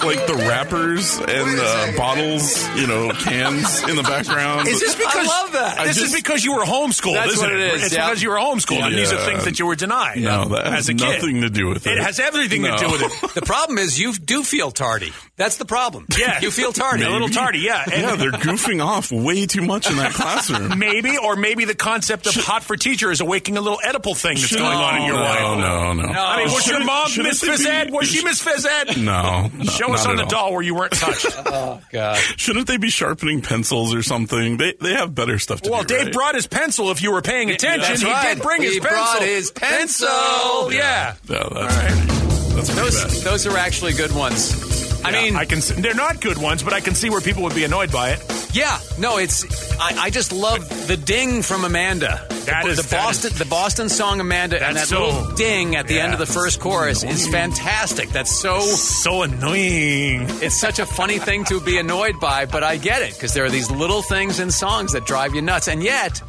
Like 0.06 0.26
the 0.26 0.34
wrappers 0.48 1.18
and 1.18 1.28
uh, 1.60 1.96
bottles, 1.96 2.66
you 2.76 2.86
know, 2.86 3.10
cans 3.10 3.82
in 3.88 3.96
the 3.96 4.02
background. 4.02 4.68
Is 4.68 4.80
this 4.80 4.94
because 4.94 5.14
I 5.16 5.22
love 5.42 5.52
that? 5.52 5.84
This 5.86 5.98
is 6.00 6.14
because 6.14 6.44
you 6.44 6.54
were 6.54 6.64
homeschooled, 6.64 7.14
That's 7.14 7.34
isn't 7.34 7.50
what 7.50 7.52
it 7.60 7.74
is, 7.74 7.84
It's 7.84 7.94
yeah. 7.94 8.06
because 8.06 8.22
you 8.22 8.30
were 8.30 8.36
homeschooled, 8.36 8.82
and 8.86 8.94
these 8.94 9.12
are 9.12 9.16
Yeah. 9.16 9.26
things 9.26 9.44
that 9.44 9.58
you 9.58 9.66
were 9.66 9.76
denied. 9.76 10.18
No, 10.18 10.46
that 10.48 10.66
has 10.66 10.78
as 10.80 10.88
a 10.90 10.94
kid. 10.94 11.00
nothing 11.04 11.40
to 11.42 11.50
do 11.50 11.68
with 11.68 11.86
it. 11.86 11.98
It 11.98 12.02
has 12.02 12.18
everything 12.20 12.62
No. 12.62 12.76
to 12.76 12.84
do 12.86 12.90
with 12.92 13.02
it. 13.02 13.34
The 13.34 13.42
problem 13.42 13.78
is 13.78 13.98
you 13.98 14.14
do 14.14 14.42
feel 14.44 14.67
tardy. 14.70 15.12
That's 15.36 15.56
the 15.56 15.64
problem. 15.64 16.06
Yeah, 16.18 16.40
You 16.40 16.50
feel 16.50 16.72
tardy. 16.72 17.04
a 17.04 17.10
little 17.10 17.28
tardy. 17.28 17.60
Yeah, 17.60 17.84
and 17.84 18.02
yeah, 18.02 18.16
they're 18.16 18.32
goofing 18.32 18.84
off 18.84 19.12
way 19.12 19.46
too 19.46 19.62
much 19.62 19.88
in 19.88 19.96
that 19.98 20.12
classroom. 20.12 20.76
maybe, 20.80 21.16
or 21.16 21.36
maybe 21.36 21.64
the 21.64 21.76
concept 21.76 22.26
of 22.26 22.34
hot 22.34 22.64
for 22.64 22.76
teacher 22.76 23.12
is 23.12 23.20
awakening 23.20 23.56
a 23.58 23.60
little 23.60 23.78
edible 23.84 24.14
thing 24.14 24.34
that's 24.34 24.48
Should- 24.48 24.58
going 24.58 24.76
on 24.76 24.96
in 24.96 25.02
your 25.06 25.14
no, 25.16 25.22
life. 25.22 25.40
No, 25.40 25.92
no, 25.92 26.06
No. 26.12 26.20
I 26.24 26.38
mean, 26.38 26.46
was 26.46 26.54
your 26.66 26.80
Shouldn't- 26.80 26.86
mom 26.86 27.08
Miss 27.18 27.40
they 27.40 27.48
Phys 27.48 27.64
be- 27.64 27.70
Ed? 27.70 27.90
Was 27.92 28.08
she 28.08 28.24
Miss 28.24 28.42
Phys 28.44 28.66
Ed? 28.66 28.96
No, 28.98 29.48
no, 29.54 29.64
Show 29.64 29.92
us 29.94 30.06
on 30.06 30.16
the 30.16 30.24
all. 30.24 30.28
doll 30.28 30.52
where 30.54 30.62
you 30.62 30.74
weren't 30.74 30.92
touched. 30.94 31.26
Oh 31.46 31.80
God. 31.92 32.16
Shouldn't 32.36 32.66
they 32.66 32.76
be 32.78 32.90
sharpening 32.90 33.40
pencils 33.40 33.94
or 33.94 34.02
something? 34.02 34.56
They 34.56 34.74
they 34.80 34.94
have 34.94 35.14
better 35.14 35.38
stuff 35.38 35.60
to 35.62 35.70
well, 35.70 35.84
do. 35.84 35.94
Well, 35.94 35.98
Dave 36.04 36.06
right? 36.08 36.14
brought 36.14 36.34
his 36.34 36.46
pencil. 36.48 36.90
If 36.90 37.00
you 37.02 37.12
were 37.12 37.22
paying 37.22 37.50
attention, 37.50 37.80
That's 37.90 38.00
he 38.02 38.10
right. 38.10 38.34
did 38.34 38.42
bring 38.42 38.62
his 38.62 38.74
He 38.74 38.80
pencil. 38.80 38.96
brought 38.96 39.22
his 39.22 39.50
pencil. 39.52 40.72
Yeah. 40.72 41.14
Yeah, 41.28 41.48
that's 41.52 41.76
pretty, 41.76 42.37
that's 42.62 42.74
Those 43.04 43.24
those 43.24 43.46
are 43.46 43.56
actually 43.56 43.92
good 43.92 44.12
ones. 44.14 44.64
I 45.04 45.10
Yeah, 45.10 45.22
mean, 45.22 45.36
I 45.36 45.44
can. 45.44 45.60
See, 45.60 45.80
they're 45.80 45.94
not 45.94 46.20
good 46.20 46.38
ones, 46.38 46.62
but 46.62 46.72
I 46.72 46.80
can 46.80 46.94
see 46.94 47.08
where 47.08 47.20
people 47.20 47.42
would 47.44 47.54
be 47.54 47.64
annoyed 47.64 47.92
by 47.92 48.10
it. 48.10 48.20
yeah, 48.52 48.78
no, 48.98 49.18
it's. 49.18 49.44
I, 49.80 50.06
I 50.06 50.10
just 50.10 50.32
love 50.32 50.68
the 50.88 50.96
ding 50.96 51.42
from 51.42 51.64
Amanda. 51.64 52.26
That 52.46 52.64
the, 52.64 52.70
is- 52.70 52.78
the 52.88 52.96
Boston 52.96 53.30
is- 53.32 53.38
the 53.38 53.44
Boston 53.44 53.88
song 53.88 54.18
Amanda 54.20 54.60
and 54.60 54.76
that 54.76 54.88
so- 54.88 55.06
little 55.06 55.34
ding 55.36 55.76
at 55.76 55.86
the 55.86 55.94
Yeah. 55.94 56.04
end 56.04 56.12
of 56.14 56.18
the 56.18 56.26
first 56.26 56.58
chorus 56.58 57.04
is 57.04 57.28
fantastic. 57.28 58.08
That's 58.10 58.36
so. 58.40 58.58
So 58.60 59.22
annoying. 59.22 60.26
It's 60.42 60.56
such 60.58 60.80
a 60.80 60.86
funny 60.86 61.18
thing 61.20 61.44
to 61.44 61.60
be 61.60 61.78
annoyed 61.78 62.18
by, 62.18 62.46
but 62.46 62.64
I 62.64 62.76
get 62.76 63.02
it 63.02 63.14
because 63.14 63.34
there 63.34 63.44
are 63.44 63.50
these 63.50 63.70
little 63.70 64.02
things 64.02 64.40
in 64.40 64.50
songs 64.50 64.92
that 64.94 65.06
drive 65.06 65.32
you 65.34 65.42
nuts, 65.42 65.68
and 65.68 65.80
yet 65.82 66.20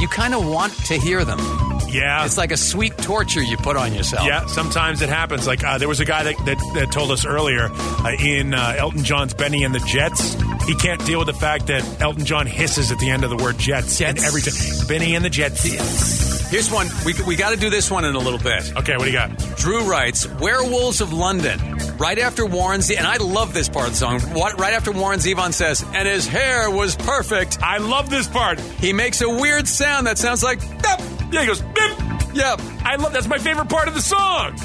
you 0.00 0.08
kind 0.08 0.32
of 0.34 0.46
want 0.48 0.72
to 0.86 0.94
hear 0.98 1.24
them. 1.26 1.38
Yeah. 1.90 2.24
It's 2.24 2.38
like 2.38 2.52
a 2.52 2.56
sweet 2.56 2.96
torture 2.98 3.42
you 3.42 3.56
put 3.56 3.76
on 3.76 3.94
yourself. 3.94 4.26
Yeah, 4.26 4.46
sometimes 4.46 5.02
it 5.02 5.08
happens. 5.08 5.46
Like 5.46 5.64
uh, 5.64 5.78
there 5.78 5.88
was 5.88 6.00
a 6.00 6.04
guy 6.04 6.24
that, 6.24 6.36
that, 6.44 6.72
that 6.74 6.92
told 6.92 7.10
us 7.10 7.24
earlier 7.24 7.68
uh, 7.70 8.12
in 8.18 8.54
uh, 8.54 8.74
Elton 8.76 9.04
John's 9.04 9.34
Bennie 9.34 9.64
and 9.64 9.74
the 9.74 9.80
Jets. 9.80 10.34
He 10.66 10.74
can't 10.74 11.04
deal 11.06 11.18
with 11.18 11.28
the 11.28 11.34
fact 11.34 11.68
that 11.68 12.00
Elton 12.00 12.24
John 12.24 12.46
hisses 12.46 12.92
at 12.92 12.98
the 12.98 13.10
end 13.10 13.24
of 13.24 13.30
the 13.30 13.36
word 13.36 13.58
Jets. 13.58 13.98
Jets. 13.98 14.22
And 14.22 14.26
every 14.26 14.42
time 14.42 14.86
Bennie 14.86 15.14
and 15.14 15.24
the 15.24 15.30
Jets. 15.30 15.64
Here's 16.50 16.70
one. 16.70 16.88
We, 17.04 17.14
we 17.26 17.36
got 17.36 17.50
to 17.50 17.56
do 17.56 17.68
this 17.68 17.90
one 17.90 18.04
in 18.06 18.14
a 18.14 18.18
little 18.18 18.38
bit. 18.38 18.74
Okay, 18.76 18.96
what 18.96 19.04
do 19.04 19.10
you 19.10 19.12
got? 19.12 19.36
Drew 19.56 19.84
writes, 19.84 20.26
Werewolves 20.26 21.00
of 21.00 21.12
London. 21.12 21.58
Right 21.98 22.18
after 22.18 22.46
Warren's, 22.46 22.90
and 22.90 23.06
I 23.06 23.16
love 23.16 23.52
this 23.52 23.68
part 23.68 23.88
of 23.88 23.92
the 23.92 23.98
song. 23.98 24.20
What, 24.34 24.58
right 24.58 24.72
after 24.72 24.92
Warren's, 24.92 25.26
Zevon 25.26 25.52
says, 25.52 25.84
and 25.94 26.08
his 26.08 26.26
hair 26.26 26.70
was 26.70 26.96
perfect. 26.96 27.58
I 27.60 27.78
love 27.78 28.08
this 28.08 28.28
part. 28.28 28.60
He 28.60 28.92
makes 28.92 29.20
a 29.20 29.28
weird 29.28 29.66
sound 29.66 30.06
that 30.06 30.16
sounds 30.16 30.42
like, 30.42 30.60
"Beep." 30.60 31.17
Yeah, 31.30 31.40
he 31.42 31.46
goes. 31.46 31.60
Bip. 31.60 31.98
yeah, 32.34 32.56
I 32.84 32.96
love. 32.96 33.12
That's 33.12 33.28
my 33.28 33.38
favorite 33.38 33.68
part 33.68 33.88
of 33.88 33.94
the 33.94 34.00
song. 34.00 34.56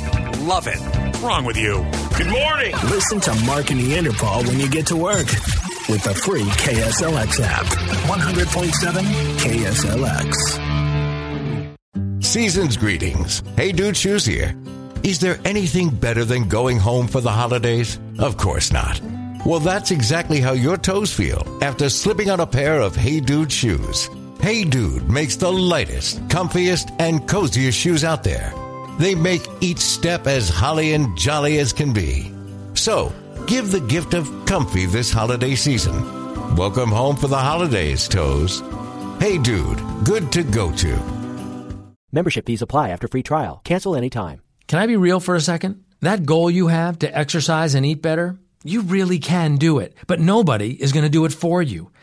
love 0.48 0.68
it. 0.68 0.80
What's 0.80 1.20
wrong 1.22 1.46
with 1.46 1.58
you? 1.58 1.86
Good 2.18 2.28
morning. 2.30 2.74
Listen 2.90 3.20
to 3.22 3.34
Mark 3.46 3.70
and 3.72 3.80
Neanderpaul 3.82 4.48
when 4.48 4.60
you 4.60 4.70
get 4.70 4.86
to 4.88 4.96
work 4.96 5.26
with 5.90 6.04
the 6.04 6.14
free 6.14 6.44
KSLX 6.44 7.40
app. 7.44 7.66
100.7 7.66 9.02
KSLX. 9.40 10.64
Season's 12.24 12.78
greetings. 12.78 13.44
Hey 13.58 13.72
Dude 13.72 13.98
Shoes 13.98 14.26
here. 14.26 14.56
Is 15.04 15.20
there 15.20 15.40
anything 15.44 15.90
better 15.90 16.24
than 16.26 16.48
going 16.48 16.78
home 16.80 17.08
for 17.08 17.20
the 17.22 17.32
holidays? 17.32 18.00
Of 18.20 18.38
course 18.38 18.72
not. 18.72 19.02
Well, 19.46 19.60
that's 19.60 19.92
exactly 19.92 20.40
how 20.40 20.54
your 20.54 20.78
toes 20.78 21.12
feel 21.14 21.44
after 21.62 21.90
slipping 21.90 22.30
on 22.30 22.40
a 22.40 22.48
pair 22.48 22.80
of 22.80 22.96
Hey 22.96 23.20
Dude 23.20 23.52
shoes. 23.52 24.10
Hey 24.44 24.66
Dude 24.66 25.10
makes 25.10 25.38
the 25.38 25.50
lightest, 25.50 26.20
comfiest, 26.28 26.94
and 27.00 27.26
coziest 27.30 27.80
shoes 27.80 28.04
out 28.04 28.26
there. 28.26 28.54
They 29.00 29.16
make 29.16 29.48
each 29.62 29.78
step 29.78 30.28
as 30.28 30.50
holly 30.50 30.92
and 30.92 31.18
jolly 31.18 31.60
as 31.60 31.72
can 31.72 31.94
be. 31.94 32.30
So, 32.74 33.14
give 33.48 33.72
the 33.72 33.80
gift 33.80 34.14
of 34.14 34.30
comfy 34.46 34.86
this 34.86 35.14
holiday 35.14 35.56
season. 35.56 35.96
Welcome 36.58 36.90
home 36.90 37.16
for 37.16 37.30
the 37.30 37.38
holidays, 37.38 38.06
toes. 38.10 38.62
Hey 39.22 39.38
Dude, 39.38 39.82
good 40.04 40.30
to 40.34 40.44
go 40.44 40.74
to. 40.74 41.00
Membership 42.12 42.46
fees 42.46 42.62
apply 42.62 42.90
after 42.90 43.08
free 43.08 43.24
trial. 43.24 43.62
Cancel 43.64 43.96
anytime. 43.96 44.42
Can 44.68 44.78
I 44.78 44.88
be 44.88 44.98
real 44.98 45.22
for 45.22 45.36
a 45.36 45.40
second? 45.40 45.86
That 46.02 46.26
goal 46.26 46.52
you 46.52 46.68
have 46.68 47.00
to 47.00 47.18
exercise 47.18 47.76
and 47.76 47.86
eat 47.86 48.02
better, 48.02 48.38
you 48.66 48.82
really 48.82 49.20
can 49.20 49.56
do 49.56 49.80
it. 49.80 49.96
But 50.06 50.20
nobody 50.20 50.74
is 50.74 50.92
going 50.92 51.04
to 51.04 51.10
do 51.10 51.24
it 51.24 51.32
for 51.32 51.62
you. 51.62 51.93